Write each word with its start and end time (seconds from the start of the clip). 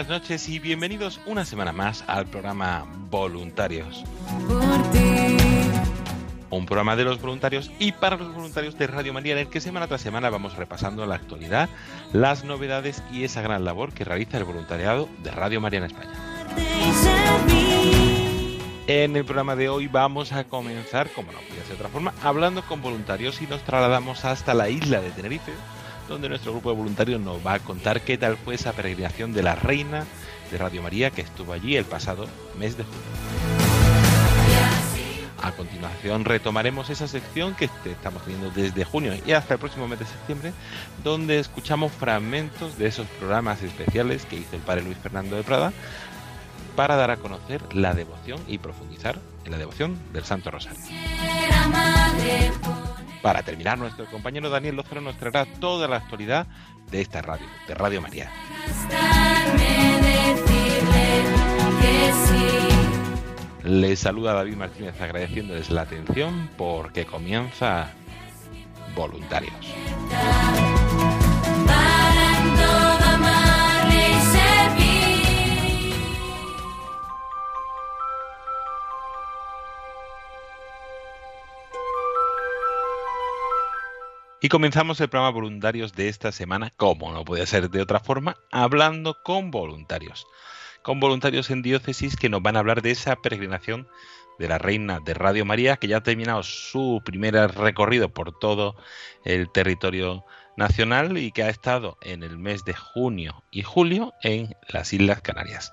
Buenas 0.00 0.22
noches 0.22 0.48
y 0.48 0.58
bienvenidos 0.58 1.20
una 1.26 1.44
semana 1.44 1.72
más 1.72 2.04
al 2.06 2.24
programa 2.24 2.86
Voluntarios. 3.10 4.02
Un 6.48 6.64
programa 6.64 6.96
de 6.96 7.04
los 7.04 7.20
voluntarios 7.20 7.70
y 7.78 7.92
para 7.92 8.16
los 8.16 8.34
voluntarios 8.34 8.78
de 8.78 8.86
Radio 8.86 9.12
María 9.12 9.34
en 9.34 9.40
el 9.40 9.48
que 9.48 9.60
semana 9.60 9.88
tras 9.88 10.00
semana 10.00 10.30
vamos 10.30 10.56
repasando 10.56 11.04
la 11.04 11.16
actualidad, 11.16 11.68
las 12.14 12.44
novedades 12.44 13.02
y 13.12 13.24
esa 13.24 13.42
gran 13.42 13.66
labor 13.66 13.92
que 13.92 14.06
realiza 14.06 14.38
el 14.38 14.44
voluntariado 14.44 15.06
de 15.22 15.32
Radio 15.32 15.60
María 15.60 15.80
en 15.80 15.84
España. 15.84 16.12
En 18.86 19.16
el 19.16 19.24
programa 19.26 19.54
de 19.54 19.68
hoy 19.68 19.86
vamos 19.86 20.32
a 20.32 20.44
comenzar, 20.44 21.10
como 21.12 21.30
no 21.30 21.40
podía 21.40 21.60
ser 21.60 21.68
de 21.68 21.74
otra 21.74 21.88
forma, 21.90 22.14
hablando 22.22 22.62
con 22.62 22.80
voluntarios 22.80 23.42
y 23.42 23.46
nos 23.46 23.62
trasladamos 23.64 24.24
hasta 24.24 24.54
la 24.54 24.70
isla 24.70 25.02
de 25.02 25.10
Tenerife, 25.10 25.52
donde 26.10 26.28
nuestro 26.28 26.52
grupo 26.52 26.70
de 26.70 26.76
voluntarios 26.76 27.20
nos 27.20 27.44
va 27.46 27.54
a 27.54 27.58
contar 27.60 28.02
qué 28.02 28.18
tal 28.18 28.36
fue 28.36 28.56
esa 28.56 28.72
peregrinación 28.72 29.32
de 29.32 29.44
la 29.44 29.54
reina 29.54 30.04
de 30.50 30.58
Radio 30.58 30.82
María 30.82 31.10
que 31.10 31.22
estuvo 31.22 31.52
allí 31.52 31.76
el 31.76 31.84
pasado 31.84 32.26
mes 32.58 32.76
de 32.76 32.82
junio. 32.82 33.00
A 35.42 35.52
continuación 35.52 36.24
retomaremos 36.24 36.90
esa 36.90 37.08
sección 37.08 37.54
que 37.54 37.70
estamos 37.84 38.22
teniendo 38.24 38.50
desde 38.50 38.84
junio 38.84 39.14
y 39.24 39.32
hasta 39.32 39.54
el 39.54 39.60
próximo 39.60 39.88
mes 39.88 40.00
de 40.00 40.04
septiembre, 40.04 40.52
donde 41.02 41.38
escuchamos 41.38 41.92
fragmentos 41.92 42.76
de 42.76 42.88
esos 42.88 43.06
programas 43.06 43.62
especiales 43.62 44.26
que 44.26 44.36
hizo 44.36 44.56
el 44.56 44.62
padre 44.62 44.82
Luis 44.82 44.98
Fernando 44.98 45.36
de 45.36 45.44
Prada 45.44 45.72
para 46.74 46.96
dar 46.96 47.12
a 47.12 47.16
conocer 47.16 47.62
la 47.74 47.94
devoción 47.94 48.40
y 48.48 48.58
profundizar 48.58 49.18
en 49.44 49.52
la 49.52 49.58
devoción 49.58 49.96
del 50.12 50.24
Santo 50.24 50.50
Rosario. 50.50 50.80
Para 53.22 53.42
terminar, 53.42 53.78
nuestro 53.78 54.06
compañero 54.06 54.48
Daniel 54.48 54.76
Lozano 54.76 55.02
nos 55.02 55.16
traerá 55.16 55.44
toda 55.44 55.86
la 55.88 55.96
actualidad 55.96 56.46
de 56.90 57.00
esta 57.00 57.20
radio, 57.22 57.46
de 57.68 57.74
Radio 57.74 58.00
María. 58.00 58.30
Les 63.62 63.98
saluda 64.00 64.32
David 64.32 64.56
Martínez 64.56 65.00
agradeciéndoles 65.00 65.70
la 65.70 65.82
atención 65.82 66.48
porque 66.56 67.04
comienza 67.04 67.90
Voluntarios. 68.94 69.54
Y 84.42 84.48
comenzamos 84.48 84.98
el 85.02 85.10
programa 85.10 85.34
Voluntarios 85.34 85.92
de 85.92 86.08
esta 86.08 86.32
semana, 86.32 86.72
como 86.78 87.12
no 87.12 87.26
puede 87.26 87.46
ser 87.46 87.68
de 87.68 87.82
otra 87.82 88.00
forma, 88.00 88.36
hablando 88.50 89.18
con 89.22 89.50
voluntarios. 89.50 90.26
Con 90.82 90.98
voluntarios 90.98 91.50
en 91.50 91.60
diócesis 91.60 92.16
que 92.16 92.30
nos 92.30 92.40
van 92.40 92.56
a 92.56 92.60
hablar 92.60 92.80
de 92.80 92.90
esa 92.90 93.16
peregrinación 93.16 93.86
de 94.38 94.48
la 94.48 94.56
Reina 94.56 95.00
de 95.04 95.12
Radio 95.12 95.44
María, 95.44 95.76
que 95.76 95.88
ya 95.88 95.98
ha 95.98 96.02
terminado 96.02 96.42
su 96.42 97.02
primer 97.04 97.34
recorrido 97.34 98.14
por 98.14 98.38
todo 98.38 98.76
el 99.26 99.52
territorio 99.52 100.24
nacional 100.56 101.18
y 101.18 101.32
que 101.32 101.42
ha 101.42 101.50
estado 101.50 101.98
en 102.00 102.22
el 102.22 102.38
mes 102.38 102.64
de 102.64 102.72
junio 102.72 103.44
y 103.50 103.62
julio 103.62 104.14
en 104.22 104.56
las 104.70 104.94
Islas 104.94 105.20
Canarias. 105.20 105.70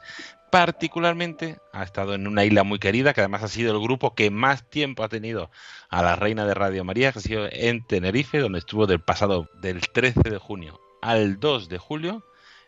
Particularmente 0.52 1.59
ha 1.74 1.84
estado 1.84 2.13
en 2.13 2.25
una 2.25 2.46
isla 2.46 2.63
muy 2.63 2.80
querida, 2.80 3.13
que 3.13 3.22
además 3.22 3.44
ha 3.44 3.47
sido 3.47 3.74
el 3.74 3.81
grupo 3.81 4.16
que 4.16 4.31
más 4.31 4.69
tiempo 4.69 5.03
ha 5.03 5.09
tenido 5.09 5.52
a 5.90 6.02
la 6.02 6.16
Reina 6.16 6.46
de 6.46 6.53
Radio 6.53 6.85
María, 6.85 7.12
que 7.12 7.19
ha 7.19 7.22
sido 7.22 7.47
en 7.52 7.85
Tenerife, 7.85 8.40
donde 8.40 8.59
estuvo 8.59 8.88
del 8.88 9.02
pasado 9.02 9.50
del 9.62 9.81
13 9.81 10.22
de 10.30 10.38
junio 10.38 10.80
al 11.02 11.40
2 11.40 11.69
de 11.69 11.78
julio 11.78 12.24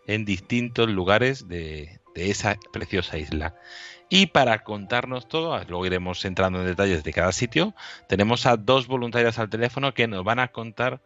en 0.07 0.25
distintos 0.25 0.89
lugares 0.89 1.47
de, 1.47 1.99
de 2.15 2.31
esa 2.31 2.57
preciosa 2.71 3.17
isla. 3.17 3.55
Y 4.09 4.27
para 4.27 4.63
contarnos 4.63 5.27
todo, 5.27 5.57
luego 5.65 5.85
iremos 5.85 6.25
entrando 6.25 6.59
en 6.59 6.65
detalles 6.65 7.03
de 7.03 7.13
cada 7.13 7.31
sitio, 7.31 7.75
tenemos 8.07 8.45
a 8.45 8.57
dos 8.57 8.87
voluntarias 8.87 9.37
al 9.37 9.49
teléfono 9.49 9.93
que 9.93 10.07
nos 10.07 10.23
van 10.23 10.39
a 10.39 10.49
contar 10.49 11.01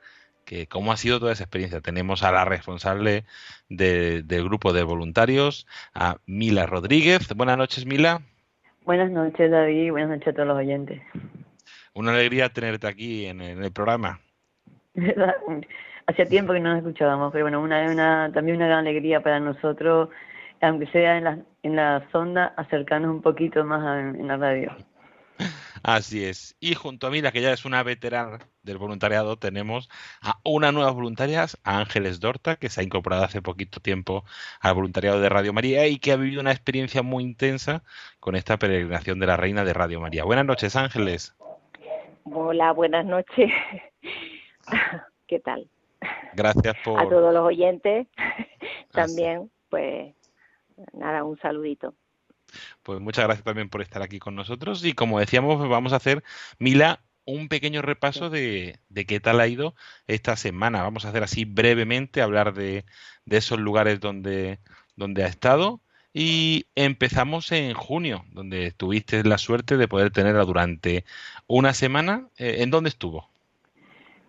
que 0.45 0.67
cómo 0.67 0.91
ha 0.91 0.97
sido 0.97 1.19
toda 1.19 1.31
esa 1.33 1.43
experiencia. 1.43 1.81
Tenemos 1.81 2.23
a 2.23 2.31
la 2.31 2.45
responsable 2.45 3.23
de- 3.69 4.23
del 4.23 4.43
grupo 4.43 4.73
de 4.73 4.83
voluntarios, 4.83 5.67
a 5.93 6.17
Mila 6.25 6.65
Rodríguez. 6.65 7.27
Buenas 7.35 7.57
noches, 7.57 7.85
Mila. 7.85 8.21
Buenas 8.85 9.09
noches, 9.11 9.49
David. 9.49 9.91
Buenas 9.91 10.09
noches 10.09 10.27
a 10.27 10.33
todos 10.33 10.47
los 10.47 10.57
oyentes. 10.57 11.01
Una 11.93 12.11
alegría 12.11 12.49
tenerte 12.49 12.87
aquí 12.87 13.25
en, 13.25 13.41
el 13.41 13.71
programa. 13.71 14.19
Hacía 16.05 16.25
tiempo 16.25 16.51
que 16.53 16.59
no 16.59 16.69
nos 16.69 16.79
escuchábamos, 16.79 17.31
pero 17.31 17.45
bueno, 17.45 17.61
una, 17.61 17.89
una, 17.89 18.31
también 18.33 18.57
una 18.57 18.67
gran 18.67 18.79
alegría 18.79 19.21
para 19.21 19.39
nosotros, 19.39 20.09
aunque 20.59 20.87
sea 20.87 21.17
en 21.17 21.23
la, 21.23 21.37
en 21.63 21.75
la 21.77 22.05
sonda, 22.11 22.53
acercarnos 22.57 23.09
un 23.11 23.21
poquito 23.21 23.63
más 23.63 23.81
a- 23.83 23.99
en 24.01 24.27
la 24.27 24.35
radio. 24.37 24.75
Así 25.83 26.23
es. 26.23 26.55
Y 26.61 26.75
junto 26.75 27.07
a 27.07 27.09
Mila, 27.09 27.33
que 27.33 27.41
ya 27.41 27.51
es 27.51 27.65
una 27.65 27.83
veterana 27.83 28.39
del 28.61 28.77
voluntariado, 28.77 29.37
tenemos 29.37 29.89
a 30.21 30.39
una 30.45 30.71
nueva 30.71 30.91
voluntaria, 30.91 31.45
a 31.65 31.77
Ángeles 31.79 32.21
Dorta, 32.21 32.55
que 32.55 32.69
se 32.69 32.79
ha 32.79 32.83
incorporado 32.85 33.25
hace 33.25 33.41
poquito 33.41 33.81
tiempo 33.81 34.23
al 34.61 34.75
voluntariado 34.75 35.19
de 35.19 35.27
Radio 35.27 35.51
María 35.51 35.85
y 35.87 35.99
que 35.99 36.13
ha 36.13 36.15
vivido 36.15 36.39
una 36.39 36.53
experiencia 36.53 37.03
muy 37.03 37.25
intensa 37.25 37.83
con 38.21 38.37
esta 38.37 38.57
peregrinación 38.57 39.19
de 39.19 39.27
la 39.27 39.35
Reina 39.35 39.65
de 39.65 39.73
Radio 39.73 39.99
María. 39.99 40.23
Buenas 40.23 40.45
noches, 40.45 40.77
Ángeles. 40.77 41.35
Hola, 42.23 42.71
buenas 42.71 43.05
noches. 43.05 43.51
¿Qué 45.27 45.39
tal? 45.41 45.67
Gracias 46.33 46.77
A 46.77 46.83
por... 46.83 47.09
todos 47.09 47.33
los 47.33 47.43
oyentes 47.45 48.07
también, 48.91 49.51
pues 49.69 50.15
nada, 50.93 51.25
un 51.25 51.37
saludito. 51.39 51.93
Pues 52.83 52.99
muchas 52.99 53.25
gracias 53.25 53.43
también 53.43 53.69
por 53.69 53.81
estar 53.81 54.01
aquí 54.01 54.19
con 54.19 54.35
nosotros. 54.35 54.83
Y 54.85 54.93
como 54.93 55.19
decíamos, 55.19 55.67
vamos 55.69 55.93
a 55.93 55.97
hacer, 55.97 56.23
Mila, 56.59 56.99
un 57.25 57.47
pequeño 57.47 57.81
repaso 57.81 58.29
de, 58.29 58.79
de 58.89 59.05
qué 59.05 59.19
tal 59.19 59.39
ha 59.39 59.47
ido 59.47 59.75
esta 60.07 60.35
semana. 60.35 60.83
Vamos 60.83 61.05
a 61.05 61.09
hacer 61.09 61.23
así 61.23 61.45
brevemente, 61.45 62.21
hablar 62.21 62.53
de, 62.53 62.85
de 63.25 63.37
esos 63.37 63.59
lugares 63.59 63.99
donde, 63.99 64.59
donde 64.95 65.23
ha 65.23 65.27
estado. 65.27 65.79
Y 66.13 66.67
empezamos 66.75 67.51
en 67.51 67.73
junio, 67.73 68.23
donde 68.31 68.71
tuviste 68.71 69.23
la 69.23 69.39
suerte 69.39 69.77
de 69.77 69.87
poder 69.87 70.11
tenerla 70.11 70.43
durante 70.43 71.05
una 71.47 71.73
semana. 71.73 72.27
Eh, 72.37 72.57
¿En 72.59 72.69
dónde 72.69 72.89
estuvo? 72.89 73.29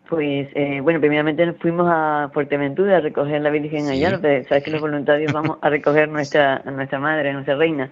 Pues, 0.08 0.48
eh, 0.54 0.80
bueno, 0.82 1.00
primeramente 1.00 1.44
nos 1.46 1.56
fuimos 1.58 1.86
a 1.90 2.30
Fuerteventura 2.32 2.98
a 2.98 3.00
recoger 3.00 3.40
la 3.40 3.50
Virgen 3.50 3.86
Sí. 3.86 3.92
allá, 4.04 4.18
sabes 4.48 4.62
que 4.62 4.70
los 4.70 4.80
voluntarios 4.80 5.32
vamos 5.32 5.58
a 5.60 5.70
recoger 5.70 6.08
nuestra, 6.08 6.56
a 6.56 6.70
nuestra 6.70 6.98
madre, 6.98 7.30
a 7.30 7.32
nuestra 7.32 7.56
reina. 7.56 7.90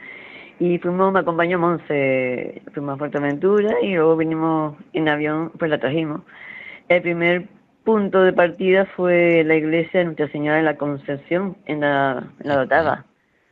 Y 0.62 0.78
fuimos, 0.78 1.12
me 1.12 1.18
acompañó 1.18 1.58
Monse, 1.58 2.62
fuimos 2.72 2.94
a 2.94 2.96
Fuerteventura 2.96 3.80
y 3.82 3.94
luego 3.94 4.16
vinimos 4.16 4.76
en 4.92 5.08
avión, 5.08 5.50
pues 5.58 5.68
la 5.68 5.78
trajimos. 5.78 6.20
El 6.88 7.02
primer 7.02 7.48
punto 7.82 8.22
de 8.22 8.32
partida 8.32 8.86
fue 8.94 9.42
la 9.42 9.56
iglesia 9.56 9.98
de 9.98 10.04
Nuestra 10.04 10.28
Señora 10.28 10.58
de 10.58 10.62
la 10.62 10.76
Concepción, 10.76 11.56
en 11.66 11.80
la, 11.80 12.30
en 12.38 12.48
la. 12.48 13.04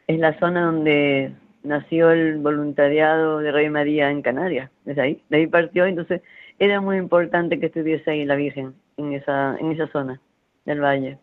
Es 0.07 0.21
la 0.21 0.39
zona 0.39 0.67
donde 0.67 1.33
nació 1.65 2.13
el 2.13 2.39
voluntariado 2.39 3.39
de 3.39 3.51
Rey 3.51 3.69
María 3.71 4.09
en 4.13 4.23
Canarias, 4.23 4.71
desde 4.85 5.03
ahí. 5.03 5.23
De 5.31 5.39
ahí 5.39 5.47
partió, 5.49 5.87
entonces 5.87 6.23
era 6.61 6.81
muy 6.81 6.97
importante 6.97 7.59
que 7.59 7.67
estuviese 7.67 8.09
ahí 8.09 8.25
la 8.25 8.37
Virgen, 8.37 8.73
en 8.99 9.15
esa, 9.15 9.57
en 9.59 9.73
esa 9.73 9.89
zona 9.89 10.21
del 10.65 10.81
valle. 10.81 11.19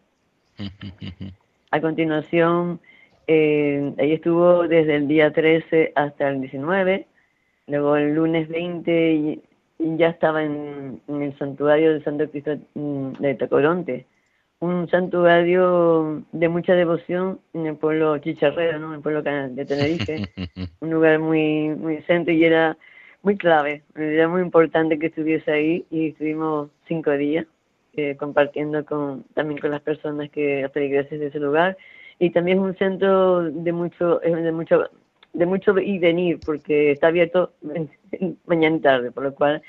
A 1.71 1.79
continuación, 1.79 2.81
eh, 3.27 3.93
ahí 3.99 4.13
estuvo 4.13 4.67
desde 4.67 4.95
el 4.95 5.07
día 5.07 5.31
13 5.31 5.91
hasta 5.95 6.29
el 6.29 6.39
19, 6.39 7.05
luego 7.67 7.97
el 7.97 8.15
lunes 8.15 8.47
20 8.47 9.13
y, 9.13 9.41
y 9.79 9.97
ya 9.97 10.07
estaba 10.07 10.43
en, 10.43 11.01
en 11.07 11.21
el 11.21 11.37
santuario 11.37 11.91
del 11.91 12.03
Santo 12.05 12.29
Cristo 12.29 12.57
mm, 12.75 13.13
de 13.19 13.35
Tacoronte, 13.35 14.05
un 14.59 14.89
santuario 14.89 16.23
de 16.31 16.49
mucha 16.49 16.73
devoción 16.73 17.39
en 17.53 17.67
el 17.67 17.75
pueblo 17.75 18.17
chicharrero, 18.17 18.79
¿no? 18.79 18.87
En 18.87 18.93
el 18.95 19.01
pueblo 19.01 19.21
de 19.21 19.65
Tenerife, 19.65 20.21
un 20.79 20.89
lugar 20.89 21.19
muy 21.19 21.69
muy 21.75 22.01
centro 22.03 22.33
y 22.33 22.45
era 22.45 22.77
muy 23.23 23.37
clave, 23.37 23.83
era 23.95 24.27
muy 24.29 24.41
importante 24.41 24.97
que 24.97 25.07
estuviese 25.07 25.51
ahí 25.51 25.85
y 25.91 26.09
estuvimos 26.09 26.69
cinco 26.87 27.11
días 27.11 27.45
eh, 27.97 28.15
compartiendo 28.15 28.85
con 28.85 29.23
también 29.33 29.59
con 29.59 29.71
las 29.71 29.81
personas 29.81 30.29
que 30.29 30.69
feligreses 30.73 31.19
de 31.19 31.27
ese 31.27 31.39
lugar 31.39 31.77
y 32.19 32.31
también 32.31 32.57
es 32.57 32.63
un 32.63 32.75
centro 32.77 33.43
de 33.43 33.71
mucho 33.71 34.19
de 34.19 34.51
mucho 34.51 34.83
de 35.33 35.45
mucho 35.45 35.77
ir 35.77 35.87
y 35.87 35.99
venir 35.99 36.39
porque 36.45 36.91
está 36.91 37.07
abierto 37.07 37.53
mañana 38.45 38.77
y 38.77 38.79
tarde 38.79 39.11
por 39.11 39.23
lo 39.23 39.35
cual 39.35 39.61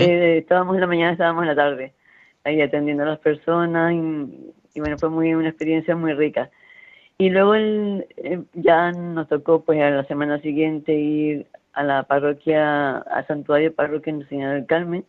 eh, 0.00 0.38
estábamos 0.38 0.74
en 0.74 0.80
la 0.80 0.86
mañana 0.86 1.12
estábamos 1.12 1.42
en 1.42 1.48
la 1.48 1.54
tarde 1.54 1.92
ahí 2.44 2.60
atendiendo 2.60 3.02
a 3.02 3.06
las 3.06 3.18
personas 3.18 3.92
y, 3.92 4.80
bueno 4.80 4.98
fue 4.98 5.10
muy 5.10 5.34
una 5.34 5.48
experiencia 5.48 5.96
muy 5.96 6.12
rica. 6.12 6.50
Y 7.16 7.30
luego 7.30 7.54
el, 7.54 8.06
eh, 8.16 8.42
ya 8.54 8.90
nos 8.90 9.28
tocó 9.28 9.64
pues 9.64 9.80
a 9.80 9.90
la 9.90 10.04
semana 10.04 10.40
siguiente 10.40 10.94
ir 10.94 11.46
a 11.72 11.84
la 11.84 12.02
parroquia 12.02 12.98
al 12.98 13.26
santuario 13.26 13.74
parroquia 13.74 14.12
Nuestra 14.12 14.30
Señora 14.30 14.54
del 14.54 14.66
Carmen 14.66 15.04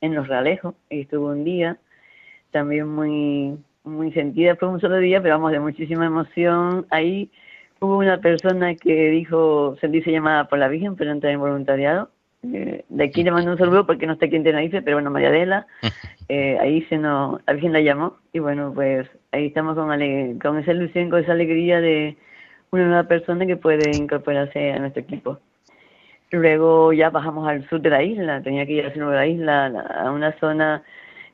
en 0.00 0.14
Los 0.14 0.28
Realejos 0.28 0.74
y 0.88 1.00
estuvo 1.00 1.28
un 1.28 1.44
día 1.44 1.78
también 2.52 2.88
muy 2.88 3.58
muy 3.88 4.12
sentida, 4.12 4.56
fue 4.56 4.68
un 4.68 4.80
solo 4.80 4.98
día, 4.98 5.22
pero 5.22 5.34
vamos, 5.34 5.52
de 5.52 5.60
muchísima 5.60 6.06
emoción. 6.06 6.86
Ahí 6.90 7.30
hubo 7.80 7.98
una 7.98 8.18
persona 8.18 8.74
que 8.74 9.10
dijo 9.10 9.76
sentirse 9.80 10.12
llamada 10.12 10.48
por 10.48 10.58
la 10.58 10.68
Virgen, 10.68 10.96
pero 10.96 11.12
entrar 11.12 11.32
en 11.32 11.40
voluntariado. 11.40 12.10
Eh, 12.42 12.84
de 12.88 13.04
aquí 13.04 13.24
le 13.24 13.32
mando 13.32 13.50
un 13.50 13.58
saludo 13.58 13.86
porque 13.86 14.06
no 14.06 14.12
está 14.12 14.26
aquí 14.26 14.36
en 14.36 14.44
Tenerife, 14.44 14.82
pero 14.82 14.96
bueno, 14.96 15.10
María 15.10 15.28
Adela, 15.28 15.66
eh, 16.28 16.56
ahí 16.60 16.82
se 16.82 16.96
nos, 16.98 17.40
la 17.46 17.52
Virgen 17.52 17.72
la 17.72 17.80
llamó 17.80 18.16
y 18.32 18.38
bueno, 18.38 18.72
pues 18.74 19.08
ahí 19.32 19.46
estamos 19.46 19.74
con, 19.74 19.88
con 20.38 20.58
esa 20.58 20.72
ilusión, 20.72 21.10
con 21.10 21.20
esa 21.20 21.32
alegría 21.32 21.80
de 21.80 22.16
una 22.70 22.86
nueva 22.86 23.04
persona 23.04 23.46
que 23.46 23.56
puede 23.56 23.96
incorporarse 23.96 24.72
a 24.72 24.78
nuestro 24.78 25.02
equipo. 25.02 25.38
Luego 26.30 26.92
ya 26.92 27.10
bajamos 27.10 27.48
al 27.48 27.66
sur 27.68 27.80
de 27.80 27.90
la 27.90 28.02
isla, 28.02 28.42
tenía 28.42 28.66
que 28.66 28.72
ir 28.72 28.84
al 28.84 28.92
sur 28.92 29.08
de 29.08 29.16
la 29.16 29.26
isla, 29.26 29.66
a 29.66 30.10
una 30.10 30.38
zona 30.38 30.82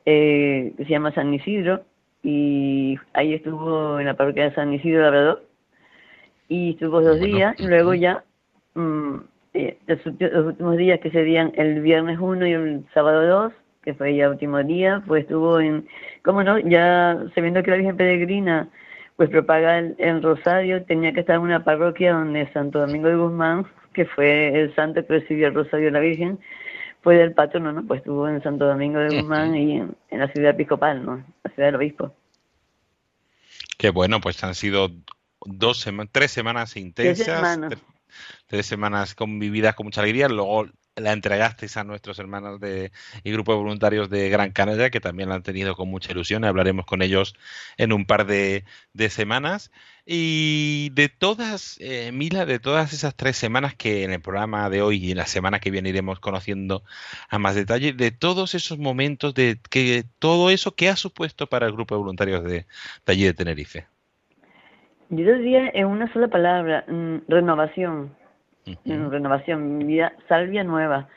eh, 0.07 0.73
que 0.77 0.85
se 0.85 0.91
llama 0.91 1.13
San 1.13 1.35
Isidro, 1.35 1.83
y 2.25 2.99
ahí 3.13 3.35
estuvo 3.35 4.01
en 4.01 4.07
la 4.07 4.15
parroquia 4.15 4.45
de 4.45 4.55
San 4.55 4.73
Isidro 4.73 5.03
Labrador, 5.03 5.45
y 6.49 6.71
estuvo 6.71 7.01
dos 7.01 7.21
días, 7.21 7.55
y 7.59 7.67
luego 7.67 7.95
ya 7.95 8.25
mm, 8.75 9.17
eh, 9.53 9.77
los, 9.87 10.05
últimos 10.07 10.77
días 10.79 11.01
que 11.01 11.11
serían 11.11 11.53
el 11.55 11.81
viernes 11.83 12.19
1 12.19 12.47
y 12.47 12.53
el 12.53 12.85
sábado 12.95 13.27
2, 13.27 13.53
que 13.83 13.95
fue 13.95 14.17
ya 14.17 14.25
el 14.25 14.31
último 14.33 14.63
día, 14.63 15.03
pues 15.07 15.25
estuvo 15.25 15.61
en, 15.61 15.87
cómo 16.23 16.43
no, 16.43 16.59
ya 16.59 17.23
sabiendo 17.35 17.63
que 17.63 17.71
la 17.71 17.77
Virgen 17.77 17.97
Peregrina 17.97 18.69
pues 19.17 19.29
propaga 19.29 19.79
el, 19.79 19.95
el, 19.99 20.23
rosario, 20.23 20.83
tenía 20.85 21.13
que 21.13 21.21
estar 21.21 21.37
en 21.37 21.43
una 21.43 21.63
parroquia 21.63 22.15
donde 22.15 22.51
Santo 22.53 22.81
Domingo 22.81 23.09
de 23.09 23.17
Guzmán, 23.17 23.67
que 23.93 24.07
fue 24.07 24.61
el 24.61 24.75
santo 24.75 25.07
que 25.07 25.21
recibió 25.21 25.49
el 25.49 25.55
rosario 25.55 25.87
de 25.87 25.93
la 25.93 26.01
Virgen, 26.01 26.39
fue 27.05 27.17
del 27.17 27.35
patrono, 27.35 27.71
¿no? 27.71 27.87
Pues 27.87 27.99
estuvo 27.99 28.27
en 28.27 28.43
Santo 28.43 28.67
Domingo 28.67 28.99
de 28.99 29.21
Guzmán 29.21 29.55
y 29.55 29.77
en, 29.77 29.95
la 30.11 30.33
ciudad 30.33 30.53
episcopal, 30.53 31.05
¿no? 31.05 31.23
La 31.45 31.51
ciudad 31.53 31.69
del 31.69 31.77
obispo. 31.77 32.17
Qué 33.77 33.91
bueno, 33.91 34.23
pues 34.23 34.43
han 34.43 34.55
sido 34.55 34.91
dos 35.45 35.79
semanas, 35.79 36.11
tres 36.13 36.31
semanas 36.31 36.77
intensas, 36.77 37.27
tres 37.27 37.37
semanas. 37.37 37.79
tres 38.47 38.67
semanas 38.67 39.15
convividas 39.15 39.75
con 39.75 39.85
mucha 39.85 40.01
alegría. 40.01 40.29
Luego 40.29 40.67
la 40.97 41.13
entregasteis 41.13 41.77
a 41.77 41.85
nuestros 41.85 42.19
hermanos 42.19 42.59
de, 42.61 42.91
y 43.23 43.33
grupo 43.33 43.53
de 43.53 43.59
voluntarios 43.59 44.09
de 44.09 44.31
Gran 44.31 44.53
Canaria, 44.53 44.91
que 44.91 45.01
también 45.01 45.29
la 45.29 45.35
han 45.35 45.43
tenido 45.43 45.75
con 45.77 45.91
mucha 45.91 46.13
ilusión. 46.13 46.45
Hablaremos 46.45 46.87
con 46.87 47.03
ellos 47.03 47.35
en 47.77 47.93
un 47.93 48.07
par 48.07 48.27
de, 48.27 48.65
semanas. 49.11 49.71
Y 50.07 50.91
de 50.91 51.09
todas, 51.09 51.79
eh, 51.81 52.13
Mila, 52.13 52.45
de 52.45 52.59
todas 52.59 52.93
esas 52.93 53.17
tres 53.17 53.37
semanas 53.37 53.75
que 53.75 54.05
en 54.05 54.13
el 54.13 54.21
programa 54.21 54.69
de 54.69 54.83
hoy 54.83 54.99
y 54.99 55.13
en 55.13 55.17
la 55.17 55.27
semana 55.27 55.61
que 55.61 55.71
viene 55.71 55.89
iremos 55.89 56.21
conociendo 56.21 56.83
a 57.31 57.39
más 57.39 57.55
detalle, 57.55 57.95
de 57.95 58.11
todos 58.11 58.55
esos 58.55 58.79
momentos, 58.79 59.35
de 59.35 59.59
que 59.71 60.05
todo 60.19 60.51
eso, 60.51 60.75
¿qué 60.75 60.91
ha 60.91 60.97
supuesto 60.97 61.47
para 61.47 61.67
el 61.67 61.73
grupo 61.73 61.95
de 61.95 62.01
voluntarios 62.01 62.45
de, 62.45 62.67
allí 63.07 63.25
de 63.25 63.33
Tenerife? 63.33 63.87
Yo 65.09 65.37
diría 65.37 65.71
en 65.73 65.87
una 65.87 66.13
sola 66.13 66.29
palabra, 66.29 66.85
mm, 66.87 67.19
renovación 67.29 68.15
en 68.85 69.11
renovación, 69.11 69.79
mi 69.79 69.85
vida, 69.85 70.13
salvia 70.29 70.65
nueva. 70.65 71.09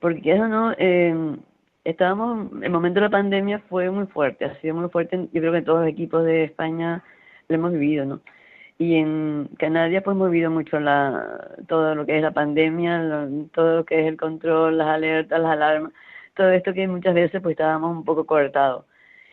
Porque 0.00 0.32
eso 0.32 0.48
no, 0.48 0.72
eh, 0.78 1.36
estábamos, 1.84 2.50
el 2.62 2.70
momento 2.70 3.00
de 3.00 3.06
la 3.06 3.10
pandemia 3.10 3.60
fue 3.68 3.90
muy 3.90 4.06
fuerte, 4.06 4.44
ha 4.44 4.60
sido 4.60 4.74
muy 4.74 4.88
fuerte, 4.88 5.28
yo 5.32 5.40
creo 5.40 5.52
que 5.52 5.62
todos 5.62 5.80
los 5.80 5.88
equipos 5.88 6.24
de 6.24 6.44
España 6.44 7.04
lo 7.50 7.56
hemos 7.56 7.72
vivido, 7.72 8.04
¿no? 8.06 8.20
Y 8.78 8.96
en 8.96 9.48
Canarias 9.58 10.02
pues 10.02 10.14
hemos 10.14 10.30
vivido 10.30 10.50
mucho 10.50 10.80
la, 10.80 11.50
todo 11.68 11.94
lo 11.94 12.06
que 12.06 12.16
es 12.16 12.22
la 12.22 12.30
pandemia, 12.30 13.28
todo 13.52 13.76
lo 13.78 13.84
que 13.84 14.00
es 14.00 14.06
el 14.06 14.16
control, 14.16 14.78
las 14.78 14.88
alertas, 14.88 15.38
las 15.38 15.52
alarmas, 15.52 15.92
todo 16.34 16.50
esto 16.50 16.72
que 16.72 16.88
muchas 16.88 17.14
veces 17.14 17.42
pues 17.42 17.52
estábamos 17.52 17.94
un 17.94 18.04
poco 18.04 18.24
cortados. 18.24 18.86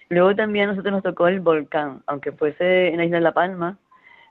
Luego 0.09 0.35
también 0.35 0.65
a 0.65 0.71
nosotros 0.71 0.93
nos 0.93 1.03
tocó 1.03 1.27
el 1.29 1.39
volcán, 1.39 2.01
aunque 2.07 2.33
fuese 2.33 2.89
en 2.89 2.97
la 2.97 3.05
isla 3.05 3.17
de 3.17 3.23
La 3.23 3.33
Palma, 3.33 3.77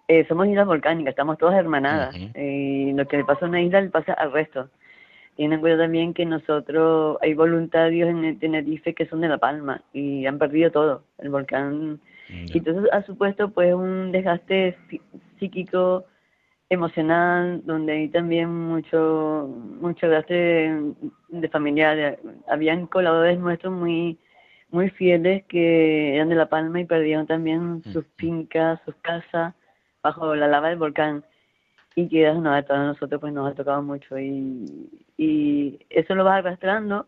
eh, 0.09 0.27
somos 0.29 0.47
islas 0.49 0.67
volcánicas, 0.67 1.13
estamos 1.13 1.39
todas 1.39 1.57
hermanadas. 1.57 2.15
y 2.15 2.93
lo 2.93 3.07
que 3.07 3.17
le 3.17 3.25
pasa 3.25 3.47
a 3.47 3.49
una 3.49 3.63
isla 3.63 3.81
le 3.81 3.91
pasa 3.91 4.13
al 4.13 4.33
resto. 4.33 4.69
Tienen 5.37 5.55
en 5.55 5.61
cuenta 5.61 5.85
también 5.85 6.15
que 6.15 6.25
nosotros, 6.25 7.19
hay 7.21 7.35
voluntarios 7.35 8.09
en 8.09 8.39
Tenerife 8.39 8.95
que 8.95 9.07
son 9.07 9.21
de 9.21 9.29
La 9.29 9.39
Palma 9.39 9.83
y 9.93 10.27
han 10.27 10.39
perdido 10.39 10.71
todo. 10.71 11.03
El 11.19 11.31
volcán. 11.31 12.01
Y 12.29 12.59
entonces 12.59 12.91
ha 12.93 13.03
supuesto 13.03 13.51
pues 13.51 13.75
un 13.75 14.13
desgaste 14.13 14.77
psíquico, 15.39 16.05
emocional, 16.69 17.63
donde 17.65 17.93
hay 17.93 18.09
también 18.09 18.51
mucho, 18.53 19.49
mucho 19.81 20.09
desgaste 20.09 20.35
de, 20.35 20.95
de 21.29 21.49
familiares. 21.49 22.19
Habían 22.49 22.87
colaboradores 22.87 23.39
nuestros 23.39 23.73
muy 23.73 24.19
muy 24.71 24.91
fieles 24.91 25.45
que 25.45 26.17
eran 26.17 26.29
de 26.29 26.35
La 26.35 26.49
Palma 26.49 26.81
y 26.81 26.85
perdieron 26.85 27.27
también 27.27 27.83
sus 27.85 28.05
fincas, 28.17 28.81
sus 28.85 28.95
casas 28.97 29.55
bajo 30.03 30.35
la 30.35 30.49
lava 30.49 30.69
del 30.69 30.79
volcán. 30.79 31.25
Y 31.95 32.09
que 32.09 32.31
no, 32.35 32.53
a 32.53 32.63
todos 32.63 32.81
nosotros 32.81 33.21
pues 33.21 33.33
nos 33.33 33.51
ha 33.51 33.55
tocado 33.55 33.83
mucho. 33.83 34.19
Y, 34.19 34.91
y 35.17 35.79
eso 35.89 36.15
lo 36.15 36.25
vas 36.25 36.39
arrastrando 36.39 37.07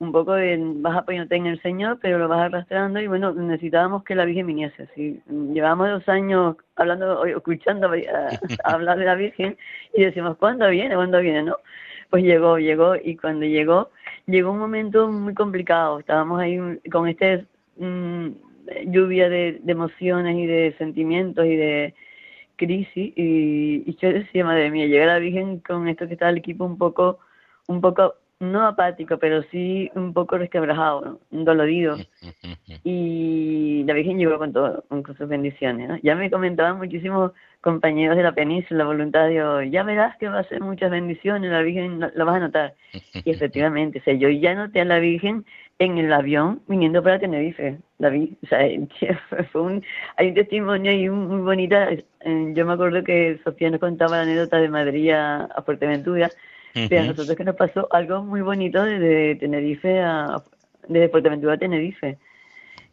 un 0.00 0.12
poco 0.12 0.34
de, 0.34 0.58
vas 0.76 0.96
apoyándote 0.96 1.36
en 1.36 1.46
el 1.46 1.60
Señor, 1.62 1.98
pero 2.00 2.18
lo 2.18 2.28
vas 2.28 2.40
arrastrando 2.40 3.00
y 3.00 3.06
bueno, 3.08 3.32
necesitábamos 3.32 4.04
que 4.04 4.14
la 4.14 4.24
Virgen 4.24 4.46
viniese. 4.46 4.88
¿sí? 4.94 5.20
Llevamos 5.52 5.88
dos 5.88 6.08
años 6.08 6.56
hablando, 6.76 7.24
escuchando 7.24 7.90
hablar 8.64 8.98
de 8.98 9.04
la 9.04 9.14
Virgen 9.14 9.56
y 9.94 10.04
decimos, 10.04 10.36
¿cuándo 10.36 10.68
viene? 10.68 10.94
¿Cuándo 10.94 11.20
viene? 11.20 11.42
¿No? 11.42 11.56
Pues 12.10 12.22
llegó, 12.24 12.58
llegó 12.58 12.94
y 12.96 13.16
cuando 13.16 13.44
llegó, 13.44 13.90
llegó 14.26 14.52
un 14.52 14.58
momento 14.58 15.08
muy 15.08 15.34
complicado. 15.34 15.98
Estábamos 15.98 16.40
ahí 16.40 16.58
con 16.90 17.08
este 17.08 17.46
mm, 17.76 18.28
lluvia 18.86 19.28
de 19.28 19.60
emociones 19.66 20.36
y 20.36 20.46
de 20.46 20.74
sentimientos 20.78 21.44
y 21.44 21.56
de, 21.56 21.94
crisis 22.58 23.14
y, 23.16 23.96
yo 23.96 24.12
decía, 24.12 24.44
madre 24.44 24.70
mía, 24.70 24.86
llega 24.86 25.06
la 25.06 25.18
Virgen 25.18 25.60
con 25.60 25.88
esto 25.88 26.06
que 26.06 26.12
está 26.14 26.28
el 26.28 26.36
equipo 26.36 26.66
un 26.66 26.76
poco, 26.76 27.20
un 27.68 27.80
poco, 27.80 28.16
no 28.40 28.66
apático, 28.66 29.18
pero 29.18 29.42
sí 29.50 29.90
un 29.94 30.12
poco 30.12 30.38
resquebrajado, 30.38 31.20
dolorido. 31.30 31.96
Y 32.84 33.84
la 33.84 33.94
Virgen 33.94 34.18
llegó 34.18 34.38
con 34.38 34.52
todo, 34.52 34.84
con 34.88 35.04
sus 35.04 35.28
bendiciones. 35.28 36.00
Ya 36.02 36.14
me 36.14 36.30
comentaban 36.30 36.78
muchísimos 36.78 37.32
compañeros 37.60 38.16
de 38.16 38.22
la 38.22 38.32
península, 38.32 38.84
voluntarios, 38.84 39.64
ya 39.70 39.82
verás 39.82 40.16
que 40.18 40.28
va 40.28 40.40
a 40.40 40.44
ser 40.44 40.60
muchas 40.60 40.90
bendiciones, 40.90 41.50
la 41.50 41.62
Virgen 41.62 42.00
la 42.00 42.24
vas 42.24 42.36
a 42.36 42.40
notar. 42.40 42.74
Y 43.24 43.30
efectivamente, 43.30 43.98
o 43.98 44.02
sea, 44.02 44.14
yo 44.14 44.28
ya 44.28 44.54
noté 44.54 44.80
a 44.80 44.84
la 44.84 44.98
Virgen 44.98 45.44
en 45.78 45.98
el 45.98 46.12
avión 46.12 46.60
viniendo 46.66 47.02
para 47.02 47.18
Tenerife. 47.18 47.78
David, 47.98 48.34
o 48.42 48.46
sea, 48.46 48.60
fue 49.52 49.60
un, 49.60 49.84
hay 50.16 50.28
un 50.28 50.34
testimonio 50.34 50.90
ahí 50.90 51.08
muy 51.08 51.40
bonito. 51.40 51.76
Eh, 51.76 52.52
yo 52.54 52.66
me 52.66 52.72
acuerdo 52.72 53.02
que 53.02 53.40
Sofía 53.44 53.70
nos 53.70 53.80
contaba 53.80 54.16
la 54.16 54.22
anécdota 54.22 54.58
de 54.58 54.68
Madrid 54.68 55.10
a, 55.10 55.62
Fuerteventura, 55.64 56.30
pero 56.74 57.00
a 57.00 57.04
nosotros 57.04 57.36
que 57.36 57.44
nos 57.44 57.56
pasó 57.56 57.88
algo 57.92 58.22
muy 58.22 58.40
bonito 58.40 58.82
desde 58.82 59.36
Tenerife 59.36 60.00
a, 60.00 60.42
desde 60.88 61.08
Fuerteventura 61.08 61.54
a 61.54 61.58
Tenerife. 61.58 62.18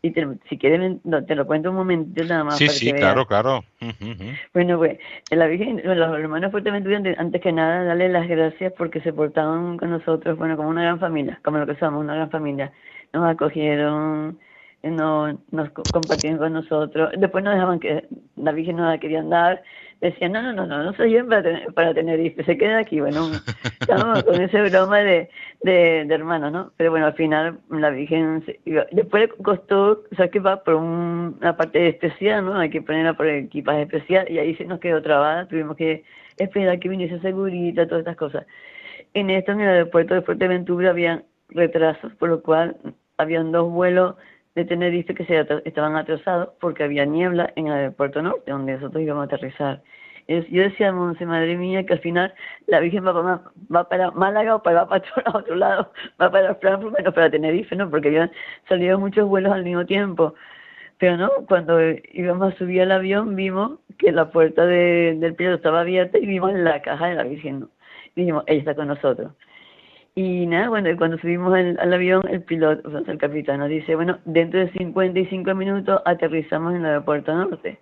Y 0.01 0.13
si 0.47 0.57
quieres, 0.59 0.97
te 1.25 1.35
lo 1.35 1.47
cuento 1.47 1.71
un 1.71 1.77
momentito 1.77 2.23
nada 2.25 2.43
más. 2.43 2.57
Sí, 2.57 2.67
sí, 2.67 2.93
claro, 2.93 3.25
claro. 3.25 3.63
Bueno, 4.53 4.77
pues 4.77 4.99
la 5.31 5.47
Virgen, 5.47 5.81
los 5.83 6.19
hermanos 6.19 6.51
Fuerteventura, 6.51 7.01
antes 7.17 7.41
que 7.41 7.51
nada, 7.51 7.83
darle 7.83 8.09
las 8.09 8.27
gracias 8.27 8.71
porque 8.77 9.01
se 9.01 9.11
portaron 9.11 9.77
con 9.77 9.89
nosotros, 9.89 10.37
bueno, 10.37 10.57
como 10.57 10.69
una 10.69 10.83
gran 10.83 10.99
familia, 10.99 11.39
como 11.43 11.57
lo 11.57 11.65
que 11.65 11.75
somos, 11.75 12.03
una 12.03 12.13
gran 12.13 12.29
familia. 12.29 12.71
Nos 13.13 13.27
acogieron, 13.27 14.37
no 14.83 15.39
nos 15.49 15.69
compartieron 15.71 16.37
con 16.37 16.53
nosotros. 16.53 17.09
Después 17.17 17.43
nos 17.43 17.55
dejaban 17.55 17.79
que 17.79 18.05
la 18.35 18.51
Virgen 18.51 18.75
no 18.75 18.87
la 18.87 18.99
querían 18.99 19.31
dar. 19.31 19.63
Decían, 20.01 20.33
no, 20.33 20.41
no, 20.41 20.53
no, 20.53 20.65
no, 20.67 20.83
no 20.83 20.93
soy 20.93 21.11
yo 21.13 21.27
para 21.27 21.41
tener, 21.41 21.73
para 21.73 21.93
se 22.45 22.57
queda 22.57 22.79
aquí. 22.79 22.99
Bueno, 22.99 23.31
estábamos 23.79 24.23
con 24.23 24.41
ese 24.41 24.61
broma 24.69 24.99
de, 24.99 25.29
de, 25.63 26.01
hermanos, 26.13 26.51
¿no? 26.51 26.71
Pero 26.77 26.91
bueno, 26.91 27.07
al 27.07 27.13
final 27.13 27.59
la 27.69 27.89
Virgen, 27.89 28.43
después 28.91 29.29
costó, 29.41 30.03
o 30.11 30.15
sea, 30.15 30.29
va 30.41 30.63
por 30.63 30.75
una 30.75 31.55
parte 31.55 31.87
especial, 31.87 32.45
¿no? 32.45 32.57
Hay 32.57 32.69
que 32.69 32.81
ponerla 32.81 33.13
por 33.13 33.27
equipaje 33.27 33.83
especial 33.83 34.29
y 34.29 34.37
ahí 34.37 34.55
se 34.55 34.65
nos 34.65 34.79
quedó 34.79 35.01
trabada, 35.01 35.47
tuvimos 35.47 35.77
que 35.77 36.03
esperar 36.37 36.79
que 36.79 36.89
viniese 36.89 37.19
segurita, 37.21 37.87
todas 37.87 38.01
estas 38.01 38.17
cosas. 38.17 38.45
en 39.13 39.29
esto 39.29 39.53
en 39.53 39.61
el 39.61 39.69
aeropuerto 39.69 40.13
de 40.13 40.21
Fuerteventura 40.21 40.89
había 40.89 41.23
retrasos, 41.49 42.13
por 42.15 42.29
lo 42.29 42.41
cual 42.41 42.77
habían 43.17 43.51
dos 43.51 43.71
vuelos 43.71 44.15
de 44.55 44.65
Tenerife 44.65 45.13
que 45.13 45.25
se 45.25 45.45
estaban 45.65 45.95
atrasados 45.95 46.49
porque 46.59 46.83
había 46.83 47.05
niebla 47.05 47.51
en 47.55 47.67
el 47.67 47.73
aeropuerto 47.73 48.21
norte, 48.21 48.51
donde 48.51 48.73
nosotros 48.73 49.03
íbamos 49.03 49.23
a 49.23 49.25
aterrizar. 49.25 49.81
Yo 50.27 50.63
decía, 50.63 50.91
Monse, 50.91 51.25
madre 51.25 51.55
mía, 51.55 51.85
que 51.85 51.93
al 51.93 51.99
final 51.99 52.33
la 52.67 52.79
Virgen 52.79 53.05
va 53.05 53.87
para, 53.87 54.09
Málaga 54.11 54.55
o 54.55 54.63
para, 54.63 54.85
va 54.85 54.89
para 54.89 55.03
otro, 55.03 55.23
otro 55.39 55.55
lado, 55.55 55.91
va 56.21 56.31
para 56.31 56.55
Frankfurt, 56.55 56.97
menos 56.97 57.13
para 57.13 57.29
Tenerife, 57.29 57.75
¿no? 57.75 57.89
Porque 57.89 58.07
habían 58.07 58.31
salido 58.67 58.97
muchos 58.99 59.27
vuelos 59.27 59.53
al 59.53 59.63
mismo 59.63 59.85
tiempo. 59.85 60.33
Pero 60.99 61.17
no, 61.17 61.29
cuando 61.47 61.79
íbamos 62.13 62.53
a 62.53 62.57
subir 62.57 62.81
al 62.83 62.91
avión 62.93 63.35
vimos 63.35 63.79
que 63.97 64.11
la 64.11 64.31
puerta 64.31 64.65
de- 64.65 65.15
del 65.19 65.35
piloto 65.35 65.57
estaba 65.57 65.81
abierta 65.81 66.17
y 66.17 66.25
vimos 66.25 66.53
la 66.53 66.81
caja 66.81 67.07
de 67.07 67.15
la 67.15 67.23
Virgen, 67.23 67.61
¿no? 67.61 67.69
Dijimos, 68.15 68.43
ella 68.47 68.59
está 68.59 68.75
con 68.75 68.87
nosotros. 68.87 69.33
Y 70.17 70.45
nada, 70.47 70.69
bueno, 70.69 70.89
cuando 70.97 71.17
subimos 71.17 71.53
al, 71.53 71.77
al 71.77 71.93
avión, 71.93 72.23
el 72.29 72.41
piloto, 72.41 72.87
o 72.87 72.91
sea, 72.91 73.11
el 73.11 73.17
capitán 73.17 73.59
nos 73.59 73.67
dice, 73.67 73.95
bueno, 73.95 74.17
dentro 74.23 74.61
de 74.61 74.71
55 74.71 75.53
minutos 75.53 76.01
aterrizamos 76.05 76.73
en 76.73 76.81
el 76.81 76.85
aeropuerto 76.85 77.35
norte. 77.35 77.77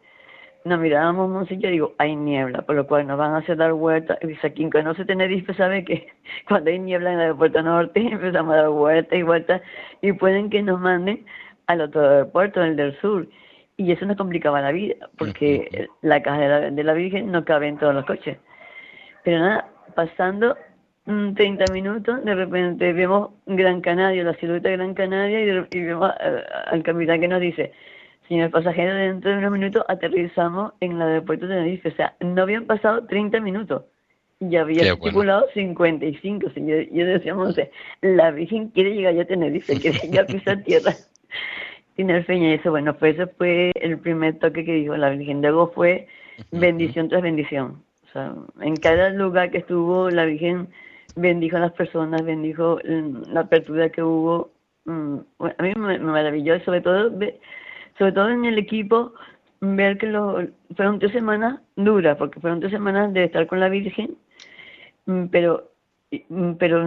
Nos 0.66 0.80
mirábamos, 0.80 1.30
Monse 1.30 1.54
y 1.54 1.60
yo 1.60 1.70
digo, 1.70 1.94
hay 2.00 2.16
niebla, 2.16 2.64
por 2.64 2.76
lo 2.76 2.88
cual 2.88 3.06
nos 3.06 3.20
van 3.20 3.36
a 3.36 3.38
hacer 3.38 3.58
dar 3.58 3.74
vueltas. 3.74 4.18
Y 4.22 4.28
dice, 4.28 4.52
quien 4.52 4.72
conoce 4.72 5.06
Tenerife 5.06 5.54
sabe 5.54 5.86
que 5.86 6.08
cuando 6.48 6.72
hay 6.72 6.80
niebla 6.80 7.10
en 7.12 7.16
el 7.18 7.22
aeropuerto 7.22 7.62
norte 7.62 8.00
empezamos 8.12 8.54
a 8.56 8.58
dar 8.58 8.70
vueltas 8.70 9.20
y 9.20 9.22
vueltas 9.22 9.62
y 10.02 10.14
pueden 10.14 10.50
que 10.50 10.64
nos 10.64 10.80
manden 10.80 11.26
al 11.68 11.82
otro 11.82 12.02
aeropuerto, 12.02 12.64
el 12.64 12.76
del 12.76 13.00
sur. 13.00 13.28
Y 13.78 13.92
eso 13.92 14.08
nos 14.08 14.18
complicaba 14.18 14.60
la 14.60 14.72
vida, 14.72 14.96
porque 15.20 15.88
la 16.02 16.22
caja 16.24 16.40
de 16.40 16.48
la, 16.48 16.60
de 16.72 16.84
la 16.84 16.94
Virgen 16.94 17.32
no 17.32 17.46
cabe 17.46 17.68
en 17.68 17.78
todos 17.78 17.94
los 17.94 18.06
coches. 18.06 18.38
Pero 19.24 19.40
nada, 19.40 19.68
pasando 19.94 20.58
30 21.06 21.66
minutos, 21.74 22.24
de 22.24 22.34
repente 22.36 22.94
vemos 22.94 23.32
Gran 23.46 23.82
Canaria, 23.82 24.24
la 24.24 24.34
silueta 24.36 24.70
de 24.70 24.78
Gran 24.78 24.94
Canaria, 24.94 25.42
y, 25.42 25.46
de- 25.46 25.68
y 25.72 25.80
vemos 25.82 26.12
eh, 26.22 26.44
al 26.68 26.82
capitán 26.84 27.20
que 27.20 27.28
nos 27.28 27.42
dice, 27.42 27.74
señor 28.30 28.52
pasajero, 28.52 28.96
dentro 28.96 29.32
de 29.32 29.38
unos 29.38 29.52
minutos 29.52 29.84
aterrizamos 29.90 30.74
en 30.80 30.94
el 30.94 31.02
aeropuerto 31.02 31.46
de 31.48 31.56
Tenerife. 31.56 31.90
O 31.90 31.96
sea, 31.96 32.16
no 32.22 32.42
habían 32.44 32.66
pasado 32.66 33.06
30 33.06 33.40
minutos. 33.42 33.84
Y 34.40 34.56
había 34.56 34.82
bueno. 34.84 34.94
estipulado 35.06 35.46
55. 35.54 36.48
O 36.48 36.50
sea, 36.52 36.64
yo, 36.64 36.76
yo 36.92 37.06
decía, 37.06 37.36
Monse, 37.36 37.72
la 38.02 38.32
Virgen 38.32 38.70
quiere 38.70 38.94
llegar 38.94 39.14
ya 39.14 39.22
a 39.24 39.26
Tenerife, 39.26 39.80
quiere 39.80 40.00
ya 40.10 40.26
pisar 40.26 40.64
tierra. 40.66 40.94
Tinerfeña, 41.96 42.50
y 42.50 42.54
eso, 42.54 42.72
bueno, 42.72 42.96
pues 42.96 43.16
ese 43.16 43.28
fue 43.28 43.72
el 43.76 44.00
primer 44.00 44.40
toque 44.40 44.66
que 44.66 44.74
dijo 44.74 44.98
la 44.98 45.10
Virgen. 45.12 45.42
Luego 45.42 45.72
fue 45.76 46.08
bendición 46.52 47.08
tras 47.10 47.22
bendición. 47.22 47.84
O 48.06 48.12
sea, 48.14 48.34
en 48.62 48.76
cada 48.78 49.10
lugar 49.12 49.52
que 49.52 49.60
estuvo, 49.60 50.10
la 50.10 50.26
Virgen 50.26 50.68
bendijo 51.16 51.58
a 51.58 51.62
las 51.62 51.74
personas, 51.74 52.24
bendijo 52.24 52.80
mm, 52.84 53.32
la 53.32 53.42
apertura 53.42 53.90
que 53.90 54.04
hubo. 54.04 54.52
Mm, 54.86 55.18
a 55.40 55.64
mí 55.64 55.74
me, 55.76 56.00
maravilló, 56.00 56.60
sobre 56.62 56.82
todo, 56.82 57.12
sobre 57.98 58.12
todo 58.12 58.30
en 58.30 58.46
el 58.46 58.58
equipo, 58.58 59.14
ver 59.62 59.98
que 59.98 60.08
lo, 60.08 60.40
fueron 60.76 61.00
tres 61.00 61.12
semanas 61.14 61.62
duras, 61.76 62.18
porque 62.18 62.40
fueron 62.40 62.60
tres 62.60 62.72
semanas 62.72 63.14
de 63.14 63.26
estar 63.26 63.48
con 63.48 63.60
la 63.60 63.70
Virgen, 63.70 64.18
mm, 65.06 65.28
pero 65.28 65.74
pero 66.60 66.82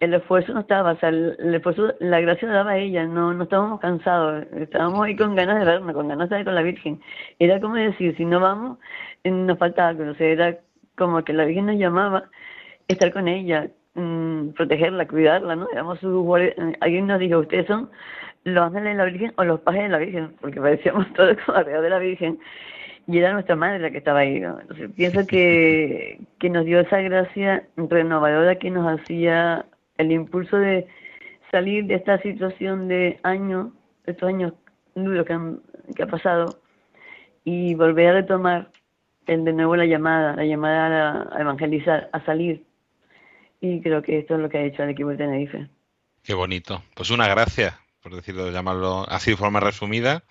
el 0.00 0.14
esfuerzo 0.14 0.54
no 0.54 0.60
estaba, 0.60 0.92
o 0.92 0.98
sea, 0.98 1.10
el, 1.10 1.54
esfuerzo, 1.54 1.92
la 2.00 2.20
gracia 2.20 2.48
la 2.48 2.54
daba 2.54 2.78
ella, 2.78 3.04
no, 3.04 3.34
no 3.34 3.44
estábamos 3.44 3.80
cansados, 3.80 4.46
estábamos 4.52 5.02
ahí 5.02 5.16
con 5.16 5.34
ganas 5.34 5.58
de 5.58 5.64
vernos, 5.64 5.94
con 5.94 6.08
ganas 6.08 6.30
de 6.30 6.36
estar 6.36 6.44
con 6.44 6.54
la 6.54 6.62
Virgen. 6.62 7.00
Era 7.38 7.60
como 7.60 7.74
decir, 7.74 8.16
si 8.16 8.24
no 8.24 8.40
vamos, 8.40 8.78
eh, 9.24 9.30
nos 9.30 9.58
falta 9.58 9.88
algo, 9.88 10.04
era 10.18 10.58
como 10.96 11.22
que 11.22 11.32
la 11.32 11.44
Virgen 11.44 11.66
nos 11.66 11.76
llamaba, 11.76 12.30
estar 12.92 13.12
con 13.12 13.28
ella, 13.28 13.68
mm, 13.94 14.50
protegerla, 14.50 15.06
cuidarla, 15.08 15.56
¿no? 15.56 15.68
Éramos 15.72 15.98
sus 16.00 16.24
eh, 16.40 16.54
Alguien 16.80 17.06
nos 17.06 17.20
dijo, 17.20 17.38
ustedes 17.40 17.66
son 17.66 17.90
los 18.44 18.64
ángeles 18.64 18.92
de 18.92 18.94
la 18.94 19.04
Virgen 19.04 19.32
o 19.36 19.44
los 19.44 19.60
pajes 19.60 19.82
de 19.82 19.88
la 19.90 19.98
Virgen, 19.98 20.34
porque 20.40 20.60
parecíamos 20.60 21.12
todos 21.14 21.36
como 21.44 21.58
alrededor 21.58 21.82
de 21.84 21.90
la 21.90 21.98
Virgen 21.98 22.38
y 23.06 23.18
era 23.18 23.32
nuestra 23.32 23.56
madre 23.56 23.78
la 23.80 23.90
que 23.90 23.98
estaba 23.98 24.20
ahí. 24.20 24.40
¿no? 24.40 24.60
Entonces, 24.60 24.90
pienso 24.96 25.26
que, 25.26 26.20
que 26.38 26.50
nos 26.50 26.64
dio 26.64 26.80
esa 26.80 27.00
gracia 27.00 27.64
renovadora 27.76 28.56
que 28.56 28.70
nos 28.70 29.00
hacía 29.00 29.66
el 29.98 30.12
impulso 30.12 30.56
de 30.58 30.86
salir 31.50 31.86
de 31.86 31.94
esta 31.96 32.18
situación 32.18 32.88
de 32.88 33.18
años, 33.22 33.68
estos 34.06 34.28
años 34.28 34.52
duros 34.94 35.26
que, 35.26 35.32
han, 35.32 35.60
que 35.96 36.02
ha 36.04 36.06
pasado, 36.06 36.60
y 37.44 37.74
volver 37.74 38.08
a 38.08 38.12
retomar 38.14 38.68
el 39.26 39.44
de 39.44 39.52
nuevo 39.52 39.76
la 39.76 39.86
llamada, 39.86 40.36
la 40.36 40.44
llamada 40.44 40.86
a, 40.86 40.88
la- 40.90 41.28
a 41.36 41.40
evangelizar, 41.40 42.08
a 42.12 42.20
salir. 42.24 42.64
Y 43.60 43.80
creo 43.82 44.02
que 44.02 44.18
esto 44.18 44.34
es 44.34 44.40
lo 44.40 44.48
que 44.48 44.58
ha 44.58 44.64
hecho 44.64 44.82
el 44.82 44.90
equipo 44.90 45.10
de 45.10 45.16
Tenerife. 45.16 45.68
Qué 46.22 46.34
bonito. 46.34 46.82
Pues 46.94 47.10
una 47.10 47.28
gracia, 47.28 47.80
por 48.02 48.14
decirlo, 48.14 48.50
llamarlo 48.50 49.04
así 49.08 49.32
de 49.32 49.36
forma 49.36 49.60
resumida. 49.60 50.24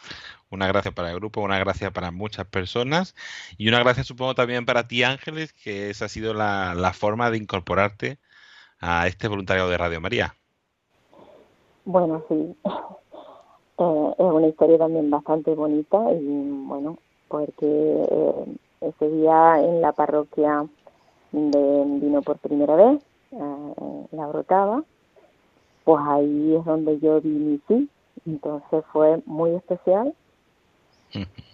Una 0.49 0.67
gracia 0.67 0.91
para 0.91 1.11
el 1.11 1.15
grupo, 1.17 1.41
una 1.41 1.59
gracia 1.59 1.91
para 1.91 2.09
muchas 2.09 2.47
personas 2.47 3.15
y 3.57 3.67
una 3.67 3.79
gracia 3.79 4.03
supongo 4.03 4.33
también 4.33 4.65
para 4.65 4.87
ti 4.87 5.03
Ángeles, 5.03 5.53
que 5.53 5.91
esa 5.91 6.05
ha 6.05 6.09
sido 6.09 6.33
la, 6.33 6.73
la 6.73 6.93
forma 6.93 7.29
de 7.29 7.37
incorporarte 7.37 8.17
a 8.79 9.05
este 9.07 9.27
voluntariado 9.27 9.69
de 9.69 9.77
Radio 9.77 10.01
María. 10.01 10.35
Bueno, 11.85 12.23
sí. 12.27 12.55
Eh, 13.81 14.13
es 14.17 14.25
una 14.25 14.47
historia 14.47 14.77
también 14.77 15.09
bastante 15.09 15.55
bonita 15.55 15.97
y 16.11 16.49
bueno, 16.65 16.97
porque 17.29 17.65
eh, 17.65 18.45
ese 18.81 19.09
día 19.09 19.57
en 19.61 19.79
la 19.79 19.93
parroquia 19.93 20.65
de 21.31 21.83
vino 22.01 22.21
por 22.21 22.39
primera 22.39 22.75
vez, 22.75 23.01
eh, 23.31 24.05
la 24.11 24.27
brotaba, 24.27 24.83
pues 25.83 26.01
ahí 26.07 26.55
es 26.55 26.65
donde 26.65 26.99
yo 26.99 27.21
vi 27.21 27.29
mi 27.29 27.61
sí, 27.67 27.89
entonces 28.25 28.83
fue 28.91 29.21
muy 29.25 29.51
especial 29.55 30.13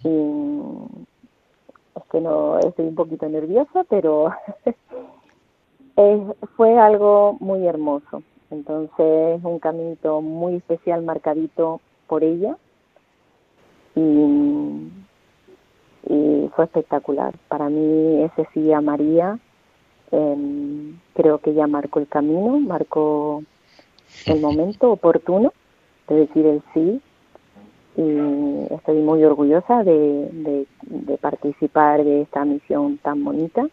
y 0.04 0.08
es 1.96 2.02
que 2.10 2.20
no 2.20 2.58
estoy 2.58 2.86
un 2.86 2.94
poquito 2.94 3.28
nerviosa, 3.28 3.84
pero 3.88 4.30
es- 5.96 6.36
fue 6.56 6.78
algo 6.78 7.36
muy 7.40 7.66
hermoso. 7.66 8.22
Entonces, 8.50 9.40
un 9.42 9.58
caminito 9.58 10.20
muy 10.20 10.56
especial 10.56 11.02
marcadito 11.02 11.80
por 12.06 12.22
ella 12.22 12.56
y, 13.96 14.00
y 16.08 16.48
fue 16.54 16.64
espectacular. 16.66 17.34
Para 17.48 17.68
mí, 17.68 18.22
ese 18.22 18.46
sí 18.54 18.72
a 18.72 18.80
María, 18.80 19.38
em, 20.10 20.98
creo 21.14 21.38
que 21.38 21.50
ella 21.50 21.66
marcó 21.66 22.00
el 22.00 22.08
camino, 22.08 22.58
marcó 22.60 23.42
el 24.26 24.40
momento 24.40 24.90
oportuno 24.90 25.52
de 26.08 26.14
decir 26.16 26.46
el 26.46 26.62
sí 26.72 27.00
y 27.96 28.74
estoy 28.74 28.98
muy 28.98 29.24
orgullosa 29.24 29.82
de, 29.82 30.28
de, 30.32 30.66
de 30.82 31.18
participar 31.18 32.04
de 32.04 32.22
esta 32.22 32.44
misión 32.44 32.98
tan 32.98 33.24
bonita 33.24 33.66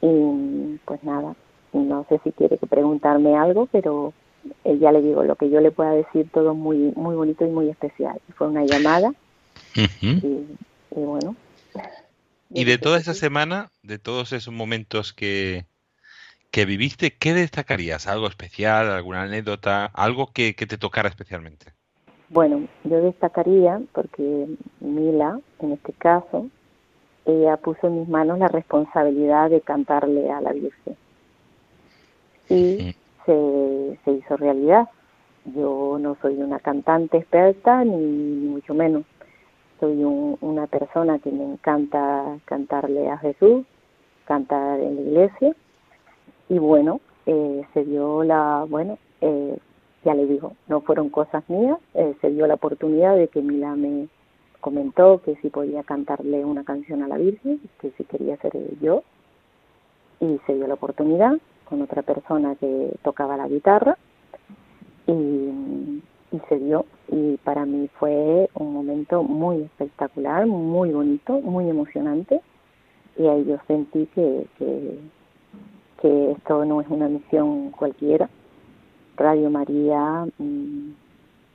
y 0.00 0.78
pues 0.84 1.02
nada, 1.04 1.34
no 1.72 2.04
sé 2.08 2.20
si 2.24 2.32
quiere 2.32 2.58
que 2.58 2.66
preguntarme 2.66 3.36
algo, 3.36 3.68
pero 3.70 4.12
eh, 4.64 4.78
ya 4.78 4.90
le 4.92 5.00
digo 5.00 5.22
lo 5.22 5.36
que 5.36 5.48
yo 5.48 5.60
le 5.60 5.70
pueda 5.70 5.92
decir 5.92 6.28
todo 6.32 6.54
muy 6.54 6.92
muy 6.96 7.14
bonito 7.14 7.46
y 7.46 7.50
muy 7.50 7.68
especial. 7.68 8.20
Fue 8.34 8.48
una 8.48 8.64
llamada 8.64 9.12
y 10.00 10.46
bueno. 10.90 11.36
Y 12.54 12.64
de 12.64 12.78
toda 12.78 12.98
esa 12.98 13.14
semana, 13.14 13.70
de 13.82 13.98
todos 13.98 14.32
esos 14.32 14.52
momentos 14.52 15.12
que, 15.12 15.66
que 16.50 16.66
viviste, 16.66 17.16
¿qué 17.16 17.32
destacarías? 17.32 18.06
¿Algo 18.06 18.26
especial, 18.26 18.90
alguna 18.90 19.22
anécdota, 19.22 19.86
algo 19.86 20.32
que, 20.32 20.54
que 20.54 20.66
te 20.66 20.78
tocara 20.78 21.08
especialmente? 21.08 21.72
Bueno, 22.28 22.68
yo 22.84 23.00
destacaría, 23.02 23.80
porque 23.92 24.46
Mila, 24.80 25.38
en 25.60 25.72
este 25.72 25.92
caso, 25.92 26.48
ella 27.24 27.56
puso 27.56 27.86
en 27.86 28.00
mis 28.00 28.08
manos 28.08 28.38
la 28.38 28.48
responsabilidad 28.48 29.50
de 29.50 29.60
cantarle 29.60 30.30
a 30.30 30.40
la 30.40 30.52
Virgen. 30.52 30.96
Y 32.48 32.94
se, 33.24 33.98
se 34.04 34.12
hizo 34.12 34.36
realidad. 34.36 34.88
Yo 35.44 35.98
no 36.00 36.16
soy 36.20 36.34
una 36.34 36.58
cantante 36.58 37.18
experta, 37.18 37.84
ni, 37.84 37.96
ni 37.96 38.48
mucho 38.48 38.74
menos. 38.74 39.04
Soy 39.82 40.04
un- 40.04 40.38
una 40.42 40.68
persona 40.68 41.18
que 41.18 41.32
me 41.32 41.42
encanta 41.42 42.38
cantarle 42.44 43.10
a 43.10 43.18
Jesús, 43.18 43.64
cantar 44.26 44.78
en 44.78 44.94
la 44.94 45.00
iglesia. 45.02 45.56
Y 46.48 46.58
bueno, 46.60 47.00
eh, 47.26 47.64
se 47.74 47.84
dio 47.84 48.22
la, 48.22 48.64
bueno, 48.70 48.96
eh, 49.20 49.58
ya 50.04 50.14
le 50.14 50.26
digo, 50.26 50.52
no 50.68 50.82
fueron 50.82 51.08
cosas 51.08 51.42
mías, 51.50 51.78
eh, 51.94 52.14
se 52.20 52.30
dio 52.30 52.46
la 52.46 52.54
oportunidad 52.54 53.16
de 53.16 53.26
que 53.26 53.42
Mila 53.42 53.74
me 53.74 54.06
comentó 54.60 55.20
que 55.24 55.34
si 55.42 55.50
podía 55.50 55.82
cantarle 55.82 56.44
una 56.44 56.62
canción 56.62 57.02
a 57.02 57.08
la 57.08 57.16
Virgen, 57.18 57.60
que 57.80 57.90
si 57.98 58.04
quería 58.04 58.36
ser 58.36 58.52
yo, 58.80 59.02
y 60.20 60.38
se 60.46 60.54
dio 60.54 60.68
la 60.68 60.74
oportunidad 60.74 61.32
con 61.68 61.82
otra 61.82 62.02
persona 62.02 62.54
que 62.54 62.94
tocaba 63.02 63.36
la 63.36 63.48
guitarra, 63.48 63.98
y, 65.08 65.12
y 66.30 66.40
se 66.48 66.58
dio, 66.60 66.86
y 67.12 67.36
para 67.44 67.66
mí 67.66 67.88
fue 67.98 68.48
un 68.54 68.72
momento 68.72 69.22
muy 69.22 69.62
espectacular, 69.62 70.46
muy 70.46 70.90
bonito, 70.90 71.40
muy 71.42 71.68
emocionante, 71.68 72.40
y 73.18 73.26
ahí 73.26 73.44
yo 73.44 73.58
sentí 73.66 74.06
que, 74.14 74.46
que, 74.58 74.98
esto 76.32 76.64
no 76.64 76.80
es 76.80 76.88
una 76.88 77.08
misión 77.08 77.70
cualquiera. 77.70 78.28
Radio 79.16 79.50
María 79.50 80.26
mm, 80.38 80.90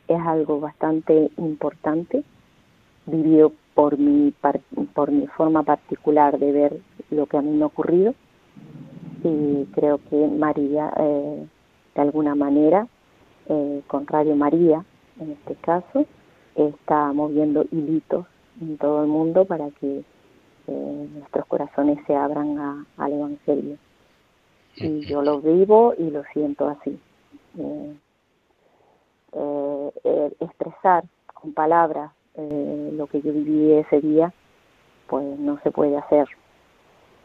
es 0.07 0.19
algo 0.25 0.61
bastante 0.61 1.31
importante, 1.37 2.23
vivido 3.07 3.51
por 3.73 3.97
mi, 3.97 4.33
por 4.93 5.11
mi 5.11 5.27
forma 5.27 5.63
particular 5.63 6.39
de 6.39 6.51
ver 6.51 6.79
lo 7.09 7.25
que 7.25 7.37
a 7.37 7.41
mí 7.41 7.49
me 7.49 7.63
ha 7.63 7.67
ocurrido. 7.67 8.13
Y 9.23 9.65
creo 9.73 9.99
que 10.09 10.27
María, 10.27 10.93
eh, 10.97 11.45
de 11.95 12.01
alguna 12.01 12.35
manera, 12.35 12.87
eh, 13.49 13.81
con 13.87 14.07
Radio 14.07 14.35
María, 14.35 14.85
en 15.19 15.31
este 15.31 15.55
caso, 15.55 16.05
está 16.55 17.11
moviendo 17.13 17.65
hilitos 17.71 18.25
en 18.61 18.77
todo 18.77 19.03
el 19.03 19.07
mundo 19.09 19.45
para 19.45 19.69
que 19.71 20.03
eh, 20.67 21.09
nuestros 21.13 21.45
corazones 21.45 21.99
se 22.07 22.15
abran 22.15 22.85
al 22.97 23.13
Evangelio. 23.13 23.77
Y 24.75 25.01
yo 25.01 25.21
lo 25.21 25.41
vivo 25.41 25.93
y 25.97 26.09
lo 26.11 26.23
siento 26.33 26.67
así. 26.67 26.99
expresar 30.39 31.03
con 31.33 31.53
palabras 31.53 32.11
lo 32.35 33.07
que 33.07 33.21
yo 33.21 33.33
viví 33.33 33.73
ese 33.73 34.01
día, 34.01 34.33
pues 35.07 35.39
no 35.39 35.59
se 35.63 35.71
puede 35.71 35.97
hacer 35.97 36.27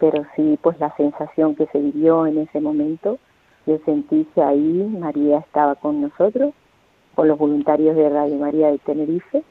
pero 0.02 0.26
sí 0.34 0.58
pues 0.60 0.80
la 0.80 0.92
sensación 0.96 1.54
que 1.54 1.68
se 1.68 1.78
vivió 1.78 2.26
en 2.26 2.38
ese 2.38 2.60
momento, 2.60 3.20
yo 3.66 3.78
sentí 3.84 4.26
que 4.34 4.42
ahí 4.42 4.82
María 4.98 5.38
estaba 5.38 5.76
con 5.76 6.00
nosotros, 6.00 6.52
con 7.14 7.28
los 7.28 7.38
voluntarios 7.38 7.96
de 7.96 8.08
Radio 8.08 8.36
María 8.36 8.70
de 8.70 8.78
Tenerife, 8.78 9.42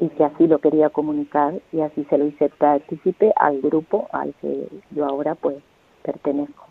y 0.00 0.08
que 0.08 0.24
así 0.24 0.46
lo 0.46 0.58
quería 0.58 0.88
comunicar 0.88 1.60
y 1.72 1.80
así 1.80 2.04
se 2.04 2.16
lo 2.16 2.26
hice 2.26 2.48
partícipe 2.48 3.32
al 3.36 3.60
grupo 3.60 4.08
al 4.12 4.34
que 4.40 4.66
yo 4.90 5.04
ahora 5.04 5.34
pues 5.34 5.56
pertenezco. 6.02 6.69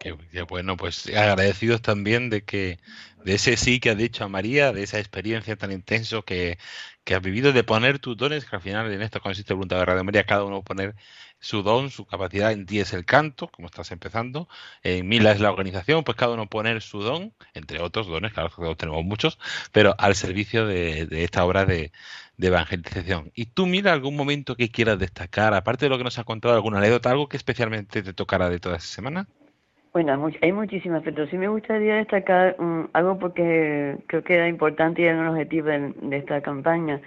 Qué, 0.00 0.12
bueno, 0.48 0.78
pues 0.78 1.06
agradecidos 1.08 1.82
también 1.82 2.30
de 2.30 2.42
que 2.42 2.78
de 3.22 3.34
ese 3.34 3.58
sí 3.58 3.80
que 3.80 3.90
ha 3.90 3.94
dicho 3.94 4.24
a 4.24 4.28
María, 4.28 4.72
de 4.72 4.82
esa 4.82 4.98
experiencia 4.98 5.56
tan 5.56 5.72
intenso 5.72 6.24
que, 6.24 6.58
que 7.04 7.14
has 7.14 7.20
vivido, 7.20 7.52
de 7.52 7.64
poner 7.64 7.98
tus 7.98 8.16
dones, 8.16 8.46
que 8.46 8.56
al 8.56 8.62
final 8.62 8.90
en 8.90 9.02
esto 9.02 9.20
consiste 9.20 9.52
voluntad 9.52 9.78
de 9.78 9.84
Radio 9.84 10.02
María, 10.02 10.24
cada 10.24 10.44
uno 10.44 10.62
poner 10.62 10.94
su 11.38 11.62
don, 11.62 11.90
su 11.90 12.06
capacidad. 12.06 12.50
En 12.52 12.64
ti 12.64 12.80
es 12.80 12.94
el 12.94 13.04
canto, 13.04 13.48
como 13.48 13.66
estás 13.66 13.90
empezando. 13.92 14.48
En 14.82 15.06
Mila 15.06 15.32
es 15.32 15.40
la 15.40 15.50
organización, 15.50 16.02
pues 16.02 16.16
cada 16.16 16.32
uno 16.32 16.48
poner 16.48 16.80
su 16.80 17.02
don, 17.02 17.34
entre 17.52 17.80
otros 17.82 18.06
dones, 18.06 18.32
claro 18.32 18.50
que 18.50 18.74
tenemos 18.76 19.04
muchos, 19.04 19.38
pero 19.70 19.94
al 19.98 20.14
servicio 20.14 20.66
de, 20.66 21.08
esta 21.24 21.44
obra 21.44 21.66
de, 21.66 21.92
evangelización. 22.38 23.32
¿Y 23.34 23.46
tú, 23.46 23.66
Mila, 23.66 23.92
algún 23.92 24.16
momento 24.16 24.56
que 24.56 24.70
quieras 24.70 24.98
destacar, 24.98 25.52
aparte 25.52 25.84
de 25.86 25.90
lo 25.90 25.98
que 25.98 26.04
nos 26.04 26.18
ha 26.18 26.24
contado, 26.24 26.54
alguna 26.54 26.78
anécdota, 26.78 27.10
algo 27.10 27.28
que 27.28 27.36
especialmente 27.36 28.02
te 28.02 28.14
tocará 28.14 28.48
de 28.48 28.60
toda 28.60 28.76
esa 28.76 28.86
semana? 28.86 29.28
Bueno, 29.92 30.30
hay 30.40 30.52
muchísimas, 30.52 31.02
pero 31.02 31.26
sí 31.26 31.36
me 31.36 31.48
gustaría 31.48 31.96
destacar 31.96 32.56
mm, 32.58 32.90
algo 32.92 33.18
porque 33.18 33.96
creo 34.06 34.22
que 34.22 34.34
era 34.34 34.48
importante 34.48 35.02
y 35.02 35.06
era 35.06 35.18
un 35.18 35.28
objetivo 35.28 35.66
de, 35.68 35.92
de 36.00 36.16
esta 36.16 36.40
campaña. 36.40 37.00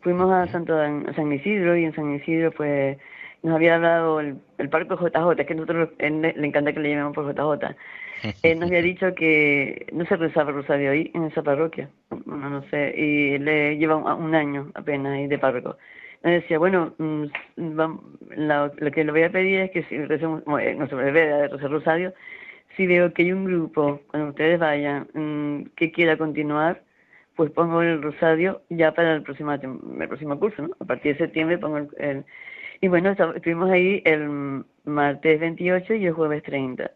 Fuimos 0.00 0.30
a 0.32 0.46
Santo 0.46 0.78
a 0.78 1.12
San 1.14 1.32
Isidro 1.32 1.76
y 1.76 1.84
en 1.84 1.94
San 1.94 2.14
Isidro 2.14 2.52
pues 2.52 2.96
nos 3.42 3.54
había 3.54 3.76
hablado 3.76 4.20
el, 4.20 4.36
el 4.58 4.68
parque 4.68 4.94
JJ, 4.94 5.40
es 5.40 5.46
que 5.46 5.52
a 5.52 5.56
nosotros 5.56 5.90
le 5.98 6.46
encanta 6.46 6.72
que 6.72 6.80
le 6.80 6.90
llamemos 6.90 7.14
por 7.14 7.26
JJ. 7.26 7.76
Él 8.42 8.58
nos 8.60 8.68
había 8.68 8.82
dicho 8.82 9.14
que 9.14 9.86
no 9.92 10.04
se 10.06 10.16
rezaba 10.16 10.52
rosario 10.52 10.90
ahí, 10.90 11.10
en 11.14 11.24
esa 11.24 11.42
parroquia, 11.42 11.88
no, 12.26 12.50
no 12.50 12.62
sé, 12.70 12.94
y 12.96 13.38
le 13.38 13.76
lleva 13.76 13.96
un, 13.96 14.34
año 14.34 14.70
apenas 14.74 15.14
ahí 15.14 15.26
de 15.26 15.38
párroco. 15.38 15.76
Nos 16.22 16.32
decía, 16.34 16.58
bueno, 16.58 16.94
mm, 16.98 17.24
lo, 17.56 18.72
que 18.92 19.04
le 19.04 19.12
voy 19.12 19.22
a 19.22 19.32
pedir 19.32 19.60
es 19.60 19.70
que 19.70 19.82
si 19.84 19.98
recemos, 20.04 20.44
bueno, 20.44 20.80
no 20.80 20.88
se 20.88 20.94
me 20.94 21.10
de 21.12 21.48
rosario, 21.48 22.12
si 22.76 22.86
veo 22.86 23.12
que 23.12 23.22
hay 23.22 23.32
un 23.32 23.44
grupo, 23.44 24.00
cuando 24.08 24.30
ustedes 24.30 24.58
vayan, 24.58 25.08
mm, 25.14 25.70
que 25.76 25.92
quiera 25.92 26.16
continuar, 26.18 26.82
pues 27.36 27.50
pongo 27.52 27.82
el 27.82 28.02
rosario 28.02 28.62
ya 28.68 28.92
para 28.92 29.14
el 29.14 29.22
próximo, 29.22 29.52
el 29.52 30.08
próximo 30.08 30.38
curso. 30.38 30.68
A 30.78 30.84
partir 30.84 31.12
de 31.12 31.18
septiembre 31.18 31.58
pongo 31.58 31.78
el 31.98 32.24
y 32.82 32.88
bueno, 32.88 33.10
estuvimos 33.10 33.70
ahí 33.70 34.00
el 34.06 34.64
martes 34.84 35.38
28 35.38 35.94
y 35.94 36.06
el 36.06 36.14
jueves 36.14 36.42
30. 36.44 36.90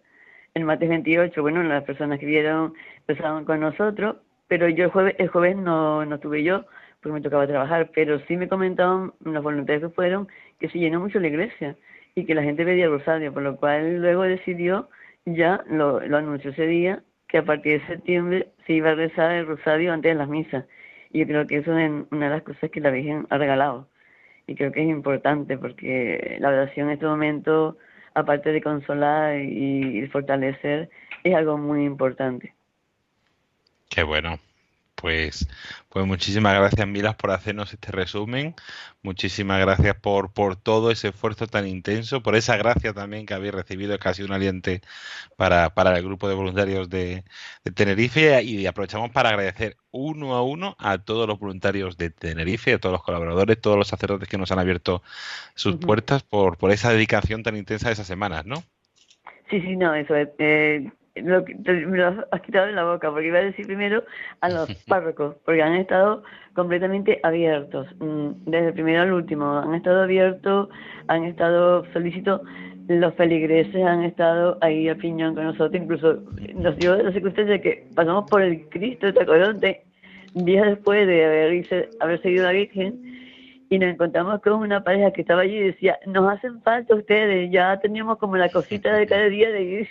El 0.55 0.65
martes 0.65 0.89
28, 0.89 1.43
bueno, 1.43 1.63
las 1.63 1.85
personas 1.85 2.19
que 2.19 2.25
vieron 2.25 2.73
empezaron 3.01 3.45
con 3.45 3.61
nosotros, 3.61 4.17
pero 4.49 4.67
yo 4.71 4.85
el 4.85 4.91
jueves, 4.91 5.15
el 5.19 5.29
jueves 5.29 5.57
no, 5.57 6.07
no 6.07 6.19
tuve 6.21 6.43
yo, 6.43 6.65
porque 7.05 7.13
me 7.13 7.21
tocaba 7.21 7.47
trabajar, 7.47 7.91
pero 7.95 8.19
sí 8.21 8.39
me 8.39 8.49
comentaron 8.49 9.13
los 9.21 9.45
voluntarios 9.45 9.91
que 9.91 9.95
fueron 9.95 10.27
que 10.59 10.71
se 10.71 10.79
llenó 10.79 11.01
mucho 11.01 11.21
la 11.21 11.29
iglesia 11.29 11.77
y 12.15 12.25
que 12.25 12.35
la 12.35 12.43
gente 12.43 12.65
pedía 12.65 12.89
rosario, 12.89 13.31
por 13.31 13.43
lo 13.43 13.57
cual 13.57 13.99
luego 13.99 14.23
decidió, 14.23 14.89
ya 15.27 15.63
lo, 15.69 16.01
lo 16.01 16.17
anunció 16.17 16.51
ese 16.53 16.67
día, 16.67 17.03
que 17.29 17.39
a 17.39 17.45
partir 17.45 17.81
de 17.81 17.87
septiembre 17.87 18.49
se 18.67 18.73
iba 18.73 18.93
a 18.93 18.95
rezar 18.95 19.33
el 19.33 19.47
rosario 19.47 19.93
antes 19.93 20.13
de 20.13 20.19
las 20.19 20.29
misas. 20.29 20.65
Y 21.13 21.19
yo 21.19 21.27
creo 21.27 21.47
que 21.47 21.59
eso 21.59 21.77
es 21.77 21.91
una 22.11 22.29
de 22.29 22.35
las 22.37 22.43
cosas 22.43 22.71
que 22.71 22.81
la 22.81 22.91
Virgen 22.91 23.27
ha 23.29 23.37
regalado 23.37 23.87
y 24.47 24.55
creo 24.55 24.73
que 24.73 24.83
es 24.83 24.89
importante 24.89 25.59
porque 25.59 26.37
la 26.41 26.49
oración 26.49 26.89
en 26.89 26.95
este 26.95 27.07
momento, 27.07 27.77
aparte 28.15 28.51
de 28.51 28.63
consolar 28.63 29.41
y 29.41 30.07
fortalecer, 30.09 30.89
es 31.23 31.35
algo 31.35 31.59
muy 31.59 31.85
importante. 31.85 32.55
Qué 33.91 34.03
bueno. 34.03 34.39
Pues, 35.05 35.47
pues 35.91 36.07
muchísimas 36.07 36.59
gracias, 36.59 36.89
Milas, 36.89 37.15
por 37.15 37.31
hacernos 37.31 37.71
este 37.75 37.93
resumen. 37.93 38.55
Muchísimas 39.03 39.61
gracias 39.61 39.95
por, 39.97 40.33
por 40.33 40.57
todo 40.57 40.91
ese 40.91 41.09
esfuerzo 41.09 41.47
tan 41.47 41.69
intenso, 41.69 42.23
por 42.23 42.37
esa 42.37 42.57
gracia 42.57 42.95
también 42.95 43.27
que 43.27 43.35
habéis 43.35 43.53
recibido, 43.53 43.99
casi 43.99 44.23
un 44.23 44.33
aliente 44.33 44.81
para, 45.37 45.75
para 45.75 45.99
el 45.99 46.05
grupo 46.05 46.27
de 46.27 46.35
voluntarios 46.35 46.89
de, 46.89 47.23
Tenerife. 47.75 48.43
Y 48.45 48.65
aprovechamos 48.67 49.11
para 49.11 49.29
agradecer 49.29 49.77
uno 49.91 50.37
a 50.37 50.43
uno 50.43 50.75
a 50.79 50.97
todos 50.97 51.29
los 51.29 51.39
voluntarios 51.39 51.99
de 51.99 52.09
Tenerife, 52.09 52.73
a 52.73 52.79
todos 52.79 52.95
los 52.95 53.03
colaboradores, 53.03 53.61
todos 53.61 53.77
los 53.77 53.89
sacerdotes 53.89 54.27
que 54.27 54.39
nos 54.39 54.53
han 54.53 54.59
abierto 54.59 55.03
sus 55.55 55.77
puertas 55.77 56.23
por, 56.23 56.57
por 56.57 56.71
esa 56.71 56.91
dedicación 56.91 57.43
tan 57.43 57.59
intensa 57.59 57.89
de 57.89 57.93
esas 57.93 58.07
semanas, 58.07 58.47
¿no? 58.47 58.65
Sí, 59.51 59.61
sí, 59.61 59.77
no, 59.77 59.95
eso 59.95 60.17
es. 60.17 60.31
Eh, 60.39 60.91
lo 61.17 61.45
me 61.45 61.99
lo 61.99 62.27
has 62.31 62.41
quitado 62.43 62.67
de 62.67 62.73
la 62.73 62.85
boca, 62.85 63.11
porque 63.11 63.29
iba 63.29 63.39
a 63.39 63.45
decir 63.45 63.67
primero 63.67 64.03
a 64.41 64.49
los 64.49 64.75
párrocos, 64.89 65.37
porque 65.45 65.63
han 65.63 65.75
estado 65.75 66.23
completamente 66.55 67.21
abiertos, 67.23 67.87
mm, 68.01 68.31
desde 68.47 68.69
el 68.69 68.75
primero 68.75 69.03
al 69.03 69.13
último, 69.13 69.59
han 69.59 69.75
estado 69.75 70.03
abiertos, 70.03 70.69
han 71.09 71.25
estado 71.25 71.85
solicitos, 71.93 72.41
los 72.89 73.15
feligreses 73.15 73.83
han 73.85 74.05
estado 74.05 74.59
ahí 74.61 74.89
a 74.89 74.97
piñón 74.97 75.35
con 75.35 75.45
nosotros, 75.45 75.75
incluso 75.75 76.23
nos 76.55 76.77
dio 76.77 76.97
la 76.97 77.13
circunstancia 77.13 77.55
de 77.55 77.61
que 77.61 77.87
pasamos 77.95 78.29
por 78.29 78.43
el 78.43 78.69
Cristo 78.69 79.07
de 79.07 79.13
Tacoronte, 79.13 79.85
días 80.35 80.67
después 80.67 81.07
de 81.07 81.25
haber, 81.25 81.89
haber 82.01 82.23
seguido 82.23 82.45
a 82.45 82.53
la 82.53 82.59
Virgen, 82.59 83.15
y 83.71 83.79
nos 83.79 83.91
encontramos 83.91 84.41
con 84.43 84.55
una 84.55 84.85
pareja 84.85 85.13
que 85.13 85.23
estaba 85.23 85.43
allí 85.43 85.57
y 85.57 85.63
decía, 85.69 85.99
nos 86.07 86.31
hacen 86.31 86.61
falta 86.63 86.95
ustedes, 86.95 87.51
ya 87.51 87.79
teníamos 87.81 88.19
como 88.19 88.37
la 88.37 88.49
cosita 88.49 88.95
de 88.95 89.07
cada 89.07 89.29
día 89.29 89.51
de 89.51 89.63
ir 89.63 89.89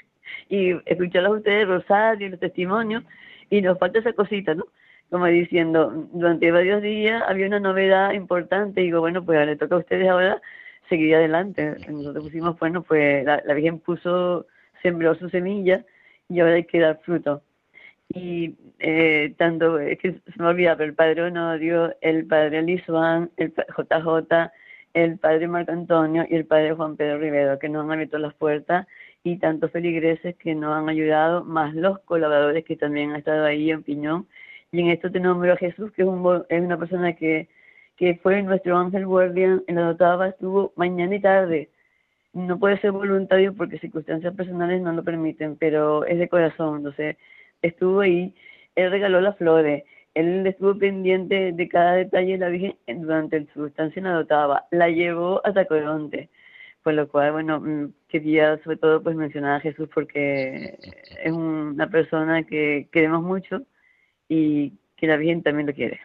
y 0.50 0.72
escucharlos 0.86 1.38
ustedes, 1.38 1.68
Rosario, 1.68 2.30
los 2.30 2.40
testimonios, 2.40 3.04
y 3.50 3.62
nos 3.62 3.78
falta 3.80 4.00
esa 4.00 4.14
cosita, 4.14 4.56
¿no? 4.56 4.66
Como 5.10 5.26
diciendo, 5.28 6.08
durante 6.14 6.52
varios 6.52 6.82
días 6.82 7.24
había 7.28 7.48
una 7.48 7.60
novedad 7.60 8.14
importante, 8.14 8.82
y 8.82 8.86
digo, 8.86 9.00
bueno, 9.00 9.24
pues 9.24 9.46
le 9.46 9.56
toca 9.56 9.76
a 9.76 9.80
ustedes 9.80 10.10
ahora 10.10 10.42
seguir 10.90 11.16
adelante. 11.16 11.76
Nosotros 11.90 12.26
pusimos, 12.26 12.58
bueno, 12.60 12.84
pues 12.84 13.26
la, 13.26 13.42
Virgen 13.54 13.80
puso, 13.80 14.48
sembró 14.82 15.16
su 15.16 15.30
semilla, 15.30 15.86
y 16.30 16.40
ahora 16.40 16.56
hay 16.56 16.66
que 16.66 16.80
dar 16.80 17.00
fruto. 17.04 17.44
Y 18.10 18.56
eh, 18.80 19.34
tanto, 19.38 19.80
es 19.80 19.98
que 20.00 20.14
se 20.14 20.42
me 20.42 20.48
olvida, 20.48 20.76
pero 20.76 20.90
el 20.90 20.96
Padre 20.96 21.24
Honorio, 21.24 21.96
el 22.02 22.26
Padre 22.28 22.62
Lizuán, 22.62 23.32
el 23.38 23.54
JJ, 23.54 24.52
el 24.94 25.18
Padre 25.18 25.48
Marco 25.48 25.72
Antonio 25.72 26.26
y 26.30 26.36
el 26.36 26.46
Padre 26.46 26.74
Juan 26.74 26.96
Pedro 26.96 27.20
Rivero, 27.20 27.60
que 27.60 27.70
nos 27.70 27.84
han 27.86 27.92
abierto 27.92 28.18
las 28.18 28.34
puertas 28.36 28.88
y 29.24 29.38
tantos 29.38 29.72
feligreses 29.72 30.36
que 30.36 30.54
nos 30.56 30.76
han 30.76 30.90
ayudado, 30.90 31.44
más 31.46 31.74
los 31.74 32.00
colaboradores 32.02 32.66
que 32.66 32.76
también 32.76 33.12
han 33.12 33.18
estado 33.18 33.46
ahí 33.46 33.72
en 33.72 33.84
Piñón. 33.84 34.28
Y 34.72 34.82
en 34.82 34.88
esto 34.90 35.12
te 35.12 35.20
nombro 35.20 35.54
a 35.54 35.58
Jesús, 35.58 35.92
que 35.94 36.02
es, 36.02 36.08
un, 36.08 36.44
es 36.50 36.62
una 36.62 36.78
persona 36.78 37.14
que, 37.16 37.48
que 37.96 38.16
fue 38.18 38.42
nuestro 38.44 38.78
ángel 38.78 39.06
guardián 39.06 39.64
en 39.68 39.76
la 39.76 39.84
dotaba, 39.84 40.30
estuvo 40.30 40.74
mañana 40.76 41.16
y 41.16 41.22
tarde. 41.22 41.70
No 42.34 42.60
puede 42.60 42.80
ser 42.80 42.92
voluntario 42.92 43.54
porque 43.56 43.80
circunstancias 43.80 44.34
personales 44.36 44.82
no 44.82 44.92
lo 44.94 45.04
permiten, 45.04 45.56
pero 45.58 46.06
es 46.06 46.20
de 46.20 46.30
corazón. 46.30 46.78
Entonces, 46.78 47.18
estuvo 47.62 48.02
ahí, 48.02 48.34
él 48.76 48.92
regaló 48.92 49.22
las 49.22 49.38
flores, 49.38 49.84
él 50.16 50.46
estuvo 50.48 50.78
pendiente 50.78 51.54
de 51.54 51.68
cada 51.70 51.94
detalle 51.94 52.34
de 52.34 52.38
la 52.40 52.50
Virgen 52.50 52.76
durante 52.88 53.48
su 53.54 53.68
estancia 53.68 54.00
en 54.00 54.06
la 54.06 54.14
dotaba, 54.14 54.66
la 54.72 54.90
llevó 54.90 55.42
hasta 55.46 55.66
Coronte 55.66 56.30
por 56.84 56.94
lo 56.94 57.08
cual, 57.08 57.32
bueno, 57.32 57.60
mm, 57.62 57.94
quería 58.14 58.62
sobre 58.64 58.78
todo 58.78 59.02
pues 59.02 59.16
mencionar 59.16 59.56
a 59.56 59.60
Jesús 59.60 59.90
porque 59.92 60.78
es 61.24 61.32
una 61.32 61.90
persona 61.90 62.44
que 62.44 62.88
queremos 62.92 63.24
mucho 63.24 63.64
y 64.30 64.74
que 64.96 65.08
la 65.08 65.18
Virgen 65.18 65.42
también 65.42 65.66
lo 65.66 65.74
quiere. 65.74 66.00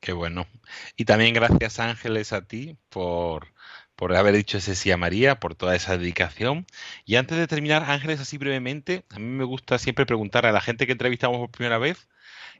Qué 0.00 0.12
bueno. 0.12 0.48
Y 0.96 1.04
también 1.04 1.32
gracias 1.32 1.78
Ángeles 1.78 2.32
a 2.32 2.44
ti 2.44 2.76
por, 2.88 3.46
por 3.94 4.16
haber 4.16 4.34
dicho 4.34 4.58
ese 4.58 4.74
sí 4.74 4.90
a 4.90 4.96
María, 4.96 5.38
por 5.38 5.54
toda 5.54 5.76
esa 5.76 5.96
dedicación. 5.96 6.66
Y 7.04 7.14
antes 7.14 7.38
de 7.38 7.46
terminar, 7.46 7.84
Ángeles, 7.84 8.18
así 8.18 8.36
brevemente, 8.36 9.04
a 9.10 9.20
mí 9.20 9.26
me 9.26 9.44
gusta 9.44 9.78
siempre 9.78 10.06
preguntar 10.06 10.44
a 10.44 10.50
la 10.50 10.60
gente 10.60 10.86
que 10.86 10.92
entrevistamos 10.92 11.38
por 11.38 11.52
primera 11.52 11.78
vez, 11.78 12.08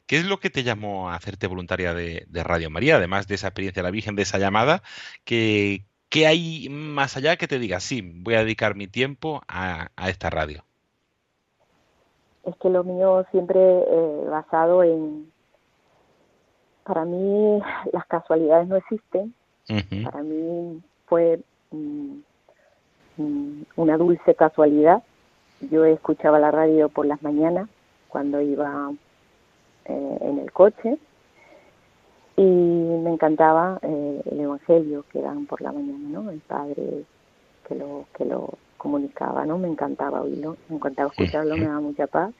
¿qué 0.06 0.18
es 0.18 0.24
lo 0.24 0.38
que 0.38 0.50
te 0.50 0.62
llamó 0.62 1.10
a 1.10 1.16
hacerte 1.16 1.48
voluntaria 1.48 1.94
de, 1.94 2.26
Radio 2.44 2.70
María, 2.70 2.96
además 2.96 3.26
de 3.26 3.34
esa 3.34 3.48
experiencia 3.48 3.82
de 3.82 3.88
la 3.88 3.90
Virgen, 3.90 4.14
de 4.14 4.22
esa 4.22 4.38
llamada? 4.38 4.82
¿Qué, 5.24 5.84
qué 6.08 6.26
hay 6.26 6.68
más 6.70 7.16
allá 7.16 7.36
que 7.36 7.48
te 7.48 7.58
diga, 7.58 7.80
sí, 7.80 8.02
voy 8.02 8.34
a 8.34 8.40
dedicar 8.40 8.74
mi 8.74 8.86
tiempo 8.86 9.42
a, 9.48 9.88
esta 10.08 10.30
radio? 10.30 10.64
Es 12.44 12.56
que 12.56 12.70
lo 12.70 12.82
mío 12.84 13.26
siempre 13.30 13.60
eh, 13.60 14.24
basado 14.28 14.82
en, 14.82 15.30
para 16.84 17.04
mí 17.04 17.60
las 17.92 18.06
casualidades 18.06 18.68
no 18.68 18.76
existen. 18.76 19.34
Para 20.04 20.22
mí 20.22 20.80
fue 21.04 21.40
mm, 21.72 22.20
mm, 23.18 23.62
una 23.76 23.98
dulce 23.98 24.34
casualidad. 24.34 25.02
Yo 25.60 25.84
escuchaba 25.84 26.38
la 26.38 26.50
radio 26.50 26.88
por 26.88 27.04
las 27.04 27.22
mañanas 27.22 27.68
cuando 28.08 28.40
iba 28.40 28.92
eh, 29.84 30.18
en 30.22 30.38
el 30.38 30.50
coche 30.52 30.98
y 32.38 32.42
me 32.42 33.10
encantaba 33.10 33.78
eh, 33.82 34.22
el 34.30 34.40
evangelio 34.40 35.04
que 35.12 35.20
dan 35.20 35.46
por 35.46 35.60
la 35.60 35.72
mañana, 35.72 36.08
¿no? 36.08 36.30
El 36.30 36.40
padre 36.40 37.04
que 37.66 37.74
lo 37.74 38.06
que 38.16 38.24
lo 38.24 38.54
comunicaba, 38.78 39.44
¿no? 39.44 39.58
Me 39.58 39.68
encantaba 39.68 40.22
oírlo, 40.22 40.56
me 40.68 40.76
encantaba 40.76 41.10
escucharlo, 41.10 41.56
me 41.56 41.66
daba 41.66 41.80
mucha 41.80 42.06
paz. 42.06 42.32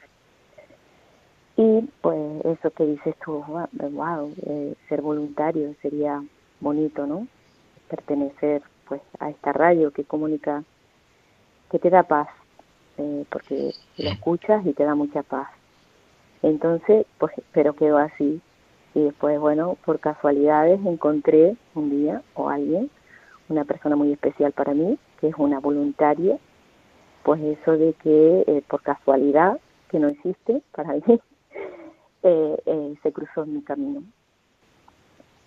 Y 1.57 1.83
pues 2.01 2.45
eso 2.45 2.71
que 2.71 2.87
dices 2.87 3.15
tú, 3.25 3.45
wow, 3.45 4.33
eh, 4.47 4.75
ser 4.89 5.03
voluntario 5.03 5.75
sería 5.83 6.23
bonito, 6.61 7.07
¿no? 7.07 7.27
pertenecer 7.89 8.63
pues 8.87 9.03
a 9.19 9.31
esta 9.31 9.53
radio 9.53 9.91
que 9.91 10.05
comunica, 10.05 10.63
que 11.71 11.79
te 11.79 11.91
da 11.91 12.05
paz, 12.05 12.29
eh, 12.97 13.25
porque 13.31 13.73
lo 13.99 14.11
escuchas 14.11 14.65
y 14.65 14.73
te 14.73 14.85
da 14.85 14.95
mucha 14.95 15.23
paz. 15.23 15.49
Entonces, 16.43 17.07
pues, 17.19 17.33
pero 17.53 17.75
quedó 17.75 17.99
así. 17.99 18.41
Y 18.94 19.01
después, 19.01 19.38
bueno, 19.38 19.77
por 19.85 20.01
casualidades 20.01 20.81
encontré 20.85 21.57
un 21.74 21.90
día 21.90 22.22
o 22.35 22.48
alguien, 22.48 22.90
una 23.48 23.64
persona 23.64 23.96
muy 23.96 24.12
especial 24.12 24.53
para 24.53 24.74
mí, 24.74 24.98
que 25.20 25.29
es 25.29 25.35
una 25.38 25.61
voluntaria, 25.61 26.38
pues 27.22 27.40
eso 27.42 27.72
de 27.72 27.92
que 27.94 28.44
eh, 28.46 28.62
por 28.68 28.83
casualidad, 28.83 29.61
que 29.90 29.98
no 29.98 30.09
existe 30.09 30.62
para 30.72 30.92
mí, 31.07 31.20
eh, 32.22 32.94
se 33.03 33.12
cruzó 33.12 33.44
en 33.44 33.55
mi 33.55 33.62
camino. 33.62 34.03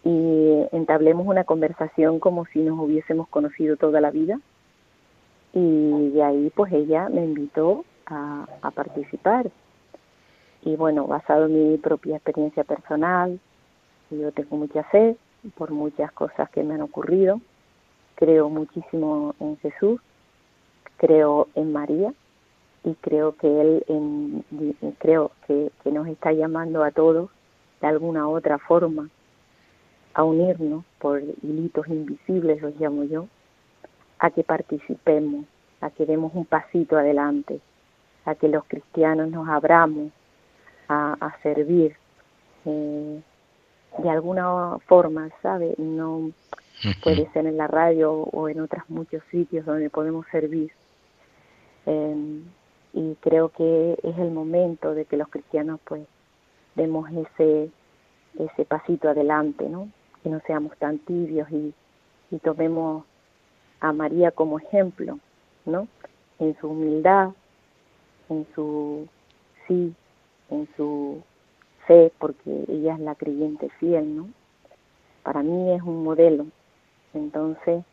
Y 0.03 0.67
entablemos 0.71 1.27
una 1.27 1.43
conversación 1.43 2.19
como 2.19 2.45
si 2.47 2.59
nos 2.59 2.79
hubiésemos 2.79 3.27
conocido 3.27 3.77
toda 3.77 4.01
la 4.01 4.09
vida. 4.09 4.39
Y 5.53 6.09
de 6.09 6.23
ahí 6.23 6.51
pues 6.55 6.71
ella 6.71 7.09
me 7.09 7.23
invitó 7.23 7.85
a, 8.07 8.71
participar 8.73 9.51
y 10.63 10.75
bueno 10.75 11.07
basado 11.07 11.45
en 11.45 11.71
mi 11.71 11.77
propia 11.77 12.17
experiencia 12.17 12.63
personal 12.63 13.39
yo 14.09 14.31
tengo 14.31 14.57
mucha 14.57 14.83
fe 14.83 15.15
por 15.55 15.71
muchas 15.71 16.11
cosas 16.11 16.49
que 16.49 16.63
me 16.63 16.73
han 16.73 16.81
ocurrido. 16.81 17.39
Creo 18.15 18.49
muchísimo 18.49 19.33
en 19.39 19.57
Jesús 19.57 20.01
creo 21.01 21.47
en 21.55 21.73
María 21.73 22.13
y 22.83 22.93
creo 22.93 23.35
que 23.35 23.47
él 23.47 24.43
creo 24.99 25.31
que, 25.47 25.71
nos 25.85 26.07
está 26.07 26.31
llamando 26.31 26.83
a 26.83 26.91
todos 26.91 27.31
de 27.81 27.87
alguna 27.87 28.29
otra 28.29 28.59
forma 28.59 29.09
a 30.13 30.23
unirnos 30.23 30.85
por 30.99 31.23
hilitos 31.41 31.87
invisibles, 31.87 32.61
los 32.61 32.79
llamo 32.79 33.03
yo, 33.05 33.27
a 34.19 34.29
que 34.29 34.43
participemos, 34.43 35.45
a 35.79 35.89
que 35.89 36.05
demos 36.05 36.33
un 36.35 36.45
pasito 36.45 36.97
adelante, 36.97 37.59
a 38.25 38.35
que 38.35 38.47
los 38.47 38.63
cristianos 38.65 39.31
nos 39.31 39.49
abramos 39.49 40.11
a, 40.91 41.37
servir 41.41 41.95
eh, 42.65 43.21
de 43.97 44.09
alguna 44.09 44.77
forma, 44.87 45.29
¿sabe? 45.41 45.75
No 45.77 46.31
puede 47.03 47.29
ser 47.31 47.45
en 47.45 47.57
la 47.57 47.67
radio 47.67 48.11
o 48.13 48.49
en 48.49 48.59
otros 48.59 48.83
muchos 48.89 49.23
sitios 49.31 49.65
donde 49.65 49.89
podemos 49.89 50.25
servir. 50.31 50.71
Eh, 51.85 52.41
y 52.93 53.15
creo 53.21 53.49
que 53.49 53.97
es 54.03 54.17
el 54.17 54.31
momento 54.31 54.93
de 54.93 55.05
que 55.05 55.17
los 55.17 55.29
cristianos 55.29 55.79
pues 55.85 56.05
demos 56.75 57.09
ese 57.11 57.69
ese 58.37 58.65
pasito 58.65 59.09
adelante, 59.09 59.67
¿no? 59.67 59.89
que 60.23 60.29
no 60.29 60.39
seamos 60.45 60.77
tan 60.77 60.99
tibios 60.99 61.47
y, 61.51 61.73
tomemos 62.43 63.03
a 63.81 63.91
María 63.91 64.31
como 64.31 64.57
ejemplo, 64.57 65.19
¿no? 65.65 65.89
En 66.39 66.57
su 66.61 66.69
humildad, 66.69 67.31
en 68.29 68.47
su 68.55 69.05
sí, 69.67 69.93
en 70.51 70.67
su 70.77 71.23
fe, 71.87 72.11
porque 72.19 72.65
ella 72.67 72.93
es 72.93 72.99
la 72.99 73.15
creyente 73.15 73.69
fiel, 73.79 74.15
¿no? 74.15 74.29
Para 75.23 75.41
mí 75.41 75.71
es 75.73 75.81
un 75.81 76.03
modelo. 76.03 76.45
Entonces, 77.13 77.83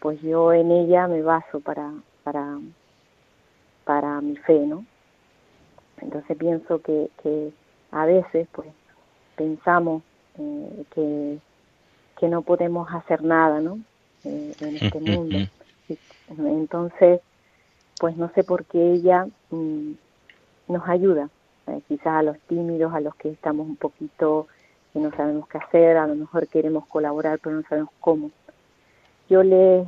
pues 0.00 0.20
yo 0.20 0.52
en 0.52 0.70
ella 0.70 1.06
me 1.06 1.22
baso 1.22 1.60
para, 1.60 1.92
para, 2.24 2.58
para 3.84 4.20
mi 4.20 4.36
fe, 4.36 4.58
¿no? 4.66 4.84
Entonces 6.00 6.36
pienso 6.36 6.80
que, 6.82 7.10
que 7.22 7.52
a 7.92 8.06
veces, 8.06 8.48
pues, 8.52 8.68
pensamos 9.36 10.02
eh, 10.38 10.84
que 10.94 11.38
que 12.20 12.28
no 12.28 12.42
podemos 12.42 12.86
hacer 12.92 13.24
nada, 13.24 13.60
¿no? 13.60 13.80
Eh, 14.24 14.54
en 14.60 14.76
este 14.76 15.00
mundo. 15.00 15.38
Entonces, 16.28 17.20
pues 17.98 18.16
no 18.16 18.30
sé 18.34 18.44
por 18.44 18.66
qué 18.66 18.92
ella 18.92 19.26
mm, 19.48 19.92
nos 20.68 20.86
ayuda, 20.86 21.30
eh, 21.66 21.80
quizás 21.88 22.14
a 22.14 22.22
los 22.22 22.38
tímidos, 22.40 22.92
a 22.94 23.00
los 23.00 23.14
que 23.14 23.30
estamos 23.30 23.66
un 23.66 23.76
poquito, 23.76 24.46
que 24.92 24.98
no 24.98 25.10
sabemos 25.12 25.48
qué 25.48 25.58
hacer, 25.58 25.96
a 25.96 26.06
lo 26.06 26.14
mejor 26.14 26.48
queremos 26.48 26.86
colaborar, 26.86 27.38
pero 27.42 27.56
no 27.56 27.62
sabemos 27.68 27.90
cómo. 28.00 28.30
Yo 29.28 29.42
le, 29.42 29.86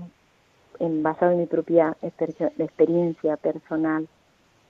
en, 0.78 1.02
basado 1.02 1.32
en 1.32 1.38
mi 1.38 1.46
propia 1.46 1.96
experiencia 2.02 3.36
personal 3.36 4.08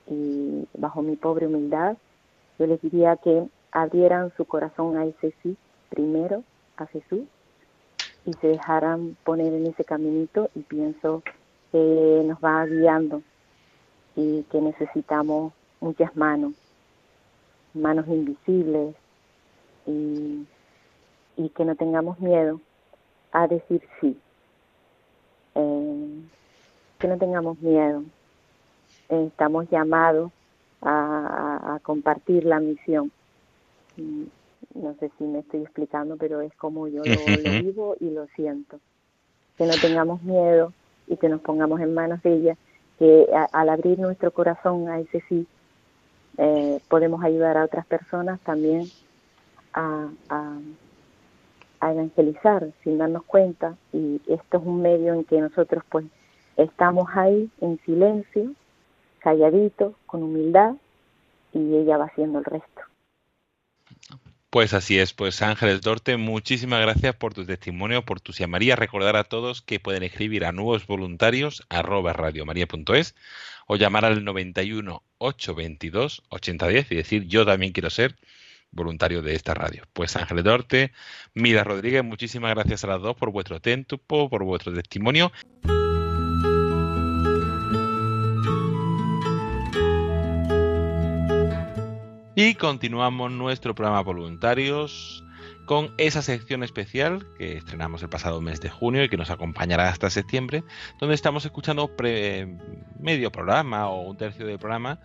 y 0.07 0.67
bajo 0.77 1.01
mi 1.01 1.15
pobre 1.15 1.47
humildad, 1.47 1.97
yo 2.57 2.67
les 2.67 2.81
diría 2.81 3.15
que 3.17 3.47
abrieran 3.71 4.31
su 4.35 4.45
corazón 4.45 4.97
a 4.97 5.05
ese 5.05 5.33
sí 5.41 5.57
primero, 5.89 6.43
a 6.77 6.85
Jesús, 6.87 7.21
y 8.25 8.33
se 8.33 8.47
dejaran 8.47 9.17
poner 9.23 9.53
en 9.53 9.67
ese 9.67 9.83
caminito 9.83 10.49
y 10.55 10.61
pienso 10.61 11.23
que 11.71 12.23
nos 12.25 12.39
va 12.39 12.65
guiando 12.65 13.21
y 14.15 14.43
que 14.43 14.61
necesitamos 14.61 15.53
muchas 15.81 16.15
manos, 16.15 16.53
manos 17.73 18.07
invisibles 18.07 18.95
y, 19.85 20.45
y 21.37 21.49
que 21.49 21.65
no 21.65 21.75
tengamos 21.75 22.19
miedo 22.19 22.59
a 23.31 23.47
decir 23.47 23.81
sí, 23.99 24.17
eh, 25.55 26.21
que 26.99 27.07
no 27.07 27.17
tengamos 27.17 27.59
miedo, 27.59 28.03
estamos 29.09 29.69
llamados 29.69 30.31
a, 30.81 31.75
a 31.75 31.79
compartir 31.79 32.45
la 32.45 32.59
misión. 32.59 33.11
No 34.73 34.95
sé 34.99 35.11
si 35.17 35.23
me 35.23 35.39
estoy 35.39 35.61
explicando, 35.61 36.17
pero 36.17 36.41
es 36.41 36.53
como 36.55 36.87
yo 36.87 37.03
lo, 37.03 37.51
vivo 37.61 37.95
y 37.99 38.09
lo 38.09 38.27
siento. 38.35 38.79
Que 39.57 39.65
no 39.65 39.73
tengamos 39.79 40.23
miedo 40.23 40.73
y 41.07 41.17
que 41.17 41.29
nos 41.29 41.41
pongamos 41.41 41.79
en 41.81 41.93
manos 41.93 42.21
de 42.23 42.33
ella, 42.33 42.57
que 42.97 43.27
al 43.51 43.69
abrir 43.69 43.99
nuestro 43.99 44.31
corazón 44.31 44.89
a 44.89 44.99
ese 44.99 45.21
sí, 45.29 45.45
eh, 46.37 46.79
podemos 46.89 47.23
ayudar 47.23 47.57
a 47.57 47.65
otras 47.65 47.85
personas 47.85 48.39
también 48.41 48.85
a, 49.73 50.07
a, 50.29 50.59
evangelizar 51.91 52.69
sin 52.81 52.97
darnos 52.97 53.23
cuenta 53.23 53.75
y 53.91 54.21
esto 54.27 54.57
es 54.57 54.63
un 54.63 54.81
medio 54.81 55.13
en 55.13 55.25
que 55.25 55.41
nosotros 55.41 55.83
pues 55.89 56.05
estamos 56.55 57.09
ahí 57.13 57.49
en 57.59 57.77
silencio, 57.79 58.53
calladitos, 59.19 59.93
con 60.05 60.23
humildad 60.23 60.75
y 61.51 61.75
ella 61.75 61.97
va 61.97 62.05
haciendo 62.05 62.39
el 62.39 62.45
resto. 62.45 62.92
Pues 64.53 64.75
así 64.75 64.99
es, 64.99 65.13
pues 65.13 65.41
Ángeles 65.41 65.81
Dorte, 65.81 66.15
muchísimas 66.15 66.79
gracias 66.79 67.15
por 67.15 67.33
tu 67.33 67.43
testimonio, 67.43 68.05
por 68.05 68.21
tu 68.21 68.33
llamaría. 68.33 68.75
Recordar 68.75 69.15
a 69.15 69.23
todos 69.23 69.63
que 69.63 69.79
pueden 69.79 70.03
escribir 70.03 70.45
a 70.45 70.51
nuevos 70.51 70.85
voluntarios 70.85 71.63
arroba 71.69 72.13
radiomaria.es 72.13 73.15
o 73.65 73.77
llamar 73.77 74.05
al 74.05 74.23
91 74.23 75.01
822 75.17 76.21
8010 76.29 76.91
y 76.91 76.95
decir 76.95 77.25
yo 77.25 77.47
también 77.47 77.73
quiero 77.73 77.89
ser 77.89 78.15
voluntario 78.69 79.23
de 79.23 79.33
esta 79.33 79.55
radio. 79.55 79.85
Pues 79.91 80.15
Ángeles 80.17 80.43
Dorte, 80.43 80.91
Mira 81.33 81.63
Rodríguez, 81.63 82.03
muchísimas 82.03 82.53
gracias 82.53 82.83
a 82.83 82.87
las 82.87 83.01
dos 83.01 83.15
por 83.15 83.31
vuestro 83.31 83.59
tiempo, 83.59 83.97
por 83.97 84.43
vuestro 84.43 84.71
testimonio. 84.71 85.31
Y 92.35 92.55
continuamos 92.55 93.31
nuestro 93.31 93.75
programa 93.75 94.01
voluntarios 94.01 95.22
con 95.65 95.93
esa 95.97 96.21
sección 96.21 96.63
especial 96.63 97.25
que 97.37 97.57
estrenamos 97.57 98.03
el 98.03 98.09
pasado 98.09 98.41
mes 98.41 98.59
de 98.61 98.69
junio 98.69 99.03
y 99.03 99.09
que 99.09 99.17
nos 99.17 99.29
acompañará 99.29 99.89
hasta 99.89 100.09
septiembre, 100.09 100.63
donde 100.99 101.15
estamos 101.15 101.45
escuchando 101.45 101.89
medio 102.99 103.31
programa 103.31 103.87
o 103.89 104.01
un 104.01 104.17
tercio 104.17 104.45
del 104.45 104.59
programa 104.59 104.99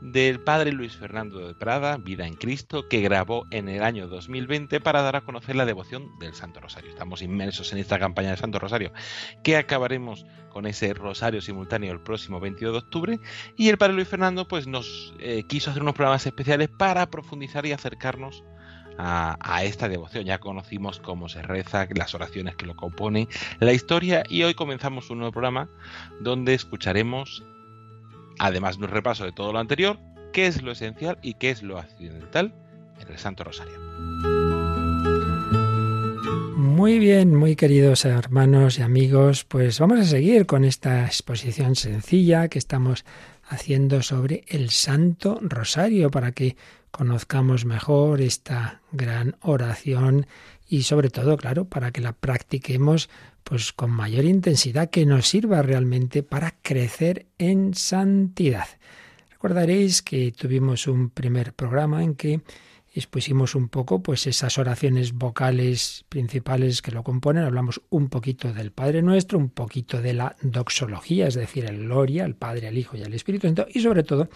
del 0.00 0.40
padre 0.40 0.72
Luis 0.72 0.96
Fernando 0.96 1.46
de 1.46 1.54
Prada, 1.54 1.98
Vida 1.98 2.26
en 2.26 2.34
Cristo, 2.34 2.88
que 2.88 3.00
grabó 3.00 3.46
en 3.50 3.68
el 3.68 3.82
año 3.82 4.08
2020 4.08 4.80
para 4.80 5.02
dar 5.02 5.16
a 5.16 5.20
conocer 5.20 5.56
la 5.56 5.66
devoción 5.66 6.18
del 6.18 6.34
Santo 6.34 6.60
Rosario. 6.60 6.90
Estamos 6.90 7.22
inmersos 7.22 7.72
en 7.72 7.78
esta 7.78 7.98
campaña 7.98 8.30
del 8.30 8.38
Santo 8.38 8.58
Rosario, 8.58 8.92
que 9.42 9.56
acabaremos 9.56 10.24
con 10.48 10.66
ese 10.66 10.94
rosario 10.94 11.40
simultáneo 11.40 11.92
el 11.92 12.00
próximo 12.00 12.40
22 12.40 12.72
de 12.72 12.78
octubre. 12.78 13.20
Y 13.56 13.68
el 13.68 13.78
padre 13.78 13.94
Luis 13.94 14.08
Fernando 14.08 14.48
pues, 14.48 14.66
nos 14.66 15.14
eh, 15.20 15.44
quiso 15.46 15.70
hacer 15.70 15.82
unos 15.82 15.94
programas 15.94 16.26
especiales 16.26 16.68
para 16.68 17.10
profundizar 17.10 17.66
y 17.66 17.72
acercarnos 17.72 18.42
a, 18.42 18.59
a, 19.00 19.64
esta 19.64 19.88
devoción. 19.88 20.24
Ya 20.24 20.38
conocimos 20.38 21.00
cómo 21.00 21.28
se 21.28 21.42
reza, 21.42 21.86
las 21.94 22.14
oraciones 22.14 22.56
que 22.56 22.66
lo 22.66 22.76
componen, 22.76 23.28
la 23.58 23.72
historia 23.72 24.22
y 24.28 24.42
hoy 24.42 24.54
comenzamos 24.54 25.10
un 25.10 25.18
nuevo 25.18 25.32
programa 25.32 25.68
donde 26.20 26.54
escucharemos 26.54 27.42
Además 28.42 28.78
de 28.78 28.84
un 28.86 28.90
repaso 28.90 29.26
de 29.26 29.32
todo 29.32 29.52
lo 29.52 29.58
anterior, 29.58 29.98
qué 30.32 30.46
es 30.46 30.62
lo 30.62 30.72
esencial 30.72 31.18
y 31.20 31.34
qué 31.34 31.50
es 31.50 31.62
lo 31.62 31.78
accidental 31.78 32.54
en 32.98 33.08
el 33.12 33.18
Santo 33.18 33.44
Rosario. 33.44 33.78
Muy 36.56 36.98
bien, 36.98 37.36
muy 37.36 37.54
queridos 37.54 38.06
hermanos 38.06 38.78
y 38.78 38.82
amigos, 38.82 39.44
pues 39.44 39.78
vamos 39.78 40.00
a 40.00 40.04
seguir 40.04 40.46
con 40.46 40.64
esta 40.64 41.04
exposición 41.04 41.76
sencilla 41.76 42.48
que 42.48 42.58
estamos 42.58 43.04
haciendo 43.46 44.00
sobre 44.00 44.44
el 44.48 44.70
Santo 44.70 45.38
Rosario 45.42 46.10
para 46.10 46.32
que 46.32 46.56
conozcamos 46.90 47.64
mejor 47.64 48.20
esta 48.20 48.80
gran 48.92 49.36
oración 49.40 50.26
y 50.68 50.82
sobre 50.82 51.10
todo, 51.10 51.36
claro, 51.36 51.64
para 51.64 51.90
que 51.90 52.00
la 52.00 52.12
practiquemos 52.12 53.08
pues 53.44 53.72
con 53.72 53.90
mayor 53.90 54.24
intensidad 54.24 54.90
que 54.90 55.06
nos 55.06 55.26
sirva 55.26 55.62
realmente 55.62 56.22
para 56.22 56.54
crecer 56.62 57.26
en 57.38 57.74
santidad. 57.74 58.68
Recordaréis 59.30 60.02
que 60.02 60.32
tuvimos 60.32 60.86
un 60.86 61.10
primer 61.10 61.54
programa 61.54 62.04
en 62.04 62.14
que 62.14 62.42
expusimos 62.92 63.54
un 63.54 63.68
poco 63.68 64.02
pues 64.02 64.26
esas 64.26 64.58
oraciones 64.58 65.12
vocales 65.12 66.04
principales 66.08 66.82
que 66.82 66.90
lo 66.90 67.02
componen, 67.02 67.44
hablamos 67.44 67.80
un 67.88 68.08
poquito 68.08 68.52
del 68.52 68.72
Padre 68.72 69.02
Nuestro, 69.02 69.38
un 69.38 69.48
poquito 69.48 70.02
de 70.02 70.12
la 70.12 70.36
doxología, 70.42 71.28
es 71.28 71.34
decir, 71.34 71.64
el 71.64 71.84
gloria, 71.84 72.24
al 72.24 72.34
Padre, 72.34 72.68
al 72.68 72.78
Hijo 72.78 72.96
y 72.96 73.02
al 73.02 73.14
Espíritu 73.14 73.46
Santo 73.46 73.66
y 73.72 73.80
sobre 73.80 74.02
todo 74.02 74.28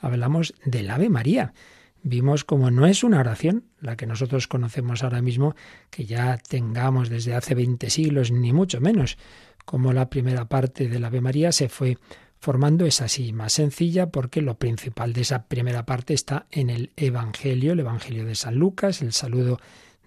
hablamos 0.00 0.54
del 0.64 0.90
Ave 0.90 1.08
María 1.08 1.54
vimos 2.02 2.44
como 2.44 2.70
no 2.70 2.86
es 2.86 3.04
una 3.04 3.20
oración, 3.20 3.64
la 3.80 3.96
que 3.96 4.06
nosotros 4.06 4.48
conocemos 4.48 5.02
ahora 5.02 5.22
mismo, 5.22 5.54
que 5.90 6.04
ya 6.04 6.36
tengamos 6.36 7.08
desde 7.08 7.34
hace 7.34 7.54
20 7.54 7.90
siglos, 7.90 8.30
ni 8.30 8.52
mucho 8.52 8.80
menos, 8.80 9.18
como 9.64 9.92
la 9.92 10.10
primera 10.10 10.46
parte 10.46 10.88
del 10.88 11.04
Ave 11.04 11.20
María 11.20 11.52
se 11.52 11.68
fue 11.68 11.98
formando 12.38 12.86
es 12.86 13.00
así, 13.00 13.32
más 13.32 13.52
sencilla, 13.52 14.10
porque 14.10 14.42
lo 14.42 14.56
principal 14.56 15.12
de 15.12 15.20
esa 15.20 15.44
primera 15.44 15.86
parte 15.86 16.12
está 16.12 16.46
en 16.50 16.70
el 16.70 16.90
Evangelio, 16.96 17.72
el 17.72 17.80
Evangelio 17.80 18.26
de 18.26 18.34
San 18.34 18.56
Lucas, 18.56 19.00
el 19.00 19.12
saludo 19.12 19.60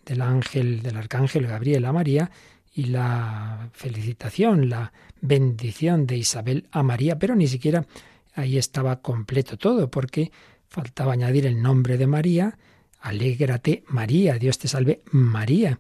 del 0.06 0.22
ángel, 0.22 0.84
del 0.84 0.98
arcángel 0.98 1.48
Gabriel 1.48 1.86
a 1.86 1.94
María 1.94 2.32
y 2.74 2.88
la 2.88 3.70
felicitación, 3.72 4.68
la 4.68 4.92
bendición 5.22 6.06
de 6.06 6.18
Isabel 6.18 6.68
a 6.72 6.84
María, 6.84 7.18
pero 7.18 7.36
ni 7.36 7.48
siquiera 7.48 7.86
ahí 8.34 8.58
estaba 8.58 8.98
completo 8.98 9.58
todo, 9.58 9.90
porque 9.90 10.34
Faltaba 10.68 11.14
añadir 11.14 11.46
el 11.46 11.62
nombre 11.62 11.98
de 11.98 12.08
María, 12.08 12.58
alégrate 13.00 13.84
María, 13.88 14.38
Dios 14.38 14.58
te 14.58 14.68
salve 14.68 15.02
María. 15.12 15.80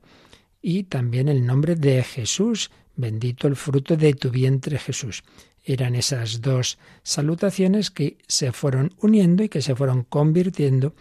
Y 0.61 0.83
también 0.83 1.27
el 1.27 1.45
nombre 1.45 1.75
de 1.75 2.03
Jesús, 2.03 2.71
bendito 2.95 3.47
el 3.47 3.55
fruto 3.55 3.95
de 3.97 4.13
tu 4.13 4.29
vientre 4.29 4.77
Jesús. 4.79 5.23
Eran 5.63 5.95
esas 5.95 6.41
dos 6.41 6.77
salutaciones 7.03 7.89
que 7.89 8.17
se 8.27 8.51
fueron 8.51 8.93
uniendo 9.01 9.43
y 9.43 9.49
que 9.49 9.61
se 9.61 9.75
fueron 9.75 10.03
convirtiendo 10.03 10.93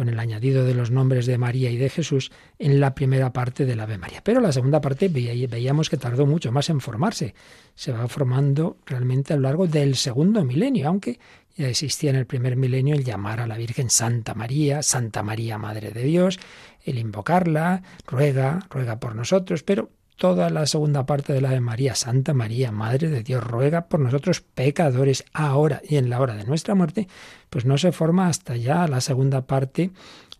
con 0.00 0.08
el 0.08 0.18
añadido 0.18 0.64
de 0.64 0.72
los 0.72 0.90
nombres 0.90 1.26
de 1.26 1.36
María 1.36 1.70
y 1.70 1.76
de 1.76 1.90
Jesús 1.90 2.32
en 2.58 2.80
la 2.80 2.94
primera 2.94 3.34
parte 3.34 3.66
del 3.66 3.80
Ave 3.80 3.98
María. 3.98 4.22
Pero 4.24 4.40
la 4.40 4.50
segunda 4.50 4.80
parte 4.80 5.10
veíamos 5.10 5.90
que 5.90 5.98
tardó 5.98 6.24
mucho 6.24 6.50
más 6.50 6.70
en 6.70 6.80
formarse. 6.80 7.34
Se 7.74 7.92
va 7.92 8.08
formando 8.08 8.78
realmente 8.86 9.34
a 9.34 9.36
lo 9.36 9.42
largo 9.42 9.66
del 9.66 9.96
segundo 9.96 10.42
milenio, 10.42 10.88
aunque 10.88 11.20
ya 11.54 11.68
existía 11.68 12.08
en 12.08 12.16
el 12.16 12.24
primer 12.24 12.56
milenio 12.56 12.94
el 12.94 13.04
llamar 13.04 13.40
a 13.40 13.46
la 13.46 13.58
Virgen 13.58 13.90
Santa 13.90 14.32
María, 14.32 14.82
Santa 14.82 15.22
María 15.22 15.58
Madre 15.58 15.90
de 15.90 16.02
Dios, 16.02 16.40
el 16.82 16.98
invocarla, 16.98 17.82
ruega, 18.06 18.60
ruega 18.70 18.98
por 19.00 19.14
nosotros, 19.14 19.62
pero 19.62 19.90
toda 20.20 20.50
la 20.50 20.66
segunda 20.66 21.06
parte 21.06 21.32
de 21.32 21.40
la 21.40 21.48
de 21.48 21.60
María, 21.60 21.94
Santa 21.94 22.34
María, 22.34 22.70
Madre 22.70 23.08
de 23.08 23.22
Dios, 23.22 23.42
ruega 23.42 23.86
por 23.86 24.00
nosotros 24.00 24.42
pecadores 24.42 25.24
ahora 25.32 25.80
y 25.82 25.96
en 25.96 26.10
la 26.10 26.20
hora 26.20 26.36
de 26.36 26.44
nuestra 26.44 26.74
muerte, 26.74 27.08
pues 27.48 27.64
no 27.64 27.78
se 27.78 27.90
forma 27.90 28.28
hasta 28.28 28.54
ya 28.54 28.86
la 28.86 29.00
segunda 29.00 29.46
parte 29.46 29.92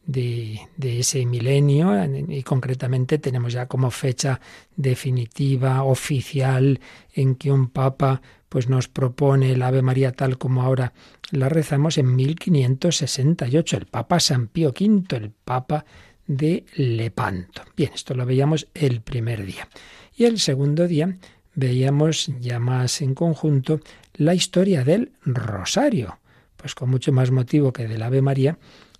de, 0.04 0.60
de, 0.76 1.00
ese 1.00 1.24
milenio. 1.24 1.94
Y 2.28 2.42
concretamente 2.42 3.16
tenemos 3.16 3.54
ya 3.54 3.68
como 3.68 3.90
fecha 3.90 4.42
definitiva, 4.76 5.82
oficial, 5.82 6.78
en 7.14 7.34
que 7.36 7.50
un 7.50 7.70
papa 7.70 8.20
pues 8.50 8.68
nos 8.68 8.86
propone 8.86 9.52
el 9.52 9.62
Ave 9.62 9.80
María 9.80 10.12
tal 10.12 10.36
como 10.36 10.60
ahora 10.60 10.92
la 11.30 11.48
rezamos 11.48 11.96
en 11.96 12.14
1568, 12.16 13.78
el 13.78 13.86
Papa 13.86 14.20
San 14.20 14.48
Pío 14.48 14.74
V, 14.78 15.16
el 15.16 15.30
Papa 15.30 15.86
de 16.30 16.64
Lepanto. 16.76 17.62
Bien, 17.76 17.90
esto 17.92 18.14
lo 18.14 18.24
veíamos 18.24 18.68
el 18.72 19.00
primer 19.00 19.44
día. 19.44 19.68
Y 20.16 20.26
el 20.26 20.38
segundo 20.38 20.86
día 20.86 21.16
veíamos 21.56 22.30
ya 22.40 22.60
más 22.60 23.02
en 23.02 23.14
conjunto 23.14 23.80
la 24.14 24.34
historia 24.34 24.84
del 24.84 25.10
rosario. 25.24 26.20
Pues 26.56 26.76
con 26.76 26.88
mucho 26.88 27.10
más 27.10 27.32
motivo 27.32 27.72
que 27.72 27.88
del 27.88 28.02
Ave 28.02 28.22
María, 28.22 28.58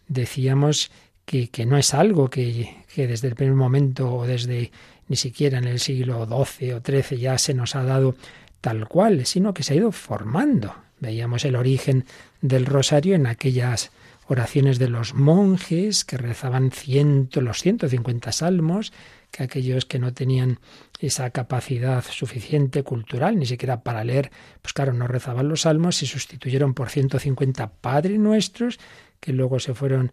decíamos 0.09 0.91
que, 1.25 1.49
que 1.49 1.67
no 1.67 1.79
es 1.79 1.95
algo 1.95 2.29
que, 2.31 2.85
que 2.93 3.07
desde 3.07 3.29
el 3.29 3.37
primer 3.37 3.55
momento 3.55 4.13
o 4.13 4.27
desde 4.27 4.73
ni 5.07 5.15
siquiera 5.15 5.59
en 5.59 5.69
el 5.69 5.79
siglo 5.79 6.27
XII 6.27 6.73
o 6.73 6.81
XIII 6.85 7.21
ya 7.21 7.39
se 7.39 7.55
nos 7.55 7.77
ha 7.77 7.85
dado 7.85 8.17
tal 8.61 8.89
cual, 8.89 9.25
sino 9.25 9.55
que 9.55 9.63
se 9.63 9.75
ha 9.75 9.77
ido 9.77 9.93
formando. 9.93 10.75
Veíamos 10.99 11.45
el 11.45 11.55
origen 11.55 12.07
del 12.41 12.67
rosario 12.67 13.15
en 13.15 13.27
aquellas 13.27 13.93
oraciones 14.31 14.79
de 14.79 14.89
los 14.89 15.13
monjes 15.13 16.05
que 16.05 16.17
rezaban 16.17 16.71
ciento, 16.71 17.41
los 17.41 17.63
150 17.63 18.31
salmos, 18.31 18.93
que 19.33 19.43
aquellos 19.43 19.87
que 19.87 19.99
no 19.99 20.13
tenían 20.13 20.61
esa 21.01 21.31
capacidad 21.31 22.05
suficiente 22.05 22.85
cultural, 22.85 23.37
ni 23.37 23.47
siquiera 23.47 23.83
para 23.83 24.05
leer, 24.05 24.31
pues 24.63 24.73
claro, 24.73 24.93
no 24.93 25.09
rezaban 25.09 25.49
los 25.49 25.63
salmos, 25.63 25.97
se 25.97 26.07
sustituyeron 26.07 26.75
por 26.75 26.91
150 26.91 27.73
Padre 27.81 28.19
Nuestros, 28.19 28.79
que 29.19 29.33
luego 29.33 29.59
se 29.59 29.75
fueron 29.75 30.13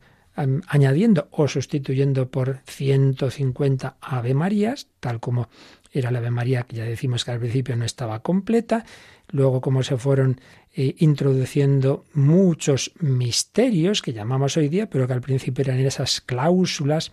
añadiendo 0.67 1.27
o 1.31 1.47
sustituyendo 1.47 2.29
por 2.29 2.61
150 2.65 3.97
Ave 4.01 4.33
Marías, 4.33 4.87
tal 4.99 5.19
como 5.19 5.47
era 5.91 6.09
la 6.09 6.19
Ave 6.19 6.31
María, 6.31 6.63
que 6.63 6.77
ya 6.77 6.85
decimos 6.85 7.23
que 7.23 7.31
al 7.31 7.39
principio 7.39 7.75
no 7.75 7.85
estaba 7.85 8.21
completa, 8.21 8.83
luego 9.29 9.61
como 9.61 9.83
se 9.83 9.97
fueron 9.97 10.41
eh, 10.79 10.93
introduciendo 10.99 12.05
muchos 12.13 12.91
misterios 12.99 14.03
que 14.03 14.13
llamamos 14.13 14.57
hoy 14.57 14.69
día, 14.69 14.87
pero 14.87 15.07
que 15.07 15.13
al 15.13 15.21
principio 15.21 15.63
eran 15.63 15.79
esas 15.79 16.21
cláusulas 16.21 17.11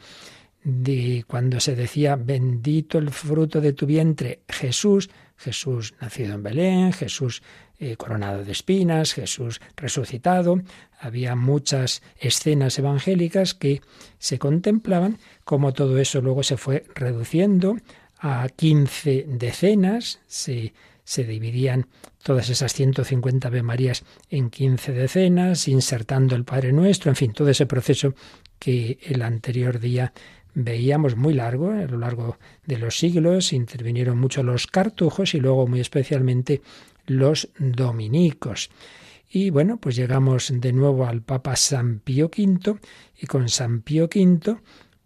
de 0.64 1.24
cuando 1.27 1.61
se 1.61 1.74
decía 1.74 2.16
bendito 2.16 2.98
el 2.98 3.09
fruto 3.09 3.62
de 3.62 3.72
tu 3.72 3.87
vientre, 3.87 4.42
Jesús, 4.50 5.09
Jesús 5.38 5.94
nacido 5.98 6.35
en 6.35 6.42
Belén, 6.42 6.92
Jesús 6.92 7.42
eh, 7.79 7.96
coronado 7.96 8.44
de 8.44 8.53
espinas, 8.53 9.14
Jesús 9.14 9.62
resucitado. 9.77 10.61
Había 11.00 11.35
muchas 11.35 12.03
escenas 12.18 12.79
evangélicas 12.79 13.55
que 13.55 13.81
se 14.18 14.38
contemplaban, 14.38 15.18
como 15.44 15.72
todo 15.72 15.96
eso 15.96 16.20
luego 16.20 16.42
se 16.42 16.59
fue 16.59 16.85
reduciendo 16.94 17.79
a 18.18 18.46
15 18.55 19.24
decenas, 19.27 20.20
se, 20.27 20.74
se 21.05 21.25
dividían 21.25 21.87
todas 22.23 22.49
esas 22.49 22.73
150 22.73 23.49
Ave 23.49 23.62
Marías 23.62 24.05
en 24.31 24.51
15 24.51 24.93
decenas, 24.93 25.69
insertando 25.69 26.35
el 26.35 26.45
Padre 26.45 26.73
Nuestro, 26.73 27.11
en 27.11 27.17
fin, 27.17 27.33
todo 27.33 27.49
ese 27.49 27.67
proceso 27.67 28.14
que 28.59 28.99
el 29.03 29.23
anterior 29.23 29.79
día 29.79 30.12
veíamos 30.55 31.17
muy 31.17 31.35
largo, 31.35 31.71
a 31.71 31.83
lo 31.83 31.99
largo 31.99 32.38
de 32.64 32.79
los 32.79 32.99
siglos, 32.99 33.53
intervinieron 33.53 34.19
mucho 34.19 34.43
los 34.43 34.67
cartujos 34.67 35.35
y 35.35 35.40
luego 35.40 35.67
muy 35.67 35.81
especialmente 35.81 36.62
los 37.07 37.49
dominicos. 37.59 38.71
Y 39.31 39.51
bueno, 39.51 39.79
pues 39.79 39.97
llegamos 39.97 40.53
de 40.55 40.73
nuevo 40.73 41.07
al 41.07 41.23
Papa 41.23 41.57
San 41.57 41.99
Pío 41.99 42.27
V 42.27 42.79
y 43.21 43.27
con 43.27 43.49
San 43.49 43.83
Pío 43.83 44.05
V 44.05 44.57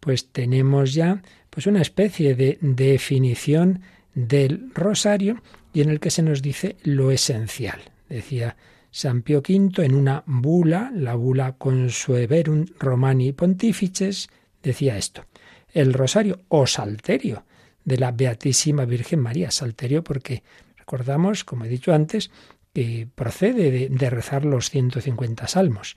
pues 0.01 0.29
tenemos 0.31 0.95
ya 0.95 1.23
pues 1.51 1.67
una 1.67 1.81
especie 1.81 2.35
de 2.35 2.59
definición 2.61 3.83
del 4.15 4.71
rosario 4.75 5.43
y 5.79 5.81
en 5.81 5.91
el 5.91 6.01
que 6.01 6.11
se 6.11 6.23
nos 6.23 6.43
dice 6.43 6.77
lo 6.83 7.13
esencial. 7.13 7.81
Decía 8.09 8.57
San 8.91 9.23
Pío 9.23 9.39
V 9.49 9.85
en 9.85 9.95
una 9.95 10.25
bula, 10.27 10.91
la 10.93 11.15
bula 11.15 11.53
Consueverum 11.53 12.67
Romani 12.81 13.31
Pontifices, 13.31 14.29
decía 14.61 14.99
esto: 14.99 15.27
el 15.73 15.93
rosario 15.93 16.41
o 16.49 16.67
salterio 16.67 17.45
de 17.85 17.97
la 17.97 18.11
Beatísima 18.11 18.87
Virgen 18.87 19.21
María. 19.21 19.53
Salterio 19.53 20.03
porque 20.03 20.43
recordamos, 20.77 21.45
como 21.45 21.65
he 21.65 21.69
dicho 21.69 21.95
antes, 21.95 22.33
que 22.75 23.07
procede 23.15 23.71
de, 23.71 23.89
de 23.89 24.11
rezar 24.11 24.45
los 24.45 24.71
150 24.71 25.47
salmos. 25.47 25.95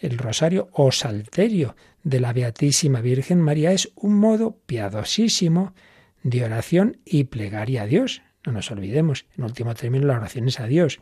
El 0.00 0.16
rosario 0.16 0.68
o 0.70 0.92
salterio 0.92 1.74
de 2.04 2.20
la 2.20 2.32
Beatísima 2.32 3.00
Virgen 3.00 3.40
María 3.40 3.72
es 3.72 3.90
un 3.96 4.14
modo 4.14 4.60
piadosísimo 4.64 5.74
de 6.22 6.44
oración 6.44 6.98
y 7.04 7.24
plegaria 7.24 7.82
a 7.82 7.86
Dios. 7.86 8.22
No 8.44 8.52
nos 8.52 8.70
olvidemos, 8.70 9.26
en 9.36 9.44
último 9.44 9.74
término 9.74 10.06
la 10.06 10.16
oración 10.16 10.48
es 10.48 10.60
a 10.60 10.66
Dios, 10.66 11.00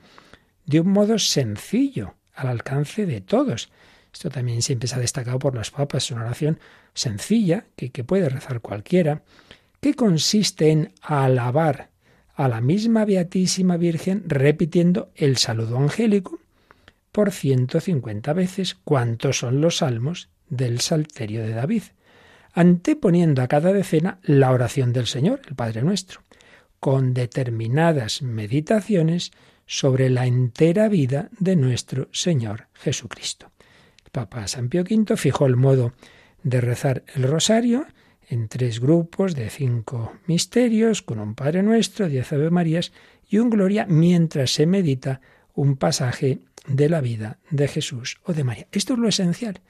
de 0.67 0.81
un 0.81 0.89
modo 0.89 1.19
sencillo, 1.19 2.15
al 2.35 2.49
alcance 2.49 3.07
de 3.07 3.21
todos. 3.21 3.71
Esto 4.13 4.31
también 4.31 4.63
siempre 4.63 4.89
se 4.89 4.95
ha 4.95 4.99
destacado 4.99 5.39
por 5.39 5.55
los 5.55 5.71
papas, 5.71 6.05
es 6.05 6.11
una 6.11 6.23
oración 6.23 6.59
sencilla 6.95 7.67
que, 7.77 7.91
que 7.91 8.05
puede 8.05 8.29
rezar 8.29 8.61
cualquiera, 8.61 9.23
que 9.81 9.95
consiste 9.95 10.71
en 10.71 10.93
alabar 11.03 11.91
a 12.35 12.49
la 12.49 12.61
misma 12.61 13.05
Beatísima 13.05 13.77
Virgen 13.77 14.25
repitiendo 14.27 15.11
el 15.15 15.37
saludo 15.37 15.79
angélico 15.79 16.39
por 17.11 17.31
150 17.31 18.33
veces 18.33 18.77
cuántos 18.85 19.39
son 19.39 19.61
los 19.61 19.79
salmos 19.79 20.31
del 20.49 20.81
Salterio 20.81 21.43
de 21.43 21.55
David, 21.55 21.83
anteponiendo 22.53 23.43
a 23.43 23.49
cada 23.49 23.73
decena 23.73 24.19
la 24.23 24.51
oración 24.51 24.93
del 24.93 25.07
Señor, 25.07 25.41
el 25.49 25.55
Padre 25.55 25.83
Nuestro, 25.83 26.23
con 26.83 27.15
determinadas 27.15 28.23
meditaciones 28.23 29.31
sobre 29.67 30.11
la 30.11 30.27
entera 30.27 30.89
vida 30.89 31.29
de 31.39 31.55
nuestro 31.55 32.09
Señor 32.11 32.67
Jesucristo. 32.73 33.53
El 34.05 34.11
Papa 34.11 34.49
San 34.49 34.69
Pío 34.69 34.83
V 34.83 35.17
fijó 35.17 35.47
el 35.47 35.55
modo 35.55 35.93
de 36.43 36.61
rezar 36.61 37.05
el 37.15 37.23
rosario 37.23 37.87
en 38.29 38.49
tres 38.49 38.81
grupos 38.81 39.37
de 39.37 39.49
cinco 39.49 40.15
misterios, 40.27 41.03
con 41.03 41.21
un 41.21 41.37
Padre 41.37 41.63
Nuestro, 41.63 42.09
diez 42.09 42.33
Ave 42.33 42.51
Marías 42.51 42.91
y 43.31 43.39
un 43.39 43.51
Gloria 43.51 43.87
mientras 43.89 44.53
se 44.53 44.67
medita 44.67 45.21
un 45.55 45.77
pasaje 45.77 46.41
de 46.67 46.89
la 46.89 47.01
vida 47.01 47.39
de 47.51 47.69
Jesús 47.69 48.19
o 48.25 48.33
de 48.33 48.43
María. 48.43 48.67
Esto 48.73 48.95
es 48.95 48.99
lo 48.99 49.07
esencial. 49.07 49.61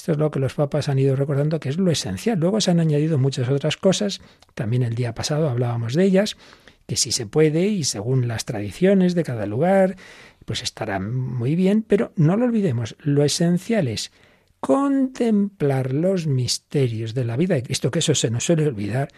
Esto 0.00 0.12
es 0.12 0.18
lo 0.18 0.30
que 0.30 0.40
los 0.40 0.54
papas 0.54 0.88
han 0.88 0.98
ido 0.98 1.14
recordando 1.14 1.60
que 1.60 1.68
es 1.68 1.76
lo 1.76 1.90
esencial. 1.90 2.38
Luego 2.40 2.62
se 2.62 2.70
han 2.70 2.80
añadido 2.80 3.18
muchas 3.18 3.50
otras 3.50 3.76
cosas. 3.76 4.22
También 4.54 4.82
el 4.82 4.94
día 4.94 5.14
pasado 5.14 5.50
hablábamos 5.50 5.92
de 5.92 6.04
ellas, 6.04 6.38
que 6.86 6.96
si 6.96 7.12
se 7.12 7.26
puede 7.26 7.66
y 7.66 7.84
según 7.84 8.26
las 8.26 8.46
tradiciones 8.46 9.14
de 9.14 9.24
cada 9.24 9.44
lugar, 9.44 9.96
pues 10.46 10.62
estará 10.62 11.00
muy 11.00 11.54
bien, 11.54 11.82
pero 11.86 12.12
no 12.16 12.38
lo 12.38 12.46
olvidemos. 12.46 12.96
Lo 13.00 13.24
esencial 13.24 13.88
es 13.88 14.10
contemplar 14.58 15.92
los 15.92 16.26
misterios 16.26 17.12
de 17.12 17.26
la 17.26 17.36
vida 17.36 17.56
de 17.56 17.62
Cristo, 17.62 17.90
que 17.90 17.98
eso 17.98 18.14
se 18.14 18.30
nos 18.30 18.44
suele 18.44 18.66
olvidar. 18.66 19.10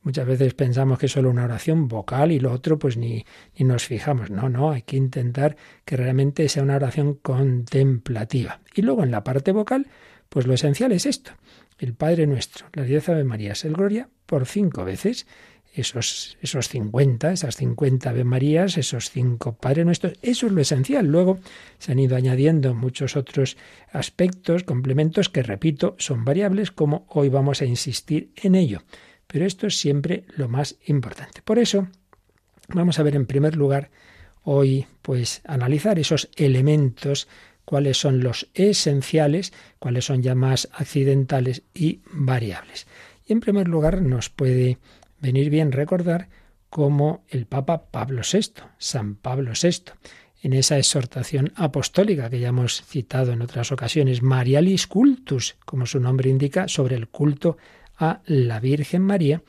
Muchas 0.00 0.26
veces 0.26 0.54
pensamos 0.54 0.98
que 0.98 1.04
es 1.04 1.12
solo 1.12 1.28
una 1.28 1.44
oración 1.44 1.86
vocal 1.86 2.32
y 2.32 2.40
lo 2.40 2.50
otro 2.50 2.78
pues 2.78 2.96
ni, 2.96 3.26
ni 3.58 3.66
nos 3.66 3.84
fijamos. 3.84 4.30
No, 4.30 4.48
no, 4.48 4.70
hay 4.70 4.80
que 4.80 4.96
intentar 4.96 5.58
que 5.84 5.98
realmente 5.98 6.48
sea 6.48 6.62
una 6.62 6.76
oración 6.76 7.12
contemplativa. 7.16 8.60
Y 8.74 8.80
luego 8.80 9.04
en 9.04 9.10
la 9.10 9.22
parte 9.22 9.52
vocal, 9.52 9.86
pues 10.30 10.46
lo 10.46 10.54
esencial 10.54 10.92
es 10.92 11.04
esto. 11.04 11.32
El 11.78 11.92
Padre 11.92 12.26
Nuestro, 12.26 12.66
las 12.72 12.86
diez 12.86 13.08
Ave 13.08 13.24
Marías, 13.24 13.64
el 13.64 13.74
Gloria, 13.74 14.08
por 14.26 14.46
cinco 14.46 14.84
veces 14.84 15.26
esos, 15.74 16.36
esos 16.40 16.68
50, 16.68 17.32
esas 17.32 17.56
50 17.56 18.10
Ave 18.10 18.24
Marías, 18.24 18.76
esos 18.78 19.10
cinco 19.10 19.56
Padre 19.56 19.84
Nuestros, 19.84 20.14
eso 20.22 20.46
es 20.46 20.52
lo 20.52 20.60
esencial. 20.60 21.06
Luego 21.06 21.38
se 21.78 21.92
han 21.92 21.98
ido 21.98 22.16
añadiendo 22.16 22.74
muchos 22.74 23.16
otros 23.16 23.56
aspectos, 23.92 24.64
complementos 24.64 25.28
que, 25.28 25.42
repito, 25.42 25.96
son 25.98 26.24
variables, 26.24 26.70
como 26.70 27.06
hoy 27.08 27.28
vamos 27.28 27.60
a 27.62 27.66
insistir 27.66 28.32
en 28.36 28.54
ello. 28.54 28.82
Pero 29.26 29.44
esto 29.44 29.66
es 29.66 29.78
siempre 29.78 30.24
lo 30.36 30.48
más 30.48 30.76
importante. 30.86 31.42
Por 31.42 31.58
eso, 31.58 31.88
vamos 32.68 32.98
a 32.98 33.02
ver 33.02 33.14
en 33.14 33.26
primer 33.26 33.56
lugar 33.56 33.90
hoy, 34.42 34.86
pues, 35.02 35.40
analizar 35.44 35.98
esos 35.98 36.30
elementos 36.36 37.28
cuáles 37.70 37.98
son 37.98 38.18
los 38.18 38.48
esenciales, 38.54 39.52
cuáles 39.78 40.06
son 40.06 40.24
ya 40.24 40.34
más 40.34 40.68
accidentales 40.72 41.62
y 41.72 42.00
variables. 42.10 42.88
Y 43.24 43.32
en 43.32 43.38
primer 43.38 43.68
lugar 43.68 44.02
nos 44.02 44.28
puede 44.28 44.78
venir 45.20 45.50
bien 45.50 45.70
recordar 45.70 46.28
cómo 46.68 47.22
el 47.28 47.46
Papa 47.46 47.84
Pablo 47.92 48.22
VI, 48.28 48.54
San 48.76 49.14
Pablo 49.14 49.52
VI, 49.52 49.92
en 50.42 50.54
esa 50.54 50.78
exhortación 50.78 51.52
apostólica 51.54 52.28
que 52.28 52.40
ya 52.40 52.48
hemos 52.48 52.82
citado 52.82 53.30
en 53.30 53.40
otras 53.40 53.70
ocasiones, 53.70 54.20
Marialis 54.20 54.88
Cultus, 54.88 55.54
como 55.64 55.86
su 55.86 56.00
nombre 56.00 56.28
indica, 56.28 56.66
sobre 56.66 56.96
el 56.96 57.06
culto 57.06 57.56
a 57.96 58.20
la 58.26 58.58
Virgen 58.58 59.02
María, 59.02 59.44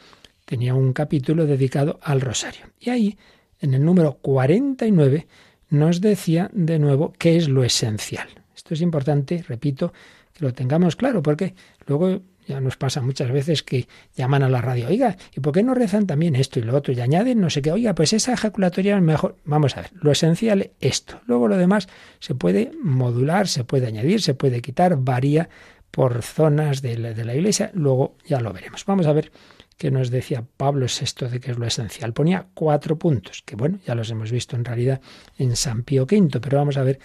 tenía 0.46 0.76
un 0.76 0.94
capítulo 0.94 1.48
dedicado 1.48 2.00
al 2.04 2.22
rosario. 2.22 2.68
Y 2.80 2.92
ahí, 2.92 3.18
en 3.60 3.74
el 3.74 3.84
número 3.84 4.20
49, 4.22 5.26
nos 5.72 6.02
decía 6.02 6.52
de 6.54 6.78
nuevo 6.78 7.14
qué 7.18 7.38
es 7.38 7.50
lo 7.50 7.64
esencial. 7.64 8.28
Esto 8.56 8.76
es 8.76 8.82
importante, 8.82 9.44
repito, 9.48 9.92
que 10.34 10.46
lo 10.46 10.54
tengamos 10.54 10.96
claro, 10.96 11.24
porque 11.24 11.56
luego 11.88 12.22
ya 12.46 12.60
nos 12.60 12.76
pasa 12.76 13.02
muchas 13.02 13.32
veces 13.32 13.64
que 13.64 13.88
llaman 14.16 14.44
a 14.44 14.50
la 14.50 14.62
radio, 14.62 14.88
oiga, 14.90 15.16
¿y 15.36 15.40
por 15.40 15.54
qué 15.54 15.64
no 15.64 15.74
rezan 15.74 16.06
también 16.06 16.36
esto 16.36 16.60
y 16.60 16.64
lo 16.64 16.76
otro? 16.76 16.94
Y 16.94 17.00
añaden 17.00 17.40
no 17.40 17.50
sé 17.50 17.62
qué, 17.62 17.72
oiga, 17.72 17.96
pues 17.96 18.14
esa 18.14 18.34
ejaculatoria 18.34 18.98
es 18.98 19.02
mejor. 19.02 19.38
Vamos 19.46 19.78
a 19.78 19.82
ver, 19.82 19.92
lo 19.94 20.12
esencial 20.12 20.62
es 20.62 20.70
esto. 20.80 21.22
Luego 21.26 21.48
lo 21.48 21.58
demás 21.58 21.88
se 22.20 22.36
puede 22.36 22.72
modular, 22.84 23.48
se 23.48 23.64
puede 23.64 23.88
añadir, 23.88 24.22
se 24.22 24.34
puede 24.34 24.62
quitar, 24.62 24.98
varía 24.98 25.50
por 25.92 26.24
zonas 26.24 26.82
de 26.82 26.98
la, 26.98 27.36
iglesia, 27.36 27.70
luego 27.74 28.16
ya 28.26 28.40
lo 28.40 28.54
veremos. 28.54 28.86
Vamos 28.86 29.06
a 29.08 29.14
ver 29.14 29.32
qué 29.78 29.92
nos 29.92 30.10
decía 30.10 30.46
Pablo 30.58 30.88
VI 30.88 31.28
de 31.28 31.40
qué 31.40 31.52
es 31.52 31.60
lo 31.60 31.66
esencial. 31.66 32.14
Ponía 32.14 32.48
cuatro 32.54 32.98
puntos, 32.98 33.44
que 33.46 33.56
bueno, 33.56 33.80
ya 33.86 33.94
los 33.94 34.10
hemos 34.10 34.32
visto 34.32 34.56
en 34.56 34.66
realidad 34.66 35.02
en 35.38 35.56
San 35.56 35.84
Pío 35.84 36.04
V, 36.04 36.40
pero 36.40 36.58
vamos 36.58 36.78
a 36.78 36.84
ver 36.84 37.00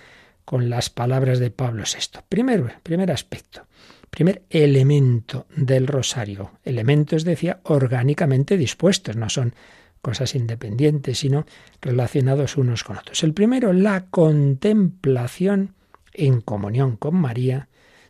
con 0.44 0.70
las 0.70 0.88
palabras 0.88 1.40
de 1.40 1.50
Pablo 1.50 1.82
VI. 1.82 2.20
Primero, 2.28 2.70
primer 2.82 3.10
aspecto. 3.10 3.66
Primer 4.08 4.44
elemento 4.48 5.46
del 5.56 5.88
rosario. 5.88 6.52
Elementos, 6.64 7.24
decía, 7.24 7.60
orgánicamente 7.64 8.56
dispuestos, 8.56 9.16
no 9.16 9.28
son 9.28 9.54
cosas 10.00 10.36
independientes, 10.36 11.18
sino 11.18 11.44
relacionados 11.82 12.56
unos 12.56 12.84
con 12.84 12.96
otros. 12.96 13.24
El 13.24 13.34
primero, 13.34 13.72
la 13.72 14.06
contemplación 14.06 15.74
en 16.12 16.40
comunión 16.40 16.96
con 16.96 17.16
María 17.16 17.68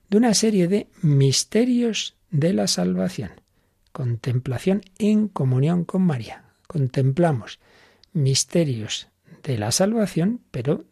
de 0.09 0.17
una 0.17 0.35
serie 0.35 0.69
de 0.69 0.89
misterios 1.03 2.17
de 2.31 2.53
la 2.53 2.67
salvación. 2.67 3.31
Contemplación 3.93 4.83
en 4.99 5.29
comunión 5.29 5.85
con 5.85 6.03
María. 6.03 6.45
Contemplamos 6.67 7.61
misterios 8.13 9.09
de 9.43 9.59
la 9.59 9.73
salvación, 9.73 10.41
pero 10.51 10.85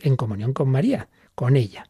en 0.00 0.16
comunión 0.16 0.52
con 0.52 0.68
María, 0.68 1.08
con 1.34 1.56
ella 1.56 1.86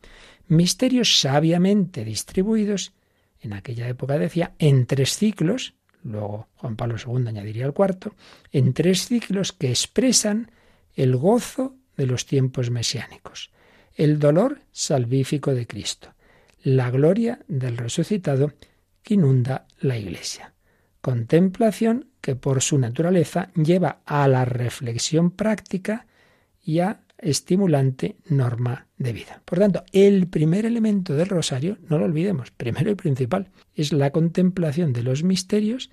misterios 0.53 1.21
sabiamente 1.21 2.05
distribuidos, 2.05 2.93
en 3.41 3.55
aquella 3.55 3.89
época 3.89 4.19
decía, 4.19 4.53
en 4.59 4.87
tres 4.87 5.17
ciclos, 5.17 5.75
luego 6.05 6.49
Juan 6.57 6.77
Pablo 6.77 6.97
II 7.05 7.27
añadiría 7.27 7.67
el 7.67 7.73
cuarto, 7.73 8.15
en 8.53 8.73
tres 8.73 9.07
ciclos 9.07 9.53
que 9.53 9.71
expresan 9.71 10.51
el 10.95 11.17
gozo 11.17 11.75
de 11.97 12.07
los 12.07 12.27
tiempos 12.27 12.71
mesiánicos, 12.71 13.51
el 13.95 14.19
dolor 14.19 14.61
salvífico 14.71 15.55
de 15.55 15.67
Cristo, 15.67 16.15
la 16.63 16.91
gloria 16.91 17.41
del 17.49 17.77
resucitado 17.77 18.53
que 19.03 19.15
inunda 19.15 19.67
la 19.81 19.99
Iglesia. 19.99 20.55
Contemplación 21.01 22.11
que 22.21 22.37
por 22.37 22.63
su 22.63 22.79
naturaleza 22.79 23.51
lleva 23.55 24.03
a 24.07 24.29
la 24.29 24.45
reflexión 24.45 25.33
práctica 25.33 26.07
y 26.65 26.79
a 26.79 27.01
estimulante 27.19 28.17
norma 28.27 28.89
de 28.99 29.13
vida. 29.13 29.43
Por 29.45 29.59
tanto, 29.59 29.85
el 29.93 30.29
primer 30.29 30.67
elemento 30.67 31.15
del 31.15 31.29
rosario, 31.29 31.79
no 31.89 31.99
lo 31.99 32.05
olvidemos, 32.05 32.51
primero 32.51 32.91
y 32.91 32.95
principal, 32.95 33.51
es 33.75 33.93
la 33.93 34.11
contemplación 34.11 34.93
de 34.93 35.03
los 35.03 35.23
misterios 35.23 35.91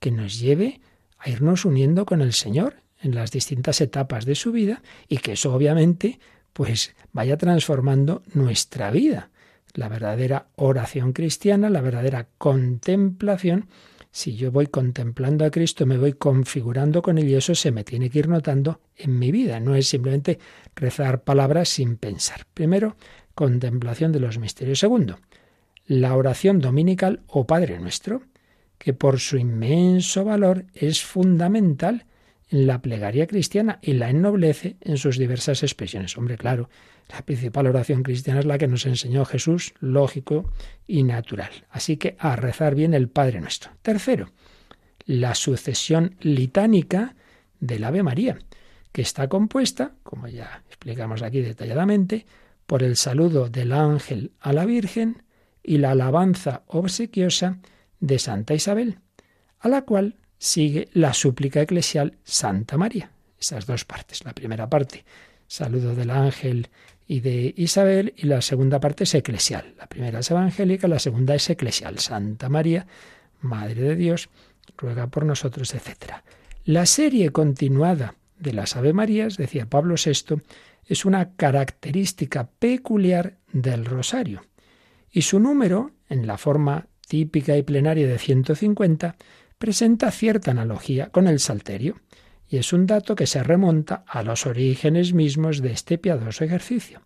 que 0.00 0.10
nos 0.10 0.38
lleve 0.38 0.80
a 1.18 1.30
irnos 1.30 1.64
uniendo 1.64 2.04
con 2.04 2.20
el 2.20 2.32
Señor 2.32 2.82
en 3.00 3.14
las 3.14 3.30
distintas 3.30 3.80
etapas 3.80 4.24
de 4.26 4.34
su 4.34 4.52
vida 4.52 4.82
y 5.08 5.18
que 5.18 5.32
eso 5.32 5.54
obviamente 5.54 6.18
pues 6.52 6.94
vaya 7.12 7.36
transformando 7.36 8.22
nuestra 8.34 8.90
vida. 8.90 9.30
La 9.74 9.88
verdadera 9.88 10.48
oración 10.56 11.12
cristiana, 11.12 11.70
la 11.70 11.80
verdadera 11.80 12.28
contemplación 12.38 13.68
si 14.14 14.36
yo 14.36 14.52
voy 14.52 14.66
contemplando 14.66 15.46
a 15.46 15.50
Cristo, 15.50 15.86
me 15.86 15.96
voy 15.96 16.12
configurando 16.12 17.00
con 17.00 17.16
él 17.16 17.30
y 17.30 17.34
eso 17.34 17.54
se 17.54 17.70
me 17.70 17.82
tiene 17.82 18.10
que 18.10 18.18
ir 18.18 18.28
notando 18.28 18.80
en 18.94 19.18
mi 19.18 19.32
vida. 19.32 19.58
No 19.58 19.74
es 19.74 19.88
simplemente 19.88 20.38
rezar 20.76 21.24
palabras 21.24 21.70
sin 21.70 21.96
pensar. 21.96 22.44
Primero, 22.52 22.96
contemplación 23.34 24.12
de 24.12 24.20
los 24.20 24.38
misterios. 24.38 24.78
Segundo, 24.78 25.18
la 25.86 26.14
oración 26.14 26.60
dominical 26.60 27.22
o 27.26 27.46
Padre 27.46 27.80
Nuestro, 27.80 28.20
que 28.76 28.92
por 28.92 29.18
su 29.18 29.38
inmenso 29.38 30.26
valor 30.26 30.66
es 30.74 31.02
fundamental 31.02 31.94
en 31.94 32.11
la 32.52 32.82
plegaria 32.82 33.26
cristiana 33.26 33.78
y 33.80 33.94
la 33.94 34.10
ennoblece 34.10 34.76
en 34.82 34.98
sus 34.98 35.16
diversas 35.16 35.62
expresiones. 35.62 36.18
Hombre, 36.18 36.36
claro, 36.36 36.68
la 37.08 37.22
principal 37.22 37.66
oración 37.66 38.02
cristiana 38.02 38.40
es 38.40 38.46
la 38.46 38.58
que 38.58 38.68
nos 38.68 38.84
enseñó 38.84 39.24
Jesús, 39.24 39.72
lógico 39.80 40.52
y 40.86 41.02
natural. 41.02 41.50
Así 41.70 41.96
que 41.96 42.14
a 42.18 42.36
rezar 42.36 42.74
bien 42.74 42.92
el 42.92 43.08
Padre 43.08 43.40
nuestro. 43.40 43.72
Tercero, 43.80 44.32
la 45.06 45.34
sucesión 45.34 46.16
litánica 46.20 47.16
del 47.58 47.84
Ave 47.84 48.02
María, 48.02 48.38
que 48.92 49.00
está 49.00 49.28
compuesta, 49.28 49.94
como 50.02 50.28
ya 50.28 50.62
explicamos 50.68 51.22
aquí 51.22 51.40
detalladamente, 51.40 52.26
por 52.66 52.82
el 52.82 52.96
saludo 52.96 53.48
del 53.48 53.72
ángel 53.72 54.32
a 54.40 54.52
la 54.52 54.66
Virgen 54.66 55.22
y 55.62 55.78
la 55.78 55.92
alabanza 55.92 56.64
obsequiosa 56.66 57.60
de 57.98 58.18
Santa 58.18 58.52
Isabel, 58.52 58.98
a 59.58 59.70
la 59.70 59.82
cual 59.82 60.16
sigue 60.42 60.88
la 60.92 61.14
súplica 61.14 61.62
eclesial 61.62 62.18
Santa 62.24 62.76
María. 62.76 63.12
Esas 63.38 63.64
dos 63.64 63.84
partes. 63.84 64.24
La 64.24 64.34
primera 64.34 64.68
parte, 64.68 65.04
saludo 65.46 65.94
del 65.94 66.10
ángel 66.10 66.68
y 67.06 67.20
de 67.20 67.54
Isabel, 67.56 68.12
y 68.16 68.26
la 68.26 68.42
segunda 68.42 68.80
parte 68.80 69.04
es 69.04 69.14
eclesial. 69.14 69.74
La 69.78 69.86
primera 69.86 70.18
es 70.18 70.32
evangélica, 70.32 70.88
la 70.88 70.98
segunda 70.98 71.36
es 71.36 71.48
eclesial. 71.48 72.00
Santa 72.00 72.48
María, 72.48 72.88
Madre 73.40 73.82
de 73.82 73.94
Dios, 73.94 74.30
ruega 74.76 75.06
por 75.06 75.24
nosotros, 75.24 75.72
etc. 75.74 76.14
La 76.64 76.86
serie 76.86 77.30
continuada 77.30 78.16
de 78.36 78.52
las 78.52 78.74
Ave 78.74 78.92
Marías, 78.92 79.36
decía 79.36 79.70
Pablo 79.70 79.94
VI, 79.94 80.42
es 80.86 81.04
una 81.04 81.36
característica 81.36 82.50
peculiar 82.58 83.36
del 83.52 83.84
rosario. 83.84 84.42
Y 85.08 85.22
su 85.22 85.38
número, 85.38 85.92
en 86.08 86.26
la 86.26 86.36
forma 86.36 86.88
típica 87.06 87.56
y 87.56 87.62
plenaria 87.62 88.08
de 88.08 88.18
150, 88.18 89.14
presenta 89.62 90.10
cierta 90.10 90.50
analogía 90.50 91.10
con 91.10 91.28
el 91.28 91.38
salterio, 91.38 92.00
y 92.48 92.56
es 92.56 92.72
un 92.72 92.84
dato 92.84 93.14
que 93.14 93.28
se 93.28 93.44
remonta 93.44 94.02
a 94.08 94.24
los 94.24 94.44
orígenes 94.44 95.12
mismos 95.12 95.62
de 95.62 95.70
este 95.70 95.98
piadoso 95.98 96.42
ejercicio. 96.42 97.02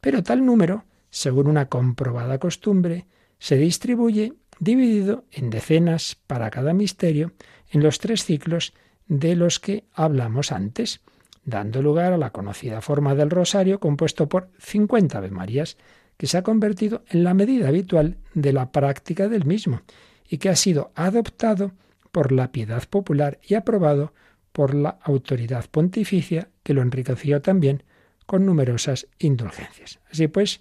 Pero 0.00 0.22
tal 0.22 0.46
número, 0.46 0.86
según 1.10 1.46
una 1.46 1.66
comprobada 1.66 2.38
costumbre, 2.38 3.06
se 3.38 3.56
distribuye 3.56 4.32
dividido 4.58 5.26
en 5.30 5.50
decenas 5.50 6.16
para 6.26 6.48
cada 6.48 6.72
misterio 6.72 7.32
en 7.70 7.82
los 7.82 7.98
tres 7.98 8.24
ciclos 8.24 8.72
de 9.06 9.36
los 9.36 9.60
que 9.60 9.84
hablamos 9.92 10.52
antes, 10.52 11.02
dando 11.44 11.82
lugar 11.82 12.14
a 12.14 12.18
la 12.18 12.30
conocida 12.30 12.80
forma 12.80 13.14
del 13.14 13.28
rosario 13.28 13.78
compuesto 13.78 14.26
por 14.26 14.48
50 14.58 15.18
Ave 15.18 15.30
Marías, 15.30 15.76
que 16.16 16.26
se 16.26 16.38
ha 16.38 16.42
convertido 16.42 17.04
en 17.10 17.24
la 17.24 17.34
medida 17.34 17.68
habitual 17.68 18.16
de 18.32 18.54
la 18.54 18.72
práctica 18.72 19.28
del 19.28 19.44
mismo 19.44 19.82
y 20.26 20.38
que 20.38 20.48
ha 20.48 20.56
sido 20.56 20.92
adoptado 20.94 21.72
por 22.12 22.32
la 22.32 22.52
piedad 22.52 22.88
popular 22.88 23.38
y 23.46 23.54
aprobado 23.54 24.12
por 24.52 24.74
la 24.74 24.98
autoridad 25.02 25.66
pontificia, 25.70 26.48
que 26.62 26.74
lo 26.74 26.82
enriqueció 26.82 27.40
también 27.40 27.84
con 28.26 28.46
numerosas 28.46 29.06
indulgencias. 29.18 30.00
Así 30.10 30.28
pues, 30.28 30.60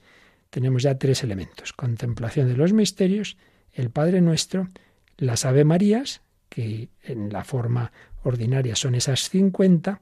tenemos 0.50 0.84
ya 0.84 0.98
tres 0.98 1.24
elementos. 1.24 1.74
Contemplación 1.74 2.48
de 2.48 2.58
los 2.58 2.74
misterios, 2.74 3.38
el 3.74 3.90
Padre 3.90 4.22
Nuestro, 4.22 4.68
las 5.18 5.46
Ave 5.46 5.66
Marías, 5.66 6.22
que 6.50 6.90
en 7.04 7.32
la 7.32 7.44
forma 7.44 7.92
ordinaria 8.24 8.76
son 8.76 8.96
esas 8.96 9.30
50, 9.30 10.02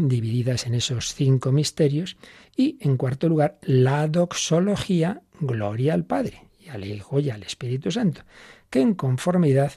divididas 0.00 0.66
en 0.66 0.74
esos 0.74 1.14
cinco 1.14 1.52
misterios, 1.52 2.16
y 2.56 2.78
en 2.80 2.96
cuarto 2.96 3.28
lugar, 3.28 3.58
la 3.62 4.06
doxología, 4.08 5.22
gloria 5.40 5.94
al 5.94 6.04
Padre, 6.04 6.48
y 6.58 6.68
al 6.68 6.84
Hijo 6.84 7.20
y 7.20 7.30
al 7.30 7.42
Espíritu 7.42 7.90
Santo, 7.90 8.22
que 8.70 8.80
en 8.80 8.94
conformidad 8.94 9.72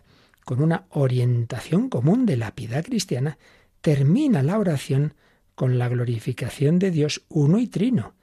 con 0.48 0.64
una 0.64 0.86
orientación 0.92 1.90
común 1.90 2.26
de 2.26 2.38
la 2.38 2.56
piedad 2.56 2.82
cristiana, 2.82 3.38
termina 3.82 4.42
la 4.42 4.58
oración 4.58 5.14
con 5.56 5.78
la 5.78 5.90
glorificación 5.90 6.80
de 6.80 6.90
Dios 6.90 7.26
uno 7.28 7.60
y 7.60 7.68
trino, 7.68 8.14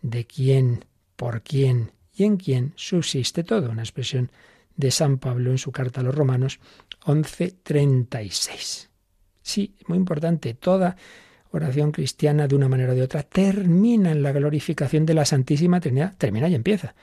de 0.00 0.24
quien, 0.24 0.86
por 1.14 1.42
quien 1.42 1.92
y 2.14 2.24
en 2.24 2.38
quien 2.38 2.72
subsiste 2.74 3.44
todo, 3.44 3.68
una 3.68 3.82
expresión 3.82 4.30
de 4.74 4.90
San 4.90 5.18
Pablo 5.18 5.50
en 5.50 5.58
su 5.58 5.72
carta 5.72 6.00
a 6.00 6.04
los 6.04 6.14
Romanos 6.14 6.58
11:36. 7.04 8.88
Sí, 9.42 9.74
muy 9.86 9.98
importante, 9.98 10.54
toda 10.54 10.96
oración 11.50 11.92
cristiana 11.92 12.48
de 12.48 12.54
una 12.54 12.70
manera 12.70 12.92
o 12.92 12.96
de 12.96 13.02
otra 13.02 13.24
termina 13.24 14.10
en 14.10 14.22
la 14.22 14.32
glorificación 14.32 15.04
de 15.04 15.12
la 15.12 15.26
Santísima 15.26 15.80
Trinidad, 15.80 16.14
termina 16.16 16.48
y 16.48 16.54
empieza 16.54 16.94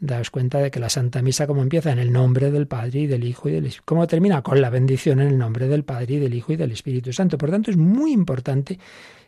daos 0.00 0.30
cuenta 0.30 0.58
de 0.58 0.70
que 0.70 0.80
la 0.80 0.88
Santa 0.88 1.22
Misa 1.22 1.46
como 1.46 1.62
empieza 1.62 1.92
en 1.92 1.98
el 1.98 2.12
nombre 2.12 2.50
del 2.50 2.66
Padre 2.66 3.00
y 3.00 3.06
del 3.06 3.24
Hijo 3.24 3.48
y 3.48 3.52
del 3.52 3.66
Espíritu. 3.66 3.84
¿Cómo 3.84 4.06
termina? 4.06 4.42
Con 4.42 4.60
la 4.60 4.70
bendición 4.70 5.20
en 5.20 5.28
el 5.28 5.38
nombre 5.38 5.68
del 5.68 5.84
Padre 5.84 6.14
y 6.14 6.18
del 6.18 6.34
Hijo 6.34 6.52
y 6.52 6.56
del 6.56 6.72
Espíritu 6.72 7.12
Santo. 7.12 7.38
Por 7.38 7.50
tanto, 7.50 7.70
es 7.70 7.76
muy 7.76 8.12
importante 8.12 8.78